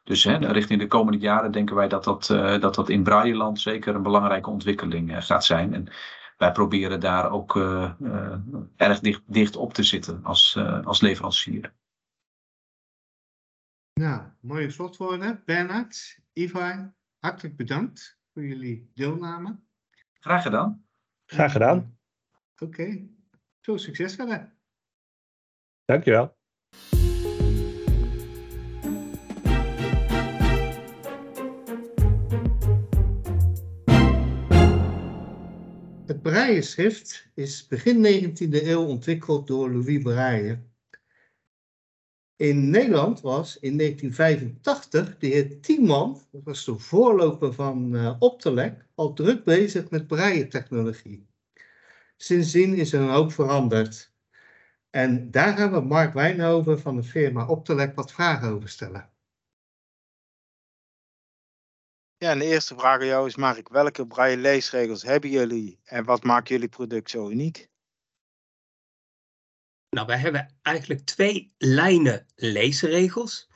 Dus 0.04 0.23
hè, 0.23 0.38
richting 0.38 0.80
de 0.80 0.88
komende 0.88 1.19
jaren 1.19 1.52
denken 1.52 1.75
wij 1.75 1.88
dat 1.88 2.04
dat, 2.04 2.25
dat, 2.62 2.75
dat 2.75 2.89
in 2.89 3.04
Brailleland 3.04 3.60
zeker 3.60 3.95
een 3.95 4.04
belangrijke 4.04 4.49
ontwikkeling 4.49 5.25
gaat 5.25 5.45
zijn. 5.45 5.73
En 5.73 5.88
wij 6.39 6.52
proberen 6.52 6.99
daar 6.99 7.32
ook 7.32 7.56
uh, 7.56 7.93
uh, 8.02 8.36
erg 8.75 8.99
dicht, 8.99 9.21
dicht 9.25 9.56
op 9.56 9.73
te 9.73 9.84
zitten 9.84 10.23
als, 10.23 10.56
uh, 10.58 10.86
als 10.86 11.02
leverancier. 11.02 11.73
Nou, 13.93 14.21
mooie 14.39 14.69
slotwoorden. 14.69 15.41
Bernard, 15.45 16.19
Ivar, 16.34 16.93
hartelijk 17.17 17.56
bedankt 17.56 18.19
voor 18.34 18.43
jullie 18.43 18.91
deelname. 18.93 19.60
Graag 20.13 20.43
gedaan. 20.43 20.86
Graag 21.25 21.52
gedaan. 21.52 21.97
Oké, 22.54 22.63
okay. 22.63 23.10
veel 23.62 23.78
succes 23.78 24.15
verder. 24.15 24.56
Dankjewel. 25.86 26.38
Het 36.20 36.32
braille-schrift 36.32 37.28
is 37.34 37.68
begin 37.68 38.06
19e 38.06 38.50
eeuw 38.50 38.86
ontwikkeld 38.86 39.48
door 39.48 39.72
Louis 39.72 40.02
Braille. 40.02 40.60
In 42.36 42.70
Nederland 42.70 43.22
was 43.22 43.60
in 43.60 43.78
1985 43.78 45.18
de 45.18 45.28
heer 45.28 45.62
Tiemann, 45.62 46.22
dat 46.32 46.44
was 46.44 46.66
de 46.66 46.80
voorloper 46.80 47.54
van 47.54 47.96
uh, 47.96 48.16
Optelec, 48.20 48.86
al 48.96 49.14
druk 49.14 49.44
bezig 49.44 49.90
met 49.90 50.08
braille-technologie. 50.08 51.28
Sindsdien 52.18 52.76
is 52.76 52.94
er 52.94 53.02
een 53.02 53.10
hoop 53.10 53.32
veranderd. 53.32 54.14
En 54.90 55.32
daar 55.32 55.58
gaan 55.58 55.72
we 55.72 55.82
Mark 55.82 56.14
Wijnhoven 56.14 56.80
van 56.80 56.96
de 56.96 57.04
firma 57.04 57.48
Optelec 57.48 57.96
wat 57.96 58.12
vragen 58.12 58.50
over 58.50 58.70
stellen. 58.70 59.10
Ja, 62.22 62.32
en 62.32 62.40
de 62.40 62.46
eerste 62.46 62.76
vraag 62.76 63.00
aan 63.00 63.06
jou 63.06 63.28
is, 63.28 63.36
Mark, 63.36 63.70
welke 63.70 64.08
braille 64.08 64.38
leesregels 64.38 65.04
hebben 65.04 65.30
jullie 65.30 65.80
en 65.84 66.04
wat 66.04 66.24
maakt 66.24 66.48
jullie 66.48 66.68
product 66.68 67.10
zo 67.10 67.30
uniek? 67.30 67.70
Nou, 69.90 70.08
wij 70.08 70.18
hebben 70.18 70.56
eigenlijk 70.62 71.06
twee 71.06 71.54
lijnen 71.58 72.26
leesregels. 72.36 73.50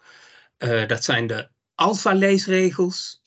Uh, 0.57 0.87
dat 0.87 1.03
zijn 1.03 1.27
de 1.27 1.49
alfa-leesregels, 1.75 3.23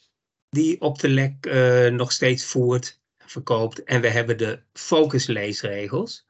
die 0.48 0.80
op 0.80 0.98
de 0.98 1.08
lek 1.08 1.46
uh, 1.46 1.86
nog 1.88 2.12
steeds 2.12 2.44
voert, 2.44 3.00
verkoopt. 3.18 3.84
En 3.84 4.00
we 4.00 4.08
hebben 4.08 4.38
de 4.38 4.62
focus-leesregels. 4.72 6.26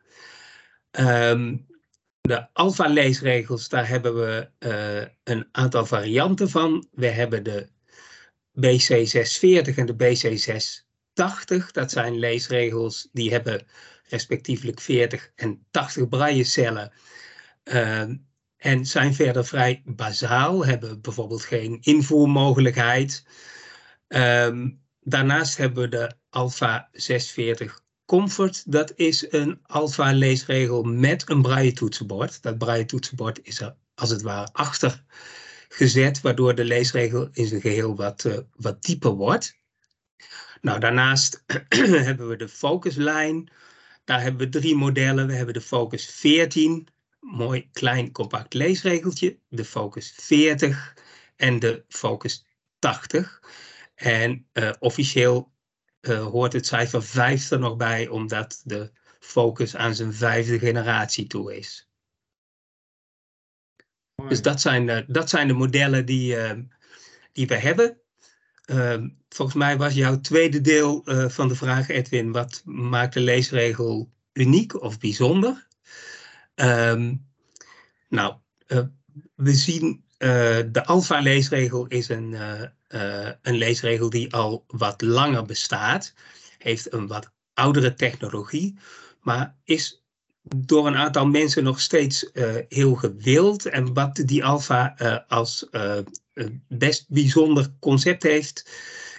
Um, 0.91 1.67
de 2.21 2.53
alfa-leesregels, 2.53 3.69
daar 3.69 3.89
hebben 3.89 4.15
we 4.15 4.51
uh, 4.59 5.09
een 5.25 5.49
aantal 5.53 5.87
varianten 5.87 6.51
van. 6.51 6.89
We 6.91 7.07
hebben 7.07 7.43
de 7.43 7.75
BC640 8.57 9.75
en 9.77 9.87
de 9.87 9.97
BC680. 9.99 11.71
Dat 11.73 11.91
zijn 11.91 12.19
leesregels 12.19 13.09
die 13.13 13.31
hebben 13.31 13.67
respectievelijk 14.09 14.81
40 14.81 15.33
en 15.35 15.67
80 15.71 16.09
braillecellen. 16.09 16.93
Uh, 17.65 18.05
en 18.57 18.87
zijn 18.87 19.15
verder 19.15 19.47
vrij 19.47 19.83
bazaal, 19.85 20.67
hebben 20.67 21.01
bijvoorbeeld 21.01 21.43
geen 21.43 21.79
invoermogelijkheid. 21.81 23.25
Um, 24.09 24.83
daarnaast 25.01 25.57
hebben 25.57 25.83
we 25.83 25.89
de 25.89 26.11
Alpha 26.31 26.89
640 26.93 27.81
Comfort. 28.05 28.73
Dat 28.73 28.93
is 28.97 29.33
een 29.33 29.61
Alpha 29.63 30.13
leesregel 30.13 30.83
met 30.83 31.31
een 31.31 31.43
braille 31.43 31.73
toetsenbord. 31.73 32.43
Dat 32.43 32.59
braille 32.59 32.85
toetsenbord 32.85 33.41
is 33.43 33.61
er 33.61 33.77
als 33.95 34.11
het 34.11 34.23
ware 34.23 34.49
achter 34.53 35.05
gezet, 35.69 36.21
waardoor 36.21 36.55
de 36.55 36.65
leesregel 36.65 37.29
in 37.33 37.47
zijn 37.47 37.61
geheel 37.61 37.97
wat, 37.97 38.25
uh, 38.25 38.39
wat 38.57 38.83
dieper 38.83 39.11
wordt. 39.11 39.59
Nou, 40.61 40.81
daarnaast 40.81 41.45
hebben 42.09 42.29
we 42.29 42.37
de 42.37 42.49
focuslijn. 42.49 43.51
Daar 44.05 44.23
hebben 44.23 44.51
we 44.51 44.59
drie 44.59 44.77
modellen. 44.77 45.27
We 45.27 45.33
hebben 45.33 45.55
de 45.55 45.61
Focus 45.61 46.07
14, 46.07 46.89
mooi 47.21 47.69
klein 47.73 48.13
compact 48.13 48.55
leesregeltje. 48.55 49.39
De 49.49 49.65
Focus 49.65 50.13
40 50.17 50.95
en 51.37 51.59
de 51.59 51.85
Focus 51.89 52.47
80. 52.79 53.43
En 53.95 54.47
uh, 54.53 54.71
officieel 54.79 55.53
uh, 56.01 56.27
hoort 56.27 56.53
het 56.53 56.67
cijfer 56.67 57.03
5 57.03 57.51
er 57.51 57.59
nog 57.59 57.77
bij, 57.77 58.09
omdat 58.09 58.61
de 58.65 58.91
Focus 59.19 59.77
aan 59.77 59.95
zijn 59.95 60.15
vijfde 60.15 60.59
generatie 60.59 61.27
toe 61.27 61.57
is. 61.57 61.89
Dus 64.29 64.43
dat 64.43 64.61
zijn, 64.61 64.89
uh, 64.89 64.99
dat 65.07 65.29
zijn 65.29 65.49
de 65.49 65.53
modellen 65.53 66.07
die, 66.07 66.37
uh, 66.37 66.51
die 67.33 67.47
we 67.47 67.55
hebben. 67.55 68.01
Uh, 68.67 69.05
volgens 69.29 69.57
mij 69.57 69.77
was 69.77 69.95
jouw 69.95 70.21
tweede 70.21 70.61
deel 70.61 71.05
eh, 71.05 71.29
van 71.29 71.49
de 71.49 71.55
vraag, 71.55 71.89
Edwin, 71.89 72.33
wat 72.33 72.63
maakt 72.65 73.15
de 73.15 73.21
leesregel 73.21 74.13
uniek 74.33 74.83
of 74.83 74.99
bijzonder? 74.99 75.67
Um, 76.55 77.27
nou, 78.09 78.35
we 79.35 79.55
zien 79.55 80.05
de 80.19 80.83
alfa-leesregel 80.85 81.87
is 81.87 82.09
een, 82.09 82.37
een 83.43 83.57
leesregel 83.57 84.11
die 84.11 84.33
al 84.33 84.65
wat 84.67 85.03
langer 85.03 85.45
bestaat, 85.45 86.15
heeft 86.59 86.93
een 86.93 87.07
wat 87.07 87.31
oudere 87.55 87.95
technologie, 87.95 88.79
maar 89.21 89.57
is 89.65 90.06
door 90.57 90.87
een 90.87 90.97
aantal 90.97 91.27
mensen 91.27 91.65
nog 91.65 91.81
steeds 91.81 92.31
uh, 92.33 92.55
heel 92.69 92.95
gewild. 92.95 93.67
En 93.67 93.95
wat 93.95 94.23
die 94.25 94.45
alfa 94.45 94.95
uh, 95.03 95.19
als 95.29 95.67
uh, 95.71 95.99
best 96.69 97.05
bijzonder 97.09 97.73
concept 97.81 98.23
heeft, 98.23 98.71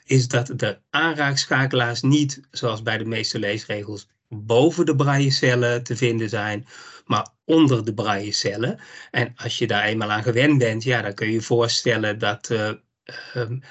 is 0.05 0.27
dat 0.27 0.51
de 0.55 0.79
aanraakschakelaars 0.89 2.01
niet, 2.01 2.41
zoals 2.51 2.81
bij 2.81 2.97
de 2.97 3.05
meeste 3.05 3.39
leesregels, 3.39 4.07
boven 4.29 4.85
de 4.85 4.95
braillecellen 4.95 5.83
te 5.83 5.95
vinden 5.95 6.29
zijn, 6.29 6.67
maar 7.05 7.27
onder 7.45 7.85
de 7.85 7.93
braillecellen. 7.93 8.79
En 9.11 9.33
als 9.35 9.57
je 9.57 9.67
daar 9.67 9.83
eenmaal 9.83 10.11
aan 10.11 10.23
gewend 10.23 10.57
bent, 10.57 10.83
ja, 10.83 11.01
dan 11.01 11.13
kun 11.13 11.27
je 11.27 11.33
je 11.33 11.41
voorstellen 11.41 12.19
dat, 12.19 12.49
um, 13.35 13.61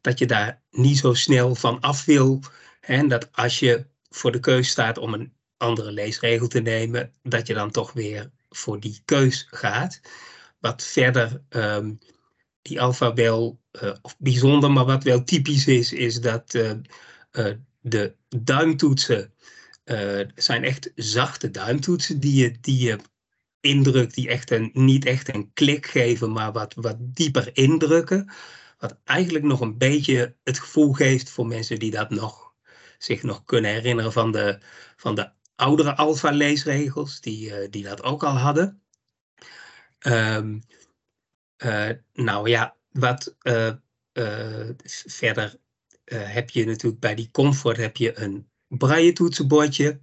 dat 0.00 0.18
je 0.18 0.26
daar 0.26 0.62
niet 0.70 0.98
zo 0.98 1.14
snel 1.14 1.54
van 1.54 1.80
af 1.80 2.04
wil. 2.04 2.42
En 2.80 3.08
dat 3.08 3.28
als 3.32 3.58
je 3.58 3.86
voor 4.10 4.32
de 4.32 4.40
keus 4.40 4.68
staat 4.68 4.98
om 4.98 5.14
een 5.14 5.35
andere 5.56 5.92
leesregel 5.92 6.48
te 6.48 6.60
nemen, 6.60 7.12
dat 7.22 7.46
je 7.46 7.54
dan 7.54 7.70
toch 7.70 7.92
weer 7.92 8.30
voor 8.48 8.80
die 8.80 9.00
keus 9.04 9.46
gaat. 9.50 10.00
Wat 10.58 10.82
verder 10.82 11.42
um, 11.48 11.98
die 12.62 12.80
alfa 12.80 13.14
wel, 13.14 13.60
uh, 13.82 13.92
of 14.02 14.16
bijzonder, 14.18 14.70
maar 14.72 14.84
wat 14.84 15.04
wel 15.04 15.24
typisch 15.24 15.66
is, 15.66 15.92
is 15.92 16.20
dat 16.20 16.54
uh, 16.54 16.72
de 17.80 18.14
duimtoetsen 18.28 19.34
zijn 20.34 20.64
echt 20.64 20.92
zachte 20.94 21.50
duimtoetsen 21.50 22.20
die 22.20 22.34
je, 22.34 22.56
die 22.60 22.78
je 22.78 22.98
indrukt, 23.60 24.14
die 24.14 24.28
echt 24.28 24.50
een, 24.50 24.70
niet 24.72 25.04
echt 25.04 25.34
een 25.34 25.50
klik 25.52 25.86
geven, 25.86 26.32
maar 26.32 26.52
wat, 26.52 26.74
wat 26.74 26.96
dieper 26.98 27.50
indrukken. 27.52 28.30
Wat 28.78 28.98
eigenlijk 29.04 29.44
nog 29.44 29.60
een 29.60 29.78
beetje 29.78 30.36
het 30.44 30.58
gevoel 30.58 30.92
geeft 30.92 31.30
voor 31.30 31.46
mensen 31.46 31.78
die 31.78 31.90
dat 31.90 32.10
nog, 32.10 32.52
zich 32.98 33.22
nog 33.22 33.44
kunnen 33.44 33.70
herinneren 33.70 34.12
van 34.12 34.32
de, 34.32 34.58
van 34.96 35.14
de 35.14 35.30
oudere 35.56 35.96
alfa-leesregels, 35.96 37.20
die, 37.20 37.48
uh, 37.50 37.66
die 37.70 37.82
dat 37.82 38.02
ook 38.02 38.24
al 38.24 38.36
hadden. 38.36 38.82
Um, 40.06 40.62
uh, 41.64 41.90
nou 42.12 42.48
ja, 42.48 42.76
wat 42.90 43.36
uh, 43.42 43.72
verder 45.06 45.56
heb 46.04 46.50
je 46.50 46.66
natuurlijk 46.66 47.00
bij 47.00 47.14
die 47.14 47.30
comfort 47.30 47.76
heb 47.76 47.96
je 47.96 48.18
een 48.18 48.48
braille 48.68 49.12
toetsenbordje. 49.12 50.00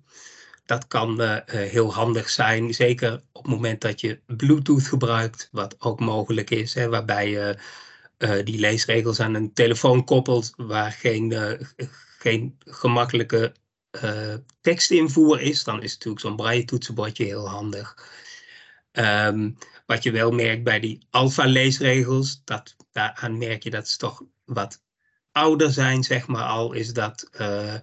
Dat 0.66 0.88
kan 0.88 1.42
heel 1.46 1.94
handig 1.94 2.30
zijn, 2.30 2.74
zeker 2.74 3.24
op 3.32 3.44
het 3.44 3.52
moment 3.52 3.82
dat 3.82 4.02
je 4.02 4.22
Bluetooth 4.26 4.88
gebruikt, 4.88 5.50
wat 5.52 5.76
ook 5.80 6.00
mogelijk 6.00 6.50
is, 6.50 6.74
hè, 6.74 6.90
waarbij 6.90 7.30
je 7.30 7.58
die 8.44 8.60
leesregels 8.60 9.20
aan 9.20 9.34
een 9.34 9.54
telefoon 9.54 10.04
koppelt 10.04 10.54
waar 10.58 10.92
geen, 10.92 11.34
geen 12.18 12.58
gemakkelijke 12.60 13.54
uh, 14.02 14.36
tekstinvoer 14.62 15.42
is, 15.42 15.64
dan 15.64 15.84
is 15.84 15.94
natuurlijk 15.94 16.22
zo'n 16.22 16.36
braille 16.36 16.66
toetsenbordje 16.66 17.24
heel 17.24 17.50
handig. 17.50 18.12
Um, 18.92 19.58
wat 19.86 20.04
je 20.04 20.12
wel 20.12 20.32
merkt 20.32 20.64
bij 20.64 20.80
die 20.80 21.08
alpha 21.10 21.46
leesregels, 21.46 22.42
dat, 22.44 22.76
daaraan 22.92 23.38
merk 23.38 23.64
je 23.64 23.70
dat 23.70 23.88
ze 23.88 23.98
toch 23.98 24.24
wat 24.46 24.82
ouder 25.32 25.72
zijn, 25.72 26.04
zeg 26.04 26.28
maar 26.28 26.46
al, 26.46 26.74
is 26.74 26.94
dat 26.94 27.30
uh, 27.40 27.76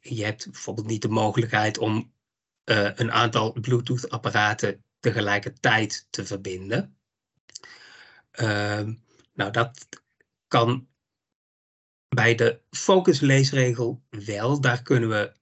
je 0.00 0.24
hebt 0.24 0.50
bijvoorbeeld 0.50 0.86
niet 0.86 1.02
de 1.02 1.08
mogelijkheid 1.08 1.78
om 1.78 2.12
uh, 2.64 2.90
een 2.94 3.12
aantal 3.12 3.52
Bluetooth 3.52 4.10
apparaten 4.10 4.84
tegelijkertijd 5.00 6.06
te 6.10 6.26
verbinden. 6.26 6.96
Um, 8.40 9.04
nou, 9.34 9.50
dat 9.50 9.88
kan 10.48 10.88
bij 12.08 12.34
de 12.34 12.60
focus 12.70 13.20
leesregel 13.20 14.02
wel. 14.10 14.60
Daar 14.60 14.82
kunnen 14.82 15.08
we 15.08 15.32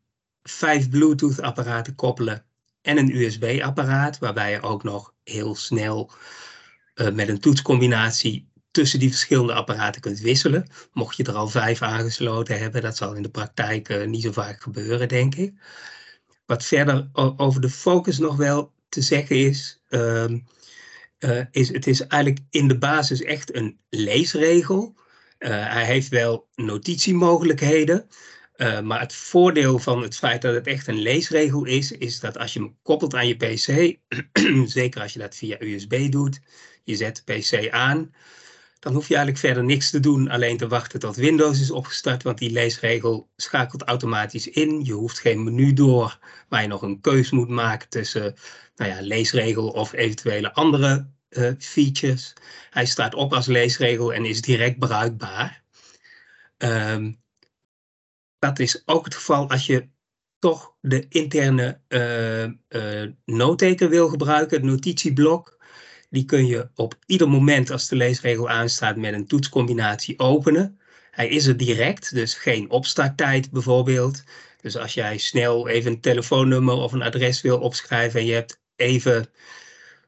vijf 0.42 0.90
Bluetooth 0.90 1.40
apparaten 1.40 1.94
koppelen 1.94 2.44
en 2.82 2.98
een 2.98 3.16
USB 3.16 3.60
apparaat, 3.62 4.18
waarbij 4.18 4.50
je 4.50 4.62
ook 4.62 4.82
nog 4.82 5.14
heel 5.22 5.54
snel 5.54 6.12
uh, 6.94 7.10
met 7.10 7.28
een 7.28 7.40
toetscombinatie 7.40 8.48
tussen 8.70 8.98
die 8.98 9.10
verschillende 9.10 9.52
apparaten 9.52 10.00
kunt 10.00 10.20
wisselen. 10.20 10.66
Mocht 10.92 11.16
je 11.16 11.24
er 11.24 11.34
al 11.34 11.48
vijf 11.48 11.82
aangesloten 11.82 12.58
hebben, 12.58 12.82
dat 12.82 12.96
zal 12.96 13.14
in 13.14 13.22
de 13.22 13.30
praktijk 13.30 13.88
uh, 13.88 14.06
niet 14.06 14.22
zo 14.22 14.32
vaak 14.32 14.62
gebeuren, 14.62 15.08
denk 15.08 15.34
ik. 15.34 15.52
Wat 16.46 16.64
verder 16.64 17.08
over 17.12 17.60
de 17.60 17.70
focus 17.70 18.18
nog 18.18 18.36
wel 18.36 18.72
te 18.88 19.00
zeggen 19.00 19.36
is, 19.36 19.80
uh, 19.88 20.30
is 21.50 21.68
het 21.68 21.86
is 21.86 22.06
eigenlijk 22.06 22.42
in 22.50 22.68
de 22.68 22.78
basis 22.78 23.22
echt 23.22 23.54
een 23.54 23.78
leesregel. 23.88 24.94
Hij 25.38 25.84
heeft 25.84 26.08
wel 26.08 26.48
notitiemogelijkheden, 26.54 28.06
uh, 28.56 28.80
maar 28.80 29.00
het 29.00 29.14
voordeel 29.14 29.78
van 29.78 30.02
het 30.02 30.16
feit 30.16 30.42
dat 30.42 30.54
het 30.54 30.66
echt 30.66 30.86
een 30.86 30.98
leesregel 30.98 31.64
is, 31.64 31.92
is 31.92 32.20
dat 32.20 32.38
als 32.38 32.52
je 32.52 32.58
hem 32.58 32.76
koppelt 32.82 33.14
aan 33.14 33.28
je 33.28 33.36
PC, 33.36 33.96
zeker 34.78 35.00
als 35.00 35.12
je 35.12 35.18
dat 35.18 35.34
via 35.34 35.56
USB 35.60 36.10
doet, 36.10 36.40
je 36.84 36.96
zet 36.96 37.22
de 37.24 37.32
PC 37.32 37.70
aan, 37.70 38.14
dan 38.78 38.94
hoef 38.94 39.08
je 39.08 39.14
eigenlijk 39.14 39.44
verder 39.44 39.64
niks 39.64 39.90
te 39.90 40.00
doen, 40.00 40.28
alleen 40.28 40.56
te 40.56 40.68
wachten 40.68 41.00
tot 41.00 41.16
Windows 41.16 41.60
is 41.60 41.70
opgestart, 41.70 42.22
want 42.22 42.38
die 42.38 42.50
leesregel 42.50 43.28
schakelt 43.36 43.82
automatisch 43.82 44.48
in. 44.48 44.84
Je 44.84 44.92
hoeft 44.92 45.18
geen 45.18 45.44
menu 45.44 45.72
door 45.72 46.18
waar 46.48 46.62
je 46.62 46.68
nog 46.68 46.82
een 46.82 47.00
keus 47.00 47.30
moet 47.30 47.48
maken 47.48 47.88
tussen 47.88 48.34
nou 48.76 48.90
ja, 48.90 49.00
leesregel 49.00 49.68
of 49.68 49.92
eventuele 49.92 50.52
andere 50.52 51.06
features. 51.58 52.32
Hij 52.70 52.86
staat 52.86 53.14
op 53.14 53.32
als 53.32 53.46
leesregel 53.46 54.12
en 54.12 54.24
is 54.24 54.40
direct 54.40 54.78
bruikbaar. 54.78 55.62
Um, 56.58 57.22
dat 58.38 58.58
is 58.58 58.82
ook 58.86 59.04
het 59.04 59.14
geval 59.14 59.50
als 59.50 59.66
je 59.66 59.88
toch 60.38 60.74
de 60.80 61.06
interne 61.08 61.80
uh, 61.88 63.88
wil 63.88 64.08
gebruiken, 64.08 64.56
het 64.56 64.66
notitieblok. 64.66 65.62
Die 66.10 66.24
kun 66.24 66.46
je 66.46 66.68
op 66.74 66.98
ieder 67.06 67.28
moment 67.28 67.70
als 67.70 67.88
de 67.88 67.96
leesregel 67.96 68.48
aanstaat 68.48 68.96
met 68.96 69.14
een 69.14 69.26
toetscombinatie 69.26 70.18
openen. 70.18 70.78
Hij 71.10 71.28
is 71.28 71.46
er 71.46 71.56
direct, 71.56 72.14
dus 72.14 72.34
geen 72.34 72.70
opstarttijd 72.70 73.50
bijvoorbeeld. 73.50 74.22
Dus 74.60 74.76
als 74.76 74.94
jij 74.94 75.18
snel 75.18 75.68
even 75.68 75.92
een 75.92 76.00
telefoonnummer 76.00 76.74
of 76.74 76.92
een 76.92 77.02
adres 77.02 77.42
wil 77.42 77.58
opschrijven 77.58 78.20
en 78.20 78.26
je 78.26 78.32
hebt 78.32 78.60
even 78.76 79.28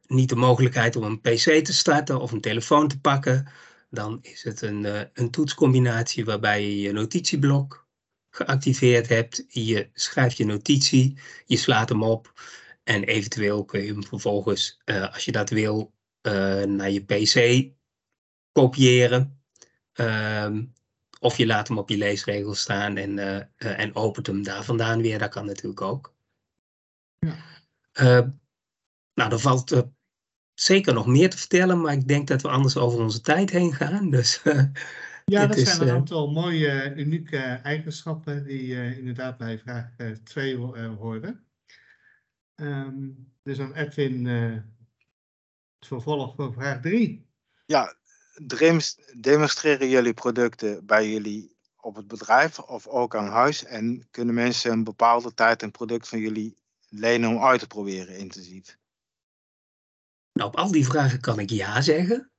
niet 0.07 0.28
de 0.28 0.36
mogelijkheid 0.36 0.96
om 0.96 1.02
een 1.02 1.20
PC 1.20 1.64
te 1.64 1.72
starten 1.72 2.20
of 2.20 2.32
een 2.32 2.40
telefoon 2.40 2.88
te 2.88 3.00
pakken, 3.00 3.48
dan 3.90 4.18
is 4.22 4.42
het 4.42 4.62
een, 4.62 4.84
uh, 4.84 5.00
een 5.12 5.30
toetscombinatie 5.30 6.24
waarbij 6.24 6.62
je 6.62 6.80
je 6.80 6.92
notitieblok 6.92 7.86
geactiveerd 8.30 9.09
hebt. 9.09 9.44
Je 9.48 9.90
schrijft 9.92 10.36
je 10.36 10.44
notitie, 10.44 11.18
je 11.44 11.57
slaat 11.57 11.88
hem 11.88 12.02
op 12.02 12.32
en 12.84 13.04
eventueel 13.04 13.64
kun 13.64 13.82
je 13.82 13.92
hem 13.92 14.04
vervolgens, 14.04 14.80
uh, 14.84 15.12
als 15.12 15.24
je 15.24 15.32
dat 15.32 15.50
wil, 15.50 15.94
uh, 16.22 16.62
naar 16.62 16.90
je 16.90 17.04
PC 17.04 17.68
kopiëren. 18.52 19.40
Uh, 19.94 20.59
of 21.20 21.36
je 21.36 21.46
laat 21.46 21.68
hem 21.68 21.78
op 21.78 21.88
je 21.88 21.96
leesregel 21.96 22.54
staan 22.54 22.96
en, 22.96 23.18
uh, 23.18 23.42
en 23.57 23.94
opent 23.94 24.26
hem 24.26 24.42
daar 24.42 24.64
vandaan 24.64 25.00
weer. 25.00 25.18
Dat 25.18 25.30
kan 25.30 25.46
natuurlijk 25.46 25.80
ook. 25.80 26.14
Ja. 27.18 28.34
nou, 29.14 29.32
er 29.32 29.38
valt 29.38 29.84
zeker 30.57 30.94
nog 30.94 31.07
meer 31.07 31.30
te 31.30 31.38
vertellen, 31.38 31.80
maar 31.80 31.92
ik 31.92 32.09
denk 32.09 32.28
dat 32.28 32.42
we 32.42 32.48
anders 32.48 32.76
over 32.76 33.00
onze 33.00 33.20
tijd 33.20 33.50
heen 33.50 33.74
gaan. 33.74 34.11
Dus 34.11 34.42
ja, 35.24 35.46
dat 35.46 35.59
zijn 35.59 35.80
een 35.80 35.90
aantal 35.90 36.30
mooie, 36.30 36.94
unieke 36.96 37.38
eigenschappen 37.62 38.44
die 38.44 38.66
uh, 38.66 38.98
inderdaad 38.98 39.38
bij 39.38 39.59
vraag 39.59 39.88
2 40.24 40.52
uh, 40.52 40.61
uh, 40.61 40.96
horen. 40.96 41.44
Um, 42.54 43.32
dus 43.42 43.57
dan 43.57 43.74
Edwin, 43.74 44.24
uh, 44.24 44.52
het 45.78 45.86
vervolg 45.86 46.34
voor 46.34 46.52
vraag 46.52 46.80
3. 46.80 47.26
Ja, 47.66 47.96
demonstreren 49.20 49.88
jullie 49.88 50.14
producten 50.14 50.86
bij 50.86 51.11
jullie 51.11 51.57
op 51.76 51.96
het 51.96 52.09
bedrijf 52.09 52.59
of 52.59 52.86
ook 52.86 53.16
aan 53.16 53.28
huis? 53.28 53.64
En 53.64 54.07
kunnen 54.11 54.34
mensen 54.34 54.72
een 54.72 54.84
bepaalde 54.84 55.34
tijd 55.34 55.62
een 55.62 55.70
product 55.70 56.09
van 56.09 56.18
jullie 56.18 56.57
lenen 56.88 57.30
om 57.30 57.42
uit 57.42 57.61
te 57.61 57.66
proberen 57.66 58.18
intensief? 58.18 58.78
Nou, 60.37 60.49
op 60.49 60.57
al 60.57 60.70
die 60.70 60.87
vragen 60.87 61.20
kan 61.20 61.39
ik 61.39 61.51
ja 61.51 61.80
zeggen. 61.80 62.30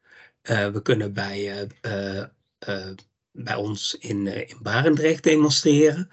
Uh, 0.44 0.68
we 0.68 0.82
kunnen 0.82 1.14
bij 1.14 1.68
uh, 1.82 2.24
uh, 2.68 2.94
bij 3.32 3.56
ons 3.56 3.96
in, 4.00 4.28
in 4.28 4.58
Barendrecht 4.62 5.24
demonstreren. 5.24 6.10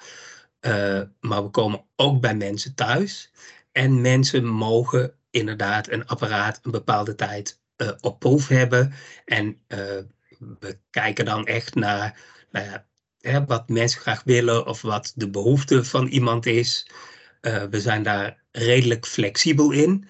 Maar 1.21 1.43
we 1.43 1.49
komen 1.51 1.85
ook 1.97 2.21
bij 2.21 2.35
mensen 2.35 2.75
thuis. 2.75 3.33
En 3.73 4.01
mensen 4.01 4.47
mogen 4.47 5.15
inderdaad 5.31 5.91
een 5.91 6.07
apparaat 6.07 6.61
een 6.63 6.71
bepaalde 6.71 7.15
tijd 7.15 7.61
op 8.01 8.19
proef 8.19 8.49
hebben. 8.49 8.93
En 9.25 9.61
we 10.39 10.79
kijken 10.91 11.25
dan 11.25 11.47
echt 11.47 11.75
naar 11.75 12.21
nou 12.51 12.79
hè, 13.19 13.45
wat 13.45 13.69
mensen 13.69 14.01
graag 14.01 14.23
willen 14.25 14.67
of 14.67 14.83
wat 14.83 15.13
de 15.15 15.31
behoefte 15.31 15.85
van 15.85 16.07
iemand 16.07 16.47
is. 16.47 16.91
we 17.41 17.81
zijn 17.81 18.03
daar 18.03 18.43
redelijk 18.51 19.07
flexibel 19.07 19.71
in. 19.71 20.09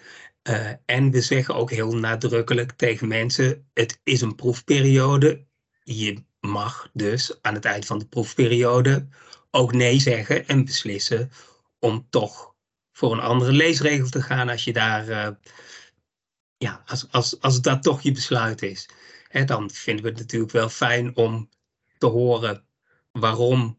Uh, 0.49 0.71
en 0.85 1.11
we 1.11 1.21
zeggen 1.21 1.55
ook 1.55 1.71
heel 1.71 1.97
nadrukkelijk 1.97 2.73
tegen 2.73 3.09
mensen: 3.09 3.71
het 3.73 4.01
is 4.03 4.21
een 4.21 4.35
proefperiode 4.35 5.47
je 5.85 6.25
mag 6.41 6.91
dus 6.93 7.43
aan 7.43 7.55
het 7.55 7.65
eind 7.65 7.87
van 7.87 7.99
de 7.99 8.07
proefperiode 8.07 9.09
ook 9.51 9.73
nee 9.73 10.01
zeggen 10.01 10.47
en 10.47 10.65
beslissen 10.65 11.31
om 11.79 12.07
toch 12.11 12.55
voor 12.93 13.13
een 13.13 13.21
andere 13.21 13.53
leesregel 13.53 14.09
te 14.09 14.23
gaan 14.23 14.49
als 14.49 14.65
je 14.65 14.73
daar, 14.73 15.09
uh, 15.09 15.29
ja, 16.57 16.83
als, 16.87 17.11
als, 17.11 17.41
als 17.41 17.61
dat 17.61 17.83
toch 17.83 18.03
je 18.03 18.13
besluit 18.13 18.63
is. 18.63 18.89
Hè, 19.29 19.45
dan 19.45 19.71
vinden 19.71 20.05
we 20.05 20.11
het 20.11 20.19
natuurlijk 20.19 20.53
wel 20.53 20.69
fijn 20.69 21.17
om 21.17 21.49
te 21.99 22.07
horen 22.07 22.67
waarom 23.13 23.79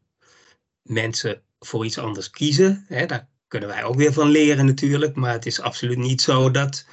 mensen 0.81 1.43
voor 1.59 1.85
iets 1.85 1.97
anders 1.97 2.29
kiezen. 2.29 2.85
Hè, 2.87 3.05
kunnen 3.47 3.69
wij 3.69 3.83
ook 3.83 3.95
weer 3.95 4.13
van 4.13 4.27
leren 4.27 4.65
natuurlijk, 4.65 5.15
maar 5.15 5.31
het 5.31 5.45
is 5.45 5.61
absoluut 5.61 5.97
niet 5.97 6.21
zo 6.21 6.51
dat 6.51 6.85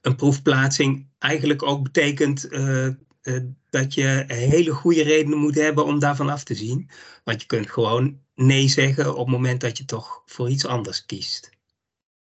een 0.00 0.16
proefplaatsing 0.16 1.08
eigenlijk 1.18 1.62
ook 1.62 1.82
betekent 1.82 2.52
uh, 2.52 2.86
uh, 3.22 3.44
dat 3.70 3.94
je 3.94 4.24
hele 4.26 4.70
goede 4.70 5.02
redenen 5.02 5.38
moet 5.38 5.54
hebben 5.54 5.84
om 5.84 5.98
daarvan 5.98 6.28
af 6.28 6.44
te 6.44 6.54
zien. 6.54 6.90
Want 7.24 7.40
je 7.40 7.46
kunt 7.46 7.70
gewoon 7.70 8.20
nee 8.34 8.68
zeggen 8.68 9.12
op 9.12 9.26
het 9.26 9.36
moment 9.36 9.60
dat 9.60 9.78
je 9.78 9.84
toch 9.84 10.22
voor 10.26 10.48
iets 10.48 10.66
anders 10.66 11.06
kiest. 11.06 11.50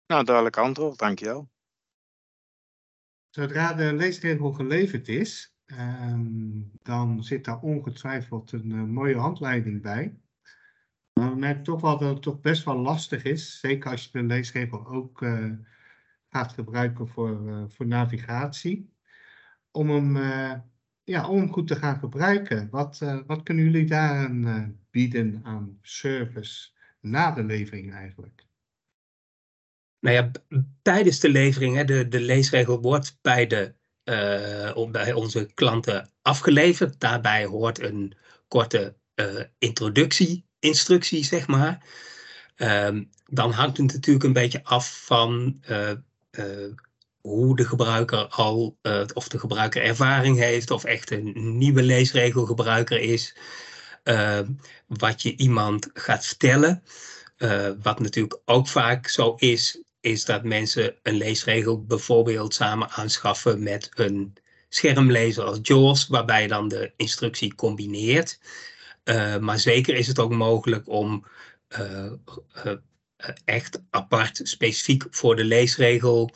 Nou, 0.07 0.23
duidelijk 0.23 0.57
antwoord, 0.57 0.97
dankjewel. 0.97 1.49
Zodra 3.29 3.73
de 3.73 3.93
leesregel 3.93 4.51
geleverd 4.51 5.07
is, 5.07 5.55
um, 5.65 6.71
dan 6.81 7.23
zit 7.23 7.45
daar 7.45 7.59
ongetwijfeld 7.59 8.51
een 8.51 8.69
uh, 8.69 8.83
mooie 8.83 9.17
handleiding 9.17 9.81
bij. 9.81 10.17
Merk 11.43 11.63
toch 11.63 11.81
wel 11.81 11.97
dat 11.97 12.09
het 12.09 12.21
toch 12.21 12.39
best 12.39 12.63
wel 12.63 12.77
lastig 12.77 13.23
is. 13.23 13.59
Zeker 13.59 13.91
als 13.91 14.03
je 14.03 14.09
de 14.11 14.23
leesregel 14.23 14.87
ook 14.87 15.21
uh, 15.21 15.51
gaat 16.29 16.53
gebruiken 16.53 17.07
voor, 17.07 17.41
uh, 17.47 17.63
voor 17.67 17.87
navigatie. 17.87 18.93
Om 19.71 19.89
hem, 19.89 20.15
uh, 20.15 20.53
ja, 21.03 21.27
om 21.27 21.37
hem 21.37 21.51
goed 21.51 21.67
te 21.67 21.75
gaan 21.75 21.99
gebruiken. 21.99 22.69
Wat, 22.69 22.99
wat 23.27 23.43
kunnen 23.43 23.63
jullie 23.63 23.85
daaraan 23.85 24.79
bieden 24.91 25.39
aan 25.43 25.77
service 25.81 26.69
na 26.99 27.31
de 27.31 27.43
levering 27.43 27.93
eigenlijk? 27.93 28.45
Nou 29.99 30.15
ja, 30.15 30.31
tijdens 30.81 31.19
de 31.19 31.29
levering, 31.29 31.75
hè, 31.75 31.83
de, 31.83 32.07
de 32.07 32.19
leesregel 32.19 32.81
wordt 32.81 33.17
bij, 33.21 33.47
de, 33.47 33.75
bij 34.91 35.13
onze 35.13 35.53
klanten 35.53 36.09
afgeleverd. 36.21 36.99
Daarbij 36.99 37.45
hoort 37.45 37.79
een 37.79 38.17
korte 38.47 38.95
introductie, 39.57 40.45
instructie, 40.63 41.25
zeg 41.25 41.47
maar. 41.47 41.83
Um, 42.57 43.09
dan 43.25 43.51
hangt 43.51 43.77
het 43.77 43.93
natuurlijk 43.93 44.25
een 44.25 44.33
beetje 44.33 44.63
af 44.63 45.01
van 45.05 45.61
uh, 45.69 45.91
hoe 47.21 47.55
de 47.55 47.65
gebruiker 47.65 48.27
al, 48.27 48.77
of 49.13 49.27
de 49.27 49.39
gebruiker 49.39 49.83
ervaring 49.83 50.37
heeft, 50.37 50.71
of 50.71 50.83
echt 50.83 51.11
een 51.11 51.57
nieuwe 51.57 51.83
leesregelgebruiker 51.83 52.99
is. 52.99 53.35
Ehm, 54.03 54.51
wat 54.87 55.21
je 55.21 55.35
iemand 55.35 55.89
gaat 55.93 56.25
vertellen. 56.25 56.83
wat 57.81 57.99
natuurlijk 57.99 58.39
ook 58.45 58.67
vaak 58.67 59.07
zo 59.07 59.33
is, 59.37 59.81
is 60.01 60.25
dat 60.25 60.43
mensen 60.43 60.95
een 61.03 61.15
leesregel 61.15 61.83
bijvoorbeeld 61.83 62.53
samen 62.53 62.89
aanschaffen 62.89 63.63
met 63.63 63.89
een 63.93 64.33
schermlezer 64.69 65.43
als 65.43 65.59
JAWS, 65.61 66.07
waarbij 66.07 66.41
je 66.41 66.47
dan 66.47 66.67
de 66.67 66.91
instructie 66.97 67.55
combineert. 67.55 68.39
Uh, 69.03 69.37
maar 69.37 69.59
zeker 69.59 69.95
is 69.95 70.07
het 70.07 70.19
ook 70.19 70.31
mogelijk 70.31 70.87
om 70.89 71.25
uh, 71.79 72.11
uh, 72.65 72.73
echt 73.45 73.81
apart, 73.89 74.39
specifiek 74.43 75.05
voor 75.09 75.35
de 75.35 75.43
leesregel, 75.43 76.31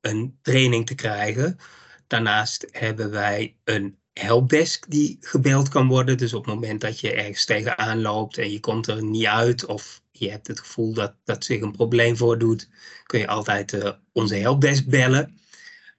een 0.00 0.38
training 0.42 0.86
te 0.86 0.94
krijgen. 0.94 1.58
Daarnaast 2.06 2.66
hebben 2.70 3.10
wij 3.10 3.56
een 3.64 3.98
helpdesk 4.12 4.90
die 4.90 5.16
gebeld 5.20 5.68
kan 5.68 5.88
worden. 5.88 6.16
Dus 6.16 6.34
op 6.34 6.44
het 6.44 6.54
moment 6.54 6.80
dat 6.80 7.00
je 7.00 7.12
ergens 7.12 7.44
tegenaan 7.44 8.00
loopt 8.00 8.38
en 8.38 8.50
je 8.50 8.60
komt 8.60 8.86
er 8.86 9.04
niet 9.04 9.26
uit 9.26 9.64
of 9.64 10.02
je 10.10 10.30
hebt 10.30 10.46
het 10.46 10.60
gevoel 10.60 10.94
dat, 10.94 11.14
dat 11.24 11.44
zich 11.44 11.60
een 11.60 11.72
probleem 11.72 12.16
voordoet, 12.16 12.68
kun 13.06 13.18
je 13.18 13.26
altijd 13.26 13.96
onze 14.12 14.34
helpdesk 14.34 14.86
bellen. 14.86 15.38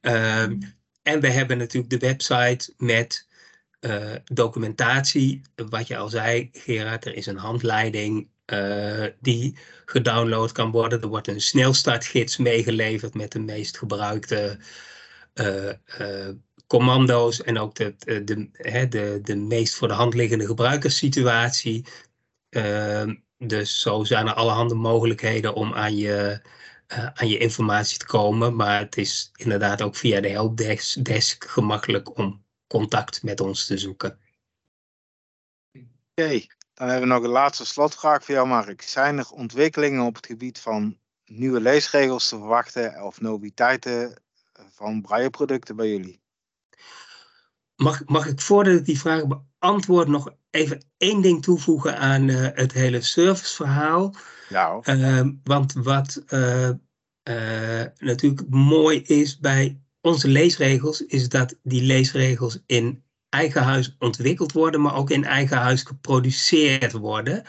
Uh, 0.01 0.41
en 1.01 1.19
we 1.19 1.29
hebben 1.29 1.57
natuurlijk 1.57 1.89
de 1.89 2.07
website 2.07 2.73
met 2.77 3.27
uh, 3.85 4.15
documentatie. 4.23 5.41
Wat 5.55 5.87
je 5.87 5.97
al 5.97 6.09
zei, 6.09 6.49
Gerard, 6.51 7.05
er 7.05 7.15
is 7.15 7.25
een 7.25 7.37
handleiding 7.37 8.29
uh, 8.45 9.05
die 9.19 9.57
gedownload 9.85 10.51
kan 10.51 10.71
worden. 10.71 11.01
Er 11.01 11.07
wordt 11.07 11.27
een 11.27 11.41
snelstartgids 11.41 12.37
meegeleverd 12.37 13.13
met 13.13 13.31
de 13.31 13.39
meest 13.39 13.77
gebruikte 13.77 14.59
commando's 16.67 17.41
en 17.41 17.57
ook 17.57 17.75
de, 17.75 17.95
de, 17.97 18.23
de, 18.23 18.87
de, 18.89 19.19
de 19.23 19.35
meest 19.35 19.75
voor 19.75 19.87
de 19.87 19.93
hand 19.93 20.13
liggende 20.13 20.45
gebruikerssituatie. 20.45 21.85
Uh, 22.49 23.03
dus 23.37 23.79
zo 23.79 24.03
zijn 24.03 24.27
er 24.27 24.33
allerhande 24.33 24.75
mogelijkheden 24.75 25.53
om 25.53 25.73
aan 25.73 25.95
je, 25.95 26.41
aan 26.87 27.27
je 27.27 27.37
informatie 27.37 27.97
te 27.97 28.05
komen. 28.05 28.55
Maar 28.55 28.79
het 28.79 28.97
is 28.97 29.31
inderdaad 29.35 29.81
ook 29.81 29.95
via 29.95 30.21
de 30.21 30.29
helpdesk 30.29 31.45
gemakkelijk 31.49 32.17
om 32.17 32.44
contact 32.67 33.23
met 33.23 33.39
ons 33.39 33.65
te 33.65 33.77
zoeken. 33.77 34.19
Oké, 35.73 35.87
okay. 36.15 36.49
dan 36.73 36.89
hebben 36.89 37.07
we 37.07 37.13
nog 37.13 37.23
een 37.23 37.29
laatste 37.29 37.65
slotvraag 37.65 38.23
voor 38.23 38.35
jou, 38.35 38.47
Mark. 38.47 38.81
Zijn 38.81 39.17
er 39.17 39.29
ontwikkelingen 39.29 40.05
op 40.05 40.15
het 40.15 40.25
gebied 40.25 40.59
van 40.59 40.97
nieuwe 41.25 41.59
leesregels 41.59 42.29
te 42.29 42.37
verwachten 42.37 43.03
of 43.03 43.21
noviteiten 43.21 44.21
van 44.71 45.01
brailleproducten 45.01 45.75
bij 45.75 45.89
jullie? 45.89 46.23
Mag, 47.75 48.05
mag 48.05 48.27
ik 48.27 48.41
voordat 48.41 48.73
ik 48.73 48.85
die 48.85 48.99
vraag 48.99 49.23
beantwoord 49.27 50.07
nog 50.07 50.33
even 50.49 50.85
één 50.97 51.21
ding 51.21 51.43
toevoegen 51.43 51.97
aan 51.97 52.27
uh, 52.27 52.47
het 52.53 52.71
hele 52.71 53.01
serviceverhaal? 53.01 54.15
Ja. 54.49 54.79
Uh, 54.83 55.27
want 55.43 55.73
wat 55.73 56.23
uh, 56.27 56.71
natuurlijk 57.97 58.49
mooi 58.49 59.01
is 59.01 59.39
bij 59.39 59.79
onze 60.05 60.27
leesregels, 60.27 61.05
is 61.05 61.29
dat 61.29 61.55
die 61.63 61.81
leesregels 61.81 62.59
in 62.65 63.03
eigen 63.29 63.63
huis 63.63 63.95
ontwikkeld 63.99 64.51
worden, 64.51 64.81
maar 64.81 64.95
ook 64.95 65.09
in 65.09 65.25
eigen 65.25 65.57
huis 65.57 65.81
geproduceerd 65.81 66.91
worden. 66.91 67.43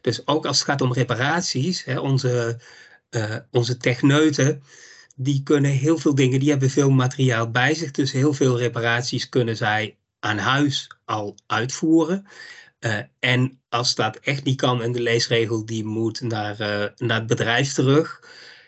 Dus 0.00 0.26
ook 0.26 0.46
als 0.46 0.58
het 0.58 0.66
gaat 0.66 0.80
om 0.80 0.92
reparaties, 0.92 1.84
hè, 1.84 1.98
onze, 1.98 2.60
onze 3.50 3.76
techneuten 3.76 4.62
die 5.16 5.42
kunnen 5.42 5.70
heel 5.70 5.98
veel 5.98 6.14
dingen, 6.14 6.40
die 6.40 6.50
hebben 6.50 6.70
veel 6.70 6.90
materiaal 6.90 7.50
bij 7.50 7.74
zich. 7.74 7.90
Dus 7.90 8.12
heel 8.12 8.32
veel 8.32 8.58
reparaties 8.58 9.28
kunnen 9.28 9.56
zij 9.56 9.96
aan 10.20 10.38
huis 10.38 10.90
al 11.04 11.36
uitvoeren. 11.46 12.26
Uh, 12.80 12.98
en 13.18 13.60
als 13.68 13.94
dat 13.94 14.16
echt 14.16 14.44
niet 14.44 14.56
kan 14.56 14.82
en 14.82 14.92
de 14.92 15.00
leesregel 15.00 15.66
die 15.66 15.84
moet 15.84 16.20
naar, 16.20 16.60
uh, 16.60 16.84
naar 16.96 17.18
het 17.18 17.26
bedrijf 17.26 17.72
terug, 17.72 18.22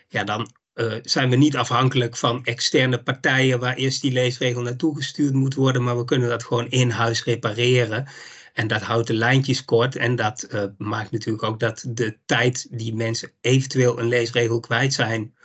ja, 0.07 0.23
dan 0.23 0.51
uh, 0.75 0.93
zijn 1.03 1.29
we 1.29 1.35
niet 1.35 1.55
afhankelijk 1.55 2.17
van 2.17 2.45
externe 2.45 3.03
partijen 3.03 3.59
waar 3.59 3.75
eerst 3.75 4.01
die 4.01 4.11
leesregel 4.11 4.61
naartoe 4.61 4.95
gestuurd 4.95 5.33
moet 5.33 5.53
worden, 5.53 5.83
maar 5.83 5.97
we 5.97 6.05
kunnen 6.05 6.29
dat 6.29 6.43
gewoon 6.43 6.69
in 6.69 6.89
huis 6.89 7.23
repareren. 7.23 8.07
En 8.53 8.67
dat 8.67 8.81
houdt 8.81 9.07
de 9.07 9.13
lijntjes 9.13 9.65
kort 9.65 9.95
en 9.95 10.15
dat 10.15 10.47
maakt 10.77 11.11
natuurlijk 11.11 11.43
ook 11.43 11.59
dat 11.59 11.85
de 11.87 12.17
tijd 12.25 12.67
die 12.71 12.95
mensen 12.95 13.31
eventueel 13.41 13.99
een 13.99 14.07
leesregel 14.07 14.59
kwijt 14.59 14.93
zijn 14.93 15.35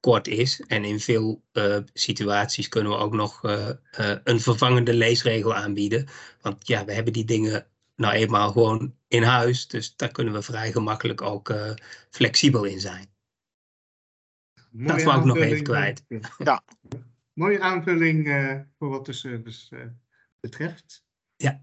kort 0.00 0.28
is. 0.28 0.60
En 0.66 0.84
in 0.84 1.00
veel 1.00 1.42
uh, 1.52 1.76
situaties 1.92 2.68
kunnen 2.68 2.92
we 2.92 2.98
ook 2.98 3.14
nog 3.14 3.40
een 4.24 4.40
vervangende 4.40 4.94
leesregel 4.94 5.54
aanbieden. 5.54 6.08
Want 6.40 6.66
ja, 6.66 6.84
we 6.84 6.92
hebben 6.92 7.12
die 7.12 7.24
dingen 7.24 7.66
nou 7.96 8.14
eenmaal 8.14 8.52
gewoon 8.52 8.94
in 9.08 9.22
huis. 9.22 9.66
Dus 9.66 9.96
daar 9.96 10.12
kunnen 10.12 10.34
we 10.34 10.42
vrij 10.42 10.72
gemakkelijk 10.72 11.22
ook 11.22 11.54
flexibel 12.10 12.64
in 12.64 12.80
zijn. 12.80 13.14
Mooie 14.76 14.92
dat 14.92 15.02
wou 15.02 15.18
ik 15.18 15.24
nog 15.24 15.36
even 15.36 15.62
kwijt. 15.62 16.04
Ja. 16.38 16.62
Mooie 17.32 17.60
aanvulling 17.60 18.26
voor 18.78 18.88
wat 18.88 19.06
de 19.06 19.12
service 19.12 19.92
betreft. 20.40 21.04
Ja. 21.36 21.60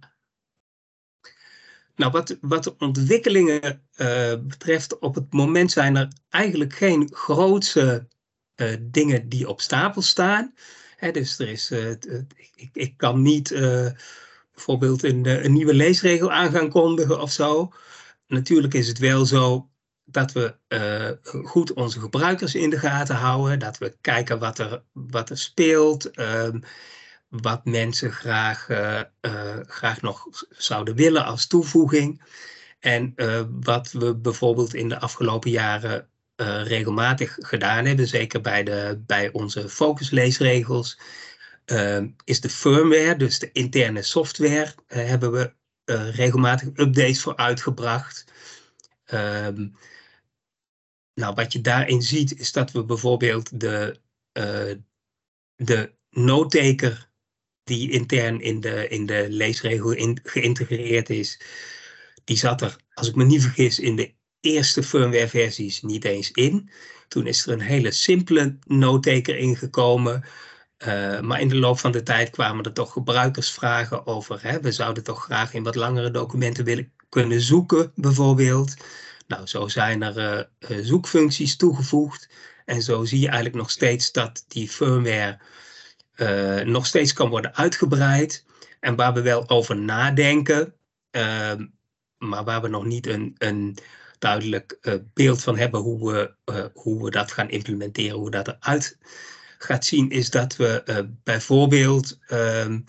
Nou, 1.95 2.11
wat, 2.11 2.37
wat 2.41 2.63
de 2.63 2.77
ontwikkelingen 2.77 3.81
uh, 3.97 4.33
betreft, 4.41 4.99
op 4.99 5.15
het 5.15 5.33
moment 5.33 5.71
zijn 5.71 5.95
er 5.95 6.07
eigenlijk 6.29 6.73
geen 6.73 7.09
grootse 7.13 8.07
uh, 8.55 8.75
dingen 8.81 9.29
die 9.29 9.49
op 9.49 9.61
stapel 9.61 10.01
staan. 10.01 10.53
Hè, 10.95 11.11
dus 11.11 11.39
er 11.39 11.49
is, 11.49 11.71
uh, 11.71 11.89
ik, 12.55 12.69
ik, 12.73 12.97
kan 12.97 13.21
niet 13.21 13.51
uh, 13.51 13.89
bijvoorbeeld 14.53 15.03
een, 15.03 15.45
een, 15.45 15.53
nieuwe 15.53 15.73
leesregel 15.73 16.31
aan 16.31 16.51
gaan 16.51 16.69
kondigen 16.69 17.21
of 17.21 17.31
zo. 17.31 17.73
Natuurlijk 18.27 18.73
is 18.73 18.87
het 18.87 18.97
wel 18.97 19.25
zo 19.25 19.69
dat 20.05 20.31
we 20.31 20.55
goed 21.43 21.73
onze 21.73 21.99
gebruikers 21.99 22.55
in 22.55 22.69
de 22.69 22.79
gaten 22.79 23.15
houden. 23.15 23.59
Dat 23.59 23.77
we 23.77 23.97
kijken 24.01 24.39
wat 24.39 24.59
er, 24.59 24.83
wat 24.91 25.29
er 25.29 25.37
speelt. 25.37 26.11
Ehm, 26.11 26.59
wat 27.29 27.65
mensen 27.65 28.11
graag, 28.11 28.67
graag 29.67 30.01
nog 30.01 30.27
zouden 30.49 30.95
willen 30.95 31.25
als 31.25 31.47
toevoeging. 31.47 32.21
En 32.79 33.13
wat 33.61 33.91
we 33.91 34.15
bijvoorbeeld 34.15 34.73
in 34.73 34.89
de 34.89 34.99
afgelopen 34.99 35.51
jaren 35.51 36.07
regelmatig 36.63 37.35
gedaan 37.39 37.85
hebben, 37.85 38.07
zeker 38.07 38.41
bij, 38.41 38.63
de, 38.63 39.01
bij 39.05 39.31
onze 39.31 39.69
focusleesregels, 39.69 40.97
uh, 41.65 42.03
is 42.23 42.41
de 42.41 42.49
firmware, 42.49 43.15
dus 43.15 43.39
de 43.39 43.51
interne 43.51 44.01
software, 44.01 44.73
hebben 44.87 45.31
we 45.31 45.53
regelmatig 46.11 46.67
updates 46.73 47.21
voor 47.21 47.35
uitgebracht. 47.35 48.25
Um, 49.13 49.75
nou, 51.13 51.33
wat 51.33 51.53
je 51.53 51.61
daarin 51.61 52.01
ziet, 52.01 52.39
is 52.39 52.51
dat 52.51 52.71
we 52.71 52.83
bijvoorbeeld 52.83 53.59
de, 53.59 53.99
de 55.55 55.93
noteker 56.09 57.09
die 57.63 57.91
intern 57.91 58.41
in 58.41 58.59
de, 58.59 58.87
in 58.87 59.05
de 59.05 59.25
leesregel 59.29 60.17
geïntegreerd 60.23 61.09
is, 61.09 61.39
die 62.23 62.37
zat 62.37 62.61
er, 62.61 62.75
als 62.93 63.07
ik 63.07 63.15
me 63.15 63.23
niet 63.23 63.41
vergis, 63.41 63.79
in 63.79 63.95
de 63.95 64.13
eerste 64.39 64.83
firmware-versies 64.83 65.81
niet 65.81 66.05
eens 66.05 66.31
in. 66.31 66.69
Toen 67.07 67.27
is 67.27 67.45
er 67.45 67.53
een 67.53 67.61
hele 67.61 67.91
simpele 67.91 68.57
noteker 68.67 69.37
ingekomen. 69.37 70.23
Uh, 70.77 71.19
maar 71.19 71.41
in 71.41 71.47
de 71.47 71.55
loop 71.55 71.79
van 71.79 71.91
de 71.91 72.03
tijd 72.03 72.29
kwamen 72.29 72.65
er 72.65 72.73
toch 72.73 72.91
gebruikersvragen 72.91 74.07
over. 74.07 74.41
Hè? 74.41 74.61
We 74.61 74.71
zouden 74.71 75.03
toch 75.03 75.23
graag 75.23 75.53
in 75.53 75.63
wat 75.63 75.75
langere 75.75 76.11
documenten 76.11 76.65
willen 76.65 76.91
kunnen 77.09 77.41
zoeken, 77.41 77.91
bijvoorbeeld. 77.95 78.75
Nou, 79.27 79.47
zo 79.47 79.67
zijn 79.67 80.01
er 80.01 80.49
uh, 80.69 80.77
zoekfuncties 80.81 81.55
toegevoegd. 81.55 82.29
En 82.65 82.81
zo 82.81 83.05
zie 83.05 83.19
je 83.19 83.25
eigenlijk 83.25 83.55
nog 83.55 83.71
steeds 83.71 84.11
dat 84.11 84.45
die 84.47 84.69
firmware 84.69 85.39
uh, 86.15 86.61
nog 86.61 86.85
steeds 86.85 87.13
kan 87.13 87.29
worden 87.29 87.55
uitgebreid. 87.55 88.45
En 88.79 88.95
waar 88.95 89.13
we 89.13 89.21
wel 89.21 89.49
over 89.49 89.77
nadenken, 89.77 90.73
ehm, 91.11 91.65
maar 92.17 92.43
waar 92.43 92.61
we 92.61 92.67
nog 92.67 92.85
niet 92.85 93.07
een, 93.07 93.35
een 93.37 93.77
duidelijk 94.19 94.77
beeld 95.13 95.43
van 95.43 95.57
hebben 95.57 95.79
hoe 95.79 96.11
we, 96.11 96.33
hoe 96.73 97.03
we 97.03 97.11
dat 97.11 97.31
gaan 97.31 97.49
implementeren, 97.49 98.17
hoe 98.17 98.31
dat 98.31 98.47
eruit 98.47 98.97
gaat 99.57 99.85
zien, 99.85 100.09
is 100.09 100.29
dat 100.29 100.55
we 100.55 101.07
bijvoorbeeld 101.23 102.17
ehm, 102.27 102.79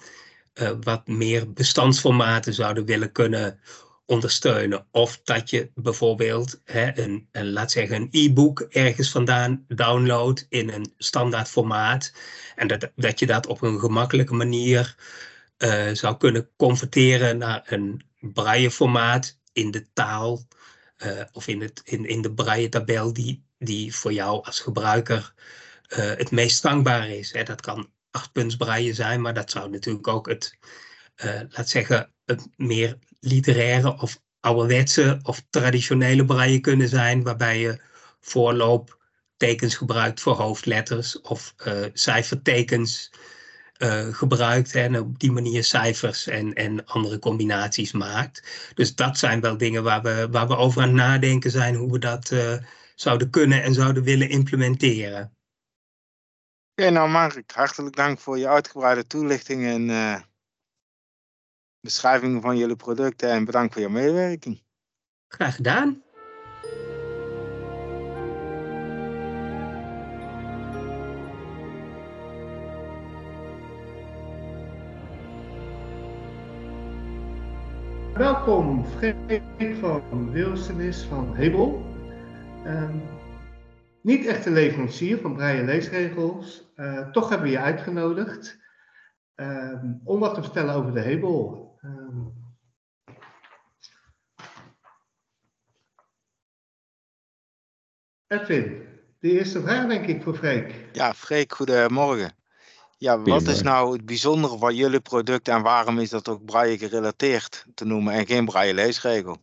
wat 0.81 1.07
meer 1.07 1.53
bestandsformaten 1.53 2.55
zouden 2.55 2.85
willen 2.85 3.13
kunnen 3.13 3.61
ondersteunen. 4.07 4.87
Of 4.91 5.21
dat 5.25 5.51
je 5.51 5.71
bijvoorbeeld 5.75 6.61
hè, 6.65 6.99
een, 6.99 7.29
een, 7.33 7.53
laat 7.53 7.71
zeggen, 7.71 7.97
een 7.97 8.09
e-book 8.11 8.61
ergens 8.61 9.11
vandaan 9.11 9.65
downloadt 9.69 10.47
in 10.49 10.71
een 10.71 10.93
standaard 10.97 11.49
formaat. 11.49 12.13
En 12.57 12.69
dat, 12.69 12.91
dat 12.97 13.19
je 13.19 13.27
dat 13.27 13.47
op 13.47 13.63
een 13.63 13.79
gemakkelijke 13.79 14.35
manier 14.35 14.97
uh, 15.59 15.91
zou 15.93 16.17
kunnen 16.17 16.51
converteren 16.57 17.39
naar 17.39 17.63
een 17.65 18.05
braille 18.21 18.71
formaat 18.71 19.39
in 19.53 19.71
de 19.71 19.93
taal 19.93 20.47
uh, 20.99 21.23
of 21.33 21.49
in, 21.49 21.61
het, 21.61 21.81
in, 21.85 22.05
in 22.05 22.23
de 22.23 22.33
braille 22.33 22.69
tabel 22.69 23.13
die, 23.13 23.45
die 23.59 23.95
voor 23.95 24.13
jou 24.13 24.45
als 24.45 24.61
gebruiker 24.61 25.35
uh, 25.89 25.99
het 25.99 26.31
meest 26.31 26.61
gangbaar 26.61 27.09
is. 27.09 27.33
Hè. 27.33 27.43
Dat 27.43 27.61
kan 27.61 27.93
achtpunts 28.11 28.57
braille 28.57 28.95
zijn, 28.95 29.21
maar 29.21 29.35
dat 29.35 29.51
zou 29.51 29.71
natuurlijk 29.71 30.09
ook 30.09 30.29
het, 30.29 30.59
laat 31.49 31.69
zeggen, 31.69 32.13
het 32.25 32.49
meer 32.57 32.99
literaire 33.25 34.01
of 34.01 34.23
ouderwetse 34.41 35.19
of 35.23 35.43
traditionele 35.51 36.25
braille 36.25 36.61
kunnen 36.61 36.89
zijn, 36.89 37.23
waarbij 37.23 37.59
je 37.59 37.81
voorlooptekens 38.21 39.75
gebruikt 39.75 40.21
voor 40.21 40.35
hoofdletters 40.35 41.21
of 41.21 41.55
uh, 41.67 41.85
cijfertekens 41.93 43.11
uh, 43.79 44.07
gebruikt 44.15 44.75
en 44.75 45.01
op 45.01 45.19
die 45.19 45.33
manier 45.33 45.65
cijfers 45.65 46.27
en, 46.27 46.55
en 46.55 46.85
andere 46.85 47.19
combinaties 47.19 47.93
maakt. 47.93 48.71
Dus 48.75 48.95
dat 48.95 49.19
zijn 49.19 49.41
wel 49.41 49.57
dingen 49.57 49.83
waar 49.83 50.03
we, 50.03 50.29
waar 50.31 50.49
we 50.49 50.57
over 50.57 50.83
aan 50.83 50.95
nadenken 50.95 51.51
zijn, 51.51 51.75
hoe 51.75 51.93
we 51.93 51.99
dat 51.99 52.31
uh, 52.31 52.57
zouden 52.95 53.31
kunnen 53.31 53.63
en 53.63 53.75
zouden 53.75 54.03
willen 54.03 54.29
implementeren. 54.29 55.37
Oké, 56.77 56.91
nou 56.91 57.11
Mark, 57.11 57.53
hartelijk 57.53 57.97
dank 57.97 58.19
voor 58.19 58.39
je 58.39 58.49
uitgebreide 58.49 59.07
toelichting 59.07 59.67
en 59.67 59.91
beschrijving 61.85 62.43
van 62.43 62.57
jullie 62.57 62.77
producten 62.77 63.31
en 63.31 63.45
bedankt 63.45 63.73
voor 63.73 63.83
je 63.83 63.89
medewerking. 63.89 64.63
Graag 65.29 65.55
gedaan. 65.55 66.03
Welkom, 78.15 78.85
Freek 78.85 79.43
van 79.81 80.31
Wilsenis 80.31 81.03
van 81.03 81.37
Hebel. 81.37 81.83
Um, 82.67 83.03
niet 84.03 84.27
echt 84.27 84.47
een 84.47 84.53
leverancier 84.53 85.19
van 85.19 85.35
braille 85.35 85.65
leesregels, 85.65 86.73
uh, 86.77 87.11
toch 87.11 87.29
hebben 87.29 87.47
we 87.47 87.53
je 87.53 87.61
uitgenodigd 87.61 88.59
um, 89.37 90.01
om 90.05 90.21
wat 90.21 90.35
te 90.35 90.43
vertellen 90.43 90.75
over 90.75 90.93
de 90.93 91.01
Hebel. 91.01 91.73
Um, 91.83 92.33
Edwin, 98.27 98.89
de 99.19 99.31
eerste 99.31 99.61
vraag 99.61 99.87
denk 99.87 100.07
ik 100.07 100.23
voor 100.23 100.35
Freek. 100.35 100.75
Ja, 100.93 101.15
Freek, 101.15 101.53
goedemorgen. 101.53 102.35
Ja, 102.99 103.21
wat 103.21 103.43
is 103.43 103.63
nou 103.63 103.93
het 103.93 104.07
bijzondere 104.07 104.59
van 104.59 104.75
jullie 104.75 105.01
product 105.01 105.49
en 105.49 105.63
waarom 105.63 105.99
is 105.99 106.11
dat 106.11 106.29
ook 106.29 106.45
braille 106.45 106.79
gerelateerd 106.79 107.67
te 107.75 107.85
noemen 107.85 108.15
en 108.15 108.27
geen 108.27 108.45
braille 108.45 108.75
leesregel? 108.75 109.37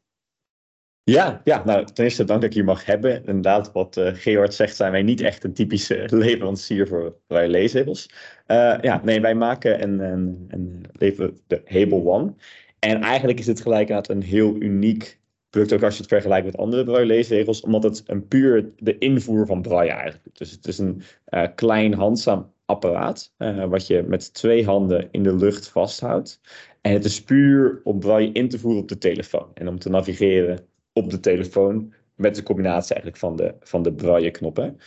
Ja, 1.11 1.41
ja, 1.43 1.63
nou 1.65 1.85
ten 1.85 2.03
eerste 2.03 2.23
dank 2.23 2.41
dat 2.41 2.49
ik 2.49 2.55
hier 2.55 2.65
mag 2.65 2.85
hebben. 2.85 3.25
Inderdaad, 3.25 3.71
wat 3.71 3.97
uh, 3.97 4.47
zegt, 4.49 4.75
zijn 4.75 4.91
wij 4.91 5.03
niet 5.03 5.21
echt 5.21 5.43
een 5.43 5.53
typische 5.53 6.05
leverancier 6.25 6.87
voor 6.87 7.15
braille 7.27 7.49
leesregels. 7.49 8.09
Uh, 8.47 8.77
ja, 8.81 9.01
nee, 9.03 9.21
wij 9.21 9.35
maken 9.35 9.79
en, 9.79 10.01
en, 10.01 10.45
en 10.47 10.81
leveren 10.91 11.39
de 11.47 11.61
Hebel 11.65 12.07
One. 12.07 12.33
En 12.79 13.01
eigenlijk 13.01 13.39
is 13.39 13.45
dit 13.45 13.61
gelijk 13.61 13.89
een 13.89 14.21
heel 14.21 14.55
uniek 14.55 15.19
product, 15.49 15.73
ook 15.73 15.83
als 15.83 15.93
je 15.93 16.01
het 16.01 16.11
vergelijkt 16.11 16.45
met 16.45 16.57
andere 16.57 16.83
braille 16.83 17.05
leesregels, 17.05 17.61
omdat 17.61 17.83
het 17.83 18.03
een 18.05 18.27
puur 18.27 18.71
de 18.77 18.97
invoer 18.97 19.45
van 19.45 19.61
braille 19.61 19.91
eigenlijk 19.91 20.37
Dus 20.37 20.51
het 20.51 20.67
is 20.67 20.77
een 20.77 21.01
uh, 21.29 21.47
klein 21.55 21.93
handzaam 21.93 22.53
apparaat, 22.65 23.33
wat 23.67 23.87
je 23.87 24.03
met 24.03 24.33
twee 24.33 24.65
handen 24.65 25.07
in 25.11 25.23
de 25.23 25.35
lucht 25.35 25.67
vasthoudt. 25.69 26.41
En 26.81 26.93
het 26.93 27.05
is 27.05 27.23
puur 27.23 27.81
om 27.83 27.99
braille 27.99 28.31
in 28.31 28.49
te 28.49 28.59
voeren 28.59 28.81
op 28.81 28.87
de 28.87 28.97
telefoon 28.97 29.51
en 29.53 29.67
om 29.67 29.79
te 29.79 29.89
navigeren 29.89 30.69
op 30.93 31.09
de 31.09 31.19
telefoon 31.19 31.93
met 32.15 32.35
de 32.35 32.43
combinatie 32.43 32.95
eigenlijk 32.95 33.17
van 33.17 33.35
de, 33.35 33.55
van 33.59 33.83
de 33.83 33.93
braille 33.93 34.31
knoppen. 34.31 34.77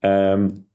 Um, 0.00 0.68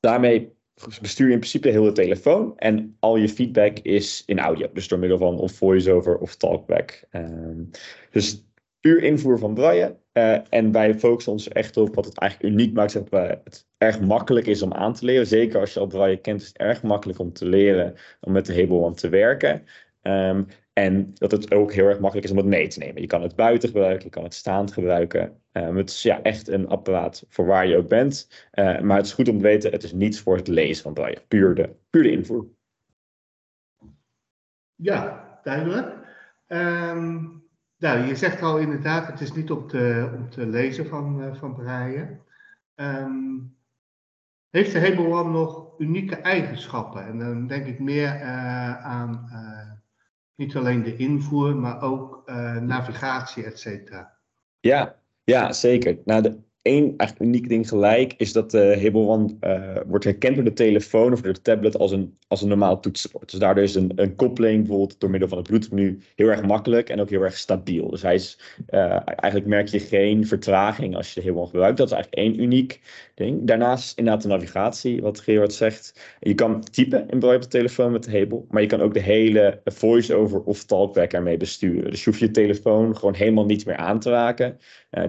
daarmee 0.00 0.54
bestuur 1.00 1.26
je 1.26 1.32
in 1.32 1.38
principe 1.38 1.68
heel 1.68 1.84
de 1.84 1.92
telefoon 1.92 2.58
en 2.58 2.96
al 3.00 3.16
je 3.16 3.28
feedback 3.28 3.78
is 3.78 4.22
in 4.26 4.38
audio. 4.38 4.68
Dus 4.72 4.88
door 4.88 4.98
middel 4.98 5.18
van 5.18 5.38
of 5.38 5.52
voiceover 5.52 6.18
of 6.18 6.36
talkback. 6.36 7.04
Um, 7.12 7.70
dus 8.10 8.44
puur 8.80 9.02
invoer 9.02 9.38
van 9.38 9.54
braille. 9.54 9.96
Uh, 10.12 10.38
en 10.48 10.72
wij 10.72 10.94
focussen 10.94 11.32
ons 11.32 11.48
echt 11.48 11.76
op 11.76 11.94
wat 11.94 12.04
het 12.04 12.18
eigenlijk 12.18 12.52
uniek 12.52 12.74
maakt. 12.74 12.92
Dat 12.92 13.38
het 13.44 13.66
erg 13.78 14.00
makkelijk 14.00 14.46
is 14.46 14.62
om 14.62 14.72
aan 14.72 14.94
te 14.94 15.04
leren. 15.04 15.26
Zeker 15.26 15.60
als 15.60 15.74
je 15.74 15.80
al 15.80 15.86
braille 15.86 16.20
kent, 16.20 16.40
is 16.40 16.46
het 16.46 16.56
erg 16.56 16.82
makkelijk 16.82 17.18
om 17.18 17.32
te 17.32 17.46
leren 17.46 17.94
om 18.20 18.32
met 18.32 18.46
de 18.46 18.52
Hebel 18.52 18.94
te 18.94 19.08
werken. 19.08 19.62
Um, 20.02 20.46
en 20.78 21.14
dat 21.14 21.30
het 21.30 21.54
ook 21.54 21.72
heel 21.72 21.86
erg 21.86 21.98
makkelijk 21.98 22.26
is 22.26 22.32
om 22.32 22.36
het 22.36 22.46
mee 22.46 22.68
te 22.68 22.78
nemen. 22.78 23.00
Je 23.00 23.06
kan 23.06 23.22
het 23.22 23.36
buiten 23.36 23.68
gebruiken, 23.68 24.04
je 24.04 24.10
kan 24.10 24.22
het 24.22 24.34
staand 24.34 24.72
gebruiken. 24.72 25.40
Um, 25.52 25.76
het 25.76 25.90
is 25.90 26.02
ja, 26.02 26.22
echt 26.22 26.48
een 26.48 26.68
apparaat 26.68 27.24
voor 27.28 27.46
waar 27.46 27.66
je 27.66 27.76
ook 27.76 27.88
bent. 27.88 28.48
Uh, 28.54 28.80
maar 28.80 28.96
het 28.96 29.06
is 29.06 29.12
goed 29.12 29.28
om 29.28 29.36
te 29.36 29.42
weten, 29.42 29.70
het 29.72 29.82
is 29.82 29.92
niets 29.92 30.20
voor 30.20 30.36
het 30.36 30.48
lezen 30.48 30.82
van 30.82 30.94
braille. 30.94 31.22
Puur 31.28 31.54
de, 31.54 31.74
puur 31.90 32.02
de 32.02 32.10
invoer. 32.10 32.46
Ja, 34.74 35.24
duidelijk. 35.42 35.94
Um, 36.46 37.44
nou, 37.76 38.06
je 38.06 38.16
zegt 38.16 38.42
al 38.42 38.58
inderdaad, 38.58 39.06
het 39.06 39.20
is 39.20 39.32
niet 39.32 39.50
om 39.50 39.66
te, 39.66 40.10
om 40.16 40.30
te 40.30 40.46
lezen 40.46 40.86
van, 40.86 41.22
uh, 41.22 41.34
van 41.34 41.54
braille. 41.54 42.20
Um, 42.74 43.56
heeft 44.50 44.72
de 44.72 44.78
Hebel 44.78 45.18
One 45.18 45.30
nog 45.30 45.78
unieke 45.78 46.16
eigenschappen? 46.16 47.06
En 47.06 47.18
dan 47.18 47.46
denk 47.46 47.66
ik 47.66 47.78
meer 47.78 48.20
uh, 48.20 48.84
aan 48.84 49.28
niet 50.36 50.56
alleen 50.56 50.82
de 50.82 50.96
invoer, 50.96 51.56
maar 51.56 51.82
ook 51.82 52.22
uh, 52.26 52.56
navigatie, 52.56 53.44
et 53.44 53.58
cetera. 53.58 54.18
Ja, 54.60 55.00
ja, 55.24 55.52
zeker. 55.52 55.98
Nou, 56.04 56.22
de, 56.22 56.38
één 56.66 56.94
echt 56.96 57.20
uniek 57.20 57.48
ding 57.48 57.68
gelijk 57.68 58.14
is 58.16 58.32
dat 58.32 58.50
de 58.50 58.72
uh, 58.76 58.82
Hebel 58.82 59.36
uh, 59.40 59.76
wordt 59.86 60.04
herkend 60.04 60.34
door 60.34 60.44
de 60.44 60.52
telefoon 60.52 61.12
of 61.12 61.20
door 61.20 61.32
de 61.32 61.42
tablet 61.42 61.78
als 61.78 61.92
een, 61.92 62.18
als 62.28 62.42
een 62.42 62.48
normaal 62.48 62.80
toetsenbord. 62.80 63.30
Dus 63.30 63.40
daardoor 63.40 63.62
is 63.64 63.74
een, 63.74 63.92
een 63.96 64.14
koppeling 64.14 64.58
bijvoorbeeld 64.58 65.00
door 65.00 65.10
middel 65.10 65.28
van 65.28 65.38
het 65.38 65.46
Bluetooth-menu 65.46 65.98
heel 66.14 66.28
erg 66.28 66.42
makkelijk 66.42 66.88
en 66.88 67.00
ook 67.00 67.10
heel 67.10 67.22
erg 67.22 67.36
stabiel. 67.36 67.90
Dus 67.90 68.02
hij 68.02 68.14
is, 68.14 68.40
uh, 68.70 68.98
eigenlijk 69.04 69.46
merk 69.46 69.68
je 69.68 69.80
geen 69.80 70.26
vertraging 70.26 70.96
als 70.96 71.14
je 71.14 71.20
de 71.20 71.26
Hebel 71.26 71.46
gebruikt. 71.46 71.76
Dat 71.76 71.86
is 71.86 71.92
eigenlijk 71.92 72.22
één 72.22 72.42
uniek 72.42 72.80
ding. 73.14 73.46
Daarnaast 73.46 73.98
inderdaad 73.98 74.22
de 74.22 74.28
navigatie, 74.28 75.02
wat 75.02 75.20
Gerard 75.20 75.52
zegt. 75.52 76.16
Je 76.20 76.34
kan 76.34 76.60
typen 76.60 77.08
in 77.08 77.22
op 77.22 77.42
de 77.42 77.48
telefoon 77.48 77.92
met 77.92 78.04
de 78.04 78.10
Hebel, 78.10 78.46
maar 78.50 78.62
je 78.62 78.68
kan 78.68 78.80
ook 78.80 78.94
de 78.94 79.00
hele 79.00 79.60
voice-over 79.64 80.42
of 80.42 80.64
talkback 80.64 81.12
ermee 81.12 81.36
besturen. 81.36 81.90
Dus 81.90 82.04
je 82.04 82.10
hoeft 82.10 82.22
je 82.22 82.30
telefoon 82.30 82.96
gewoon 82.96 83.14
helemaal 83.14 83.44
niet 83.44 83.66
meer 83.66 83.76
aan 83.76 84.00
te 84.00 84.10
raken. 84.10 84.58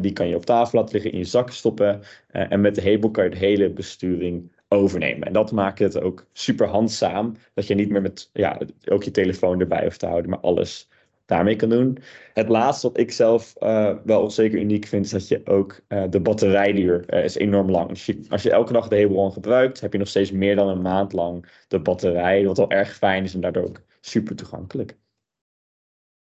Die 0.02 0.14
kan 0.14 0.28
je 0.28 0.36
op 0.36 0.46
tafel 0.46 0.80
laten 0.80 0.94
liggen 0.94 1.12
in 1.12 1.18
je 1.18 1.24
zak 1.24 1.52
stoppen. 1.52 2.02
Uh, 2.32 2.52
en 2.52 2.62
met 2.62 2.76
de 2.76 2.82
Hebel 2.82 3.12
kan 3.12 3.24
je 3.24 3.30
de 3.30 3.38
hele 3.38 3.70
besturing 3.70 4.56
overnemen. 4.68 5.28
En 5.28 5.34
dat 5.34 5.52
maakt 5.52 5.80
het 5.80 6.02
ook 6.02 6.26
super 6.34 6.68
handzaam. 6.68 7.36
Dat 7.54 7.68
je 7.68 7.76
niet 7.76 7.90
meer 7.90 8.02
met 8.02 8.30
ja, 8.34 8.60
ook 8.86 9.04
je 9.04 9.12
telefoon 9.12 9.60
erbij 9.60 9.84
hoeft 9.84 10.00
te 10.00 10.06
houden, 10.06 10.30
maar 10.30 10.40
alles 10.40 10.90
daarmee 11.26 11.56
kan 11.56 11.70
doen. 11.70 11.98
Het 12.34 12.50
laatste 12.50 12.88
wat 12.88 12.98
ik 12.98 13.12
zelf 13.12 13.56
uh, 13.60 13.96
wel 14.04 14.30
zeker 14.30 14.60
uniek 14.60 14.86
vind, 14.86 15.06
is 15.06 15.12
dat 15.12 15.28
je 15.28 15.42
ook 15.46 15.80
uh, 15.88 16.04
de 16.10 16.20
batterijduur 16.20 17.14
is 17.14 17.36
enorm 17.36 17.72
lang. 17.72 17.90
Dus 17.90 18.06
je, 18.06 18.26
als 18.30 18.44
je 18.44 18.52
elke 18.52 18.74
dag 18.74 18.88
de 18.88 18.96
Hebel 18.96 19.32
gebruikt, 19.32 19.80
heb 19.80 19.92
je 19.92 20.00
nog 20.00 20.08
steeds 20.08 20.32
meer 20.32 20.56
dan 20.56 20.68
een 20.68 20.82
maand 20.82 21.14
lang 21.14 21.46
de 21.68 21.80
batterij, 21.80 22.46
wat 22.46 22.58
wel 22.58 22.70
erg 22.70 22.96
fijn 22.96 23.24
is 23.24 23.34
en 23.34 23.42
daardoor 23.42 23.64
ook 23.64 23.82
super 24.00 24.36
toegankelijk. 24.36 24.98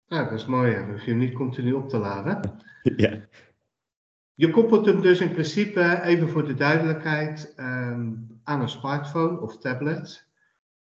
Ja, 0.09 0.25
dat 0.25 0.33
is 0.33 0.47
mooi. 0.47 0.75
Dan 0.75 0.91
hoef 0.91 1.05
je 1.05 1.11
hem 1.11 1.19
niet 1.19 1.35
continu 1.35 1.73
op 1.73 1.89
te 1.89 1.99
laden. 1.99 2.41
ja. 2.97 3.11
Je 4.37 4.51
koppelt 4.51 4.87
hem 4.87 5.01
dus 5.01 5.21
in 5.21 5.33
principe, 5.33 6.01
even 6.03 6.29
voor 6.29 6.47
de 6.47 6.55
duidelijkheid, 6.55 7.55
um, 7.57 8.41
aan 8.43 8.61
een 8.61 8.69
smartphone 8.69 9.41
of 9.41 9.59
tablet. 9.59 10.27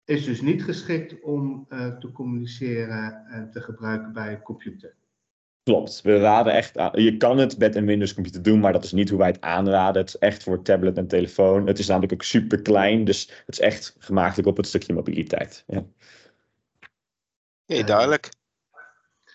Is 0.04 0.24
dus 0.24 0.40
niet 0.40 0.64
geschikt 0.64 1.20
om 1.22 1.66
uh, 1.68 1.96
te 1.96 2.12
communiceren 2.12 3.26
en 3.26 3.50
te 3.50 3.60
gebruiken 3.60 4.12
bij 4.12 4.32
een 4.32 4.42
computer. 4.42 4.94
Klopt, 5.62 6.00
we 6.02 6.18
raden 6.18 6.52
echt 6.52 6.78
aan. 6.78 7.02
Je 7.02 7.16
kan 7.16 7.38
het 7.38 7.58
met 7.58 7.74
een 7.74 7.86
Windows 7.86 8.14
computer 8.14 8.42
doen, 8.42 8.60
maar 8.60 8.72
dat 8.72 8.84
is 8.84 8.92
niet 8.92 9.08
hoe 9.08 9.18
wij 9.18 9.28
het 9.28 9.40
aanraden. 9.40 10.00
Het 10.00 10.08
is 10.08 10.18
echt 10.18 10.42
voor 10.42 10.62
tablet 10.62 10.96
en 10.96 11.06
telefoon. 11.06 11.66
Het 11.66 11.78
is 11.78 11.86
namelijk 11.86 12.12
ook 12.12 12.22
super 12.22 12.62
klein, 12.62 13.04
dus 13.04 13.30
het 13.46 13.54
is 13.54 13.60
echt 13.60 13.96
gemaakt 13.98 14.46
op 14.46 14.56
het 14.56 14.66
stukje 14.66 14.94
mobiliteit. 14.94 15.64
Ja. 15.66 15.84
Hey, 17.66 17.84
duidelijk. 17.84 18.28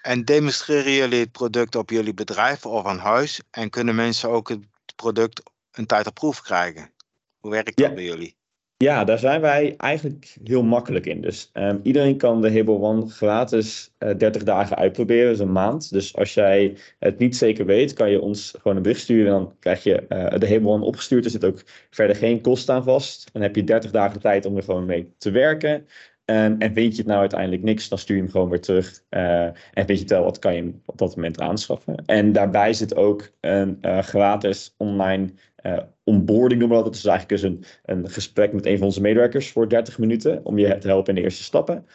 En 0.02 0.26
demonstreren 0.26 0.91
jullie 0.91 1.20
het 1.20 1.32
product 1.32 1.76
op 1.76 1.89
jullie 1.89 2.14
bedrijf 2.14 2.66
of 2.66 2.86
aan 2.86 2.97
huis? 2.97 3.41
En 3.52 3.70
kunnen 3.70 3.95
mensen 3.95 4.30
ook 4.30 4.50
het 4.50 4.66
product 4.95 5.41
een 5.72 5.86
tijd 5.86 6.08
op 6.08 6.14
proef 6.14 6.41
krijgen? 6.41 6.91
Hoe 7.38 7.52
werkt 7.52 7.78
dat 7.78 7.95
bij 7.95 8.04
jullie? 8.04 8.38
Ja, 8.84 9.04
daar 9.04 9.20
zijn 9.20 9.41
wij 9.41 9.74
eigenlijk 9.78 10.36
heel 10.43 10.64
makkelijk 10.64 11.06
in. 11.06 11.22
Dus 11.22 11.50
um, 11.54 11.80
iedereen 11.84 12.18
kan 12.18 12.41
de 12.41 12.50
Hebo 12.50 12.80
One 12.80 13.10
gratis 13.10 13.93
uh, 14.00 14.10
eh, 14.10 14.18
30 14.18 14.43
dagen 14.43 14.78
uitproberen, 14.78 15.30
dus 15.30 15.39
een 15.39 15.52
maand. 15.52 15.91
Dus 15.91 16.16
als 16.16 16.34
jij 16.34 16.78
het 17.00 17.18
niet 17.18 17.36
zeker 17.36 17.66
weet, 17.66 17.93
kan 17.93 18.10
je 18.10 18.22
ons 18.22 18.54
gewoon 18.62 18.78
een 18.78 18.84
bericht 18.84 19.02
sturen. 19.02 19.32
Dan 19.32 19.56
krijg 19.60 19.84
je 19.84 20.06
uh, 20.10 20.39
de 20.39 20.45
Hebo 20.45 20.70
One 20.70 20.86
opgestuurd. 20.86 21.26
Er 21.26 21.32
zit 21.32 21.45
ook 21.45 21.64
verder 21.89 22.16
geen 22.16 22.41
kost 22.41 22.70
aan 22.70 22.84
vast. 22.84 23.30
Dan 23.34 23.41
heb 23.41 23.56
je 23.56 23.64
30 23.64 23.91
dagen 23.91 24.20
tijd 24.20 24.45
om 24.45 24.58
er 24.58 24.64
gewoon 24.64 24.86
mee 24.86 25.14
te 25.18 25.32
werken. 25.32 25.88
Um, 26.30 26.56
en 26.60 26.74
vind 26.74 26.92
je 26.92 26.98
het 26.98 27.08
nou 27.08 27.20
uiteindelijk 27.20 27.64
niks, 27.64 27.90
dan 27.90 27.98
stuur 27.98 28.16
je 28.16 28.22
hem 28.22 28.32
gewoon 28.32 28.50
weer 28.50 28.62
terug. 28.62 29.04
Uh, 29.10 29.44
en 29.44 29.86
weet 29.86 30.00
je 30.00 30.06
wel, 30.06 30.24
wat 30.24 30.40
kan 30.40 30.56
je 30.56 30.74
op 30.86 30.98
dat 30.98 31.16
moment 31.16 31.42
aanschaffen. 31.42 32.06
En 32.06 32.32
daarbij 32.32 32.74
zit 32.74 32.96
ook 32.96 33.30
een 33.40 33.80
gratis 34.04 34.76
online 34.78 35.30
uh, 35.66 35.78
onboarding 36.04 36.60
noemen 36.60 36.78
we 36.78 36.84
dat. 36.84 36.94
Dus 36.94 37.06
eigenlijk 37.06 37.42
dus 37.42 37.52
een, 37.52 37.64
een 37.86 38.10
gesprek 38.10 38.54
met 38.54 38.66
een 38.66 38.78
van 38.78 38.86
onze 38.86 39.02
medewerkers 39.02 39.52
voor 39.52 39.70
30 39.70 40.00
minuten 40.00 40.46
om 40.46 40.58
je 40.58 40.78
te 40.78 40.88
helpen 40.88 41.10
in 41.10 41.16
de 41.16 41.22
eerste 41.22 41.44
stappen. 41.44 41.86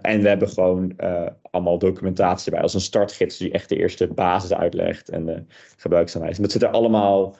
En 0.00 0.22
we 0.22 0.28
hebben 0.28 0.48
gewoon 0.48 0.96
allemaal 1.50 1.78
documentatie 1.78 2.52
bij, 2.52 2.60
als 2.60 2.74
een 2.74 2.80
startgids 2.80 3.36
die 3.38 3.50
echt 3.50 3.68
de 3.68 3.76
eerste 3.76 4.06
basis 4.06 4.52
uitlegt 4.52 5.08
en 5.08 5.26
de 5.26 5.44
gebruiksaanwijzing. 5.76 6.42
Dat 6.42 6.52
zit 6.52 6.62
er 6.62 6.68
allemaal 6.68 7.36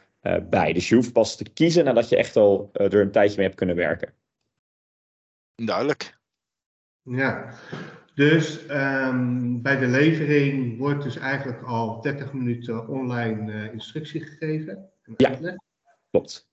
bij. 0.51 0.73
Dus 0.73 0.89
je 0.89 0.95
hoeft 0.95 1.13
pas 1.13 1.37
te 1.37 1.51
kiezen 1.51 1.85
nadat 1.85 2.09
je 2.09 2.17
echt 2.17 2.37
al 2.37 2.71
er 2.73 3.01
een 3.01 3.11
tijdje 3.11 3.37
mee 3.37 3.47
hebt 3.47 3.59
kunnen 3.59 3.77
werken. 3.77 4.13
Duidelijk. 5.55 6.20
Ja, 7.17 7.55
dus 8.15 8.71
um, 8.71 9.63
bij 9.63 9.79
de 9.79 9.87
levering 9.87 10.79
wordt 10.79 11.03
dus 11.03 11.17
eigenlijk 11.17 11.63
al 11.63 12.01
30 12.01 12.33
minuten 12.33 12.89
online 12.89 13.73
instructie 13.73 14.21
gegeven. 14.21 14.91
Ja, 15.17 15.57
klopt. 16.11 16.49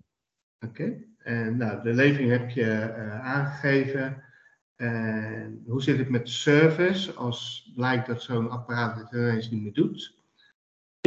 Oké, 0.65 1.03
en 1.17 1.57
nou, 1.57 1.83
de 1.83 1.93
levering 1.93 2.29
heb 2.31 2.49
je 2.49 2.93
uh, 2.97 3.25
aangegeven. 3.25 4.23
En 4.75 5.63
hoe 5.67 5.81
zit 5.81 5.97
het 5.97 6.09
met 6.09 6.25
de 6.25 6.31
service 6.31 7.13
als 7.13 7.71
blijkt 7.75 8.07
dat 8.07 8.21
zo'n 8.21 8.49
apparaat 8.49 8.97
het 8.97 9.11
ineens 9.11 9.49
niet 9.49 9.63
meer 9.63 9.73
doet? 9.73 10.16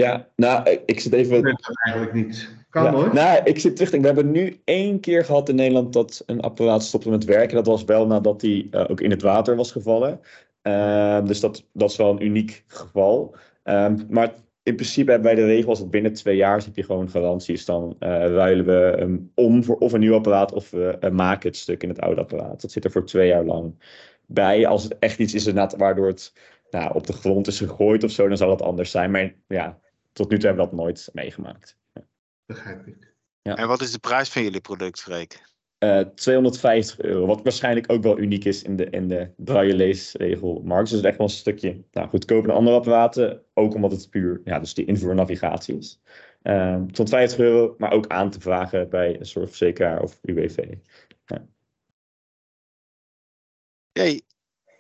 Ja, 0.01 0.29
nou, 0.37 0.79
ik 0.87 1.01
zit 1.01 1.13
even. 1.13 1.43
Dat 1.43 1.71
eigenlijk 1.85 2.15
niet. 2.15 2.59
Kan 2.71 2.95
hoor. 2.95 3.15
Nou, 3.15 3.41
ik 3.45 3.59
zit 3.59 3.77
terug. 3.77 3.91
We 3.91 4.07
hebben 4.07 4.31
nu 4.31 4.61
één 4.65 5.01
keer 5.01 5.25
gehad 5.25 5.49
in 5.49 5.55
Nederland 5.55 5.93
dat 5.93 6.23
een 6.27 6.41
apparaat 6.41 6.83
stopte 6.83 7.11
met 7.11 7.25
werken. 7.25 7.57
Dat 7.57 7.67
was 7.67 7.85
wel 7.85 8.07
nadat 8.07 8.41
hij 8.41 8.69
uh, 8.71 8.85
ook 8.89 9.01
in 9.01 9.11
het 9.11 9.23
water 9.23 9.57
was 9.57 9.73
gevallen. 9.73 10.21
Uh, 10.63 11.27
dus 11.27 11.41
dat, 11.41 11.65
dat 11.73 11.91
is 11.91 11.97
wel 11.97 12.11
een 12.11 12.25
uniek 12.25 12.65
geval. 12.67 13.35
Um, 13.65 14.07
maar 14.09 14.33
in 14.63 14.75
principe 14.75 15.11
hebben 15.11 15.35
wij 15.35 15.45
de 15.45 15.51
regel 15.53 15.69
als 15.69 15.79
het 15.79 15.91
binnen 15.91 16.13
twee 16.13 16.37
jaar 16.37 16.65
heb 16.65 16.77
je 16.77 16.83
gewoon 16.83 17.11
garanties. 17.11 17.65
Dan 17.65 17.97
uh, 18.01 18.09
ruilen 18.09 18.67
we 18.67 18.97
um, 19.01 19.31
om 19.35 19.65
voor 19.65 19.77
of 19.77 19.93
een 19.93 20.01
nieuw 20.01 20.15
apparaat 20.15 20.53
of 20.53 20.71
we 20.71 20.97
uh, 21.01 21.11
maken 21.11 21.49
het 21.49 21.59
stuk 21.59 21.83
in 21.83 21.89
het 21.89 22.01
oude 22.01 22.21
apparaat. 22.21 22.61
Dat 22.61 22.71
zit 22.71 22.85
er 22.85 22.91
voor 22.91 23.07
twee 23.07 23.29
jaar 23.29 23.45
lang 23.45 23.75
bij. 24.27 24.67
Als 24.67 24.83
het 24.83 24.99
echt 24.99 25.19
iets 25.19 25.35
is 25.35 25.53
waardoor 25.77 26.07
het 26.07 26.33
nou, 26.71 26.95
op 26.95 27.07
de 27.07 27.13
grond 27.13 27.47
is 27.47 27.59
gegooid 27.59 28.05
of 28.05 28.11
zo, 28.11 28.29
dan 28.29 28.37
zal 28.37 28.51
het 28.51 28.63
anders 28.63 28.91
zijn. 28.91 29.11
Maar 29.11 29.35
ja, 29.49 29.79
tot 30.13 30.31
nu 30.31 30.39
toe 30.39 30.47
hebben 30.47 30.65
we 30.65 30.71
dat 30.71 30.81
nooit 30.81 31.09
meegemaakt. 31.13 31.77
Ja. 31.93 32.03
Begrijp 32.47 32.87
ik. 32.87 33.15
Ja. 33.43 33.57
En 33.57 33.69
wat 33.69 33.81
is 33.81 33.93
de 33.93 33.99
prijs 33.99 34.29
van 34.29 34.43
jullie 34.43 34.61
product, 34.61 35.01
Freek? 35.01 35.49
250 36.15 36.99
eh, 36.99 37.11
euro. 37.11 37.27
Wat 37.27 37.43
waarschijnlijk 37.43 37.93
ook 37.93 38.03
wel 38.03 38.19
uniek 38.19 38.45
is 38.45 38.63
in 38.63 38.77
de, 38.77 38.85
in 38.85 39.09
de 39.09 39.31
braille 39.37 39.75
leesregelmarkt. 39.75 40.91
Dus 40.91 40.91
het 40.91 41.01
is 41.01 41.09
echt 41.09 41.19
wel 41.19 41.27
een 41.27 41.33
stukje 41.33 41.85
nou, 41.91 42.09
goedkoper 42.09 42.49
dan 42.49 42.57
andere 42.57 42.77
apparaten. 42.77 43.43
Ook 43.55 43.75
omdat 43.75 43.91
het 43.91 44.11
puur 44.11 44.41
ja, 44.45 44.59
dus 44.59 44.75
die 44.75 44.85
invoer 44.85 45.15
navigatie 45.15 45.77
is. 45.77 46.01
Uh, 46.43 46.73
ehm, 46.73 46.87
250 46.87 47.39
euro, 47.39 47.75
maar 47.79 47.93
ook 47.93 48.07
aan 48.07 48.31
te 48.31 48.41
vragen 48.41 48.89
bij 48.89 49.19
een 49.19 49.27
soort 49.27 49.49
verzekeraar 49.49 50.03
of 50.03 50.19
UWV. 50.23 50.75
Ja. 51.25 51.47
Hey, 53.93 54.23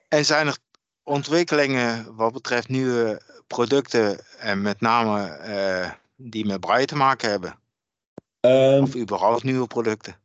en 0.08 0.24
zijn 0.24 0.46
er 0.46 0.58
ontwikkelingen 1.02 2.14
wat 2.16 2.32
betreft 2.32 2.68
nieuwe 2.68 3.20
producten 3.55 4.18
en 4.38 4.62
met 4.62 4.80
name 4.80 5.38
uh, 5.46 5.90
die 6.16 6.46
met 6.46 6.61
braille 6.61 6.86
te 6.86 6.96
maken 6.96 7.30
hebben? 7.30 7.59
Um, 8.40 8.82
of 8.82 8.94
überhaupt 8.94 9.42
nieuwe 9.42 9.66
producten? 9.66 10.16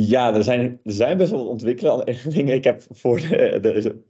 Ja, 0.00 0.34
er 0.34 0.42
zijn, 0.44 0.80
er 0.84 0.92
zijn 0.92 1.16
best 1.16 1.30
wel 1.30 1.46
ontwikkelingen. 1.46 2.48
Ik 2.48 2.64
heb 2.64 2.82
voor 2.90 3.20
de, 3.20 3.58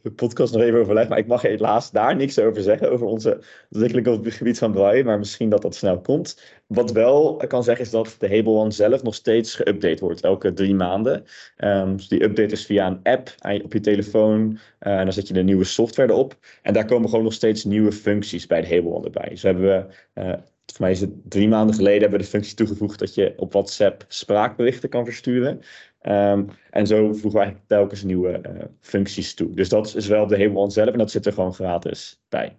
de, 0.02 0.10
podcast 0.10 0.52
nog 0.52 0.62
even 0.62 0.80
overlegd, 0.80 1.08
maar 1.08 1.18
ik 1.18 1.26
mag 1.26 1.42
helaas 1.42 1.90
daar 1.90 2.16
niks 2.16 2.38
over 2.38 2.62
zeggen, 2.62 2.90
over 2.90 3.06
onze 3.06 3.40
ontwikkeling 3.70 4.06
op 4.06 4.24
het 4.24 4.34
gebied 4.34 4.58
van 4.58 4.72
Braille, 4.72 5.04
maar 5.04 5.18
misschien 5.18 5.50
dat 5.50 5.62
dat 5.62 5.74
snel 5.74 6.00
komt. 6.00 6.42
Wat 6.66 6.92
wel 6.92 7.36
kan 7.36 7.64
zeggen 7.64 7.84
is 7.84 7.90
dat 7.90 8.16
de 8.18 8.28
Hable 8.28 8.52
One 8.52 8.70
zelf 8.70 9.02
nog 9.02 9.14
steeds 9.14 9.62
geüpdate 9.62 9.98
wordt, 10.00 10.20
elke 10.20 10.52
drie 10.52 10.74
maanden. 10.74 11.24
Um, 11.56 11.96
dus 11.96 12.08
die 12.08 12.22
update 12.22 12.52
is 12.52 12.66
via 12.66 12.86
een 12.86 13.00
app 13.02 13.34
op 13.64 13.72
je 13.72 13.80
telefoon, 13.80 14.58
uh, 14.80 14.98
en 14.98 15.04
dan 15.04 15.12
zet 15.12 15.28
je 15.28 15.34
de 15.34 15.42
nieuwe 15.42 15.64
software 15.64 16.12
erop. 16.12 16.36
En 16.62 16.72
daar 16.72 16.86
komen 16.86 17.08
gewoon 17.08 17.24
nog 17.24 17.32
steeds 17.32 17.64
nieuwe 17.64 17.92
functies 17.92 18.46
bij 18.46 18.60
de 18.60 18.68
Hable 18.68 18.92
One 18.92 19.04
erbij. 19.04 19.28
Dus 19.28 19.42
hebben 19.42 19.62
we... 19.62 19.84
Uh, 20.22 20.32
voor 20.72 20.80
mij 20.80 20.90
is 20.90 21.00
het 21.00 21.30
drie 21.30 21.48
maanden 21.48 21.74
geleden 21.74 22.00
hebben 22.00 22.18
we 22.18 22.24
de 22.24 22.30
functie 22.30 22.54
toegevoegd 22.54 22.98
dat 22.98 23.14
je 23.14 23.34
op 23.36 23.52
WhatsApp 23.52 24.04
spraakberichten 24.08 24.88
kan 24.88 25.04
versturen. 25.04 25.60
Um, 26.02 26.48
en 26.70 26.86
zo 26.86 27.12
voegen 27.12 27.30
we 27.30 27.38
eigenlijk 27.38 27.68
telkens 27.68 28.02
nieuwe 28.02 28.40
uh, 28.46 28.64
functies 28.80 29.34
toe. 29.34 29.54
Dus 29.54 29.68
dat 29.68 29.94
is 29.94 30.06
wel 30.06 30.26
de 30.26 30.36
hele 30.36 30.70
zelf 30.70 30.88
en 30.88 30.98
dat 30.98 31.10
zit 31.10 31.26
er 31.26 31.32
gewoon 31.32 31.54
gratis 31.54 32.20
bij. 32.28 32.58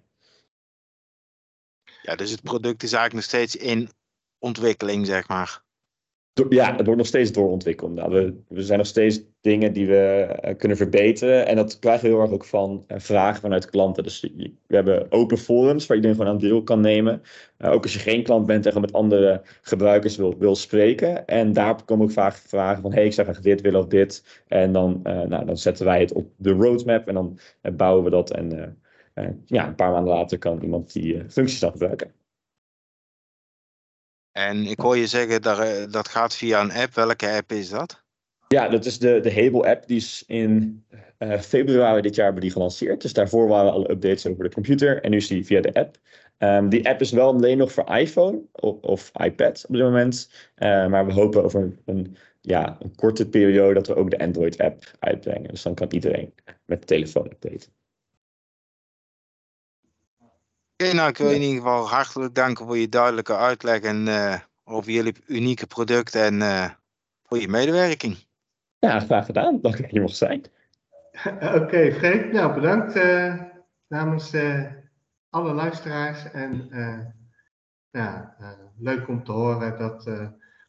Ja, 2.01 2.15
dus 2.15 2.31
het 2.31 2.41
product 2.41 2.83
is 2.83 2.93
eigenlijk 2.93 3.13
nog 3.13 3.23
steeds 3.23 3.55
in 3.55 3.89
ontwikkeling, 4.39 5.05
zeg 5.05 5.27
maar 5.27 5.63
ja, 6.49 6.75
het 6.75 6.85
wordt 6.85 6.97
nog 6.97 7.07
steeds 7.07 7.31
doorontwikkeld. 7.31 7.93
Nou, 7.95 8.11
we, 8.11 8.33
we 8.47 8.63
zijn 8.63 8.77
nog 8.77 8.87
steeds 8.87 9.21
dingen 9.41 9.73
die 9.73 9.87
we 9.87 10.35
uh, 10.45 10.55
kunnen 10.57 10.77
verbeteren. 10.77 11.47
En 11.47 11.55
dat 11.55 11.79
krijgen 11.79 12.03
we 12.03 12.09
heel 12.09 12.21
erg 12.21 12.31
ook 12.31 12.45
van 12.45 12.85
uh, 12.87 12.97
vragen 12.99 13.41
vanuit 13.41 13.69
klanten. 13.69 14.03
Dus 14.03 14.21
we 14.67 14.75
hebben 14.75 15.11
open 15.11 15.37
forums 15.37 15.87
waar 15.87 15.97
iedereen 15.97 16.17
gewoon 16.17 16.33
aan 16.33 16.39
deel 16.39 16.63
kan 16.63 16.81
nemen. 16.81 17.21
Uh, 17.59 17.71
ook 17.71 17.83
als 17.83 17.93
je 17.93 17.99
geen 17.99 18.23
klant 18.23 18.45
bent 18.45 18.65
en 18.65 18.71
gewoon 18.71 18.87
met 18.87 18.95
andere 18.95 19.41
gebruikers 19.61 20.15
wil, 20.15 20.37
wil 20.37 20.55
spreken. 20.55 21.27
En 21.27 21.53
daar 21.53 21.83
komen 21.85 22.05
ook 22.05 22.11
vaak 22.11 22.33
vragen 22.33 22.81
van... 22.81 22.93
hey, 22.93 23.05
ik 23.05 23.13
zou 23.13 23.27
graag 23.27 23.41
dit 23.41 23.61
willen 23.61 23.79
of 23.79 23.87
dit. 23.87 24.43
En 24.47 24.71
dan, 24.71 24.99
nou, 25.03 25.45
dan 25.45 25.57
zetten 25.57 25.85
wij 25.85 25.99
het 25.99 26.13
op 26.13 26.31
de 26.37 26.51
roadmap 26.51 27.07
en 27.07 27.13
dan 27.13 27.39
bouwen 27.75 28.03
we 28.03 28.09
dat. 28.09 28.31
En 28.31 28.77
ja, 29.45 29.67
een 29.67 29.75
paar 29.75 29.91
maanden 29.91 30.13
later 30.13 30.37
kan 30.37 30.61
iemand 30.61 30.93
die 30.93 31.23
functies 31.27 31.59
dan 31.59 31.71
gebruiken. 31.71 32.11
En 34.47 34.65
ik 34.65 34.79
hoor 34.79 34.97
je 34.97 35.07
zeggen 35.07 35.41
dat 35.41 35.59
eh, 35.59 35.91
dat 35.91 36.07
gaat 36.07 36.35
via 36.35 36.61
een 36.61 36.71
app. 36.71 36.93
Welke 36.93 37.29
app 37.29 37.51
is 37.51 37.69
dat? 37.69 38.03
Ja, 38.47 38.69
dat 38.69 38.85
is 38.85 38.99
de, 38.99 39.19
de 39.19 39.33
Hable 39.33 39.69
app. 39.69 39.87
Die 39.87 39.97
is 39.97 40.23
in 40.27 40.83
uh, 41.19 41.39
februari 41.39 42.01
dit 42.01 42.15
jaar 42.15 42.39
die 42.39 42.51
gelanceerd. 42.51 43.01
Dus 43.01 43.13
daarvoor 43.13 43.47
waren 43.47 43.71
alle 43.71 43.89
updates 43.91 44.27
over 44.27 44.43
de 44.43 44.53
computer. 44.53 45.01
En 45.01 45.11
nu 45.11 45.17
is 45.17 45.27
die 45.27 45.45
via 45.45 45.61
de 45.61 45.73
app. 45.73 45.97
Um, 46.37 46.69
die 46.69 46.89
app 46.89 47.01
is 47.01 47.11
wel 47.11 47.27
alleen 47.27 47.57
nog 47.57 47.71
voor 47.71 47.95
iPhone 47.95 48.41
of, 48.51 48.81
of 48.81 49.11
iPad 49.23 49.65
op 49.67 49.73
dit 49.75 49.83
moment. 49.83 50.29
Uh, 50.57 50.87
maar 50.87 51.05
we 51.05 51.13
hopen 51.13 51.43
over 51.43 51.61
een, 51.61 51.79
een, 51.85 52.17
ja, 52.41 52.77
een 52.79 52.95
korte 52.95 53.29
periode 53.29 53.73
dat 53.73 53.87
we 53.87 53.95
ook 53.95 54.09
de 54.09 54.19
Android 54.19 54.57
app 54.59 54.91
uitbrengen. 54.99 55.49
Dus 55.49 55.61
dan 55.61 55.73
kan 55.73 55.87
iedereen 55.91 56.33
met 56.65 56.79
de 56.79 56.85
telefoon 56.85 57.25
updaten. 57.25 57.78
Oké, 60.81 60.93
nou 60.93 61.09
ik 61.09 61.17
wil 61.17 61.29
je 61.29 61.35
in 61.35 61.41
ieder 61.41 61.57
geval 61.57 61.89
hartelijk 61.89 62.35
danken 62.35 62.65
voor 62.65 62.77
je 62.77 62.89
duidelijke 62.89 63.35
uitleg 63.35 63.81
en 63.81 64.07
uh, 64.07 64.35
over 64.63 64.91
jullie 64.91 65.15
unieke 65.27 65.67
producten 65.67 66.23
en 66.23 66.33
uh, 66.33 66.69
voor 67.23 67.39
je 67.39 67.47
medewerking. 67.47 68.17
Ja, 68.79 68.99
graag 68.99 69.25
gedaan. 69.25 69.59
Dank 69.61 69.77
dat 69.77 69.77
je 69.77 69.87
hier 69.87 70.01
mocht 70.01 70.15
zijn. 70.15 70.45
Oké, 71.25 71.55
okay, 71.55 71.93
Freek. 71.93 72.31
Nou, 72.31 72.53
bedankt 72.53 72.95
uh, 72.95 73.41
namens 73.87 74.33
alle 75.29 75.53
luisteraars. 75.53 76.31
En 76.31 76.69
ja, 77.89 78.35
leuk 78.77 79.07
om 79.07 79.23
te 79.23 79.31
horen 79.31 79.77
dat, 79.77 80.03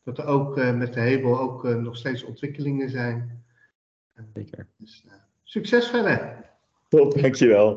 dat 0.04 0.18
er 0.18 0.26
ook 0.26 0.56
met 0.56 0.94
de 0.94 1.00
Hebel 1.00 1.38
ook 1.38 1.62
nog 1.62 1.96
steeds 1.96 2.24
ontwikkelingen 2.24 2.90
zijn. 2.90 3.44
Zeker. 4.34 4.66
Dus, 4.76 5.04
succes 5.42 5.88
verder. 5.88 6.44
Top, 6.88 7.20
dankjewel. 7.20 7.76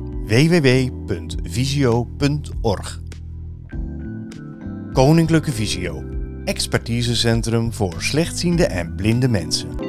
www.visio.org. 0.25 2.99
Koninklijke 4.93 5.51
Visio, 5.51 6.03
expertisecentrum 6.45 7.73
voor 7.73 7.95
slechtziende 7.97 8.65
en 8.65 8.95
blinde 8.95 9.27
mensen. 9.27 9.80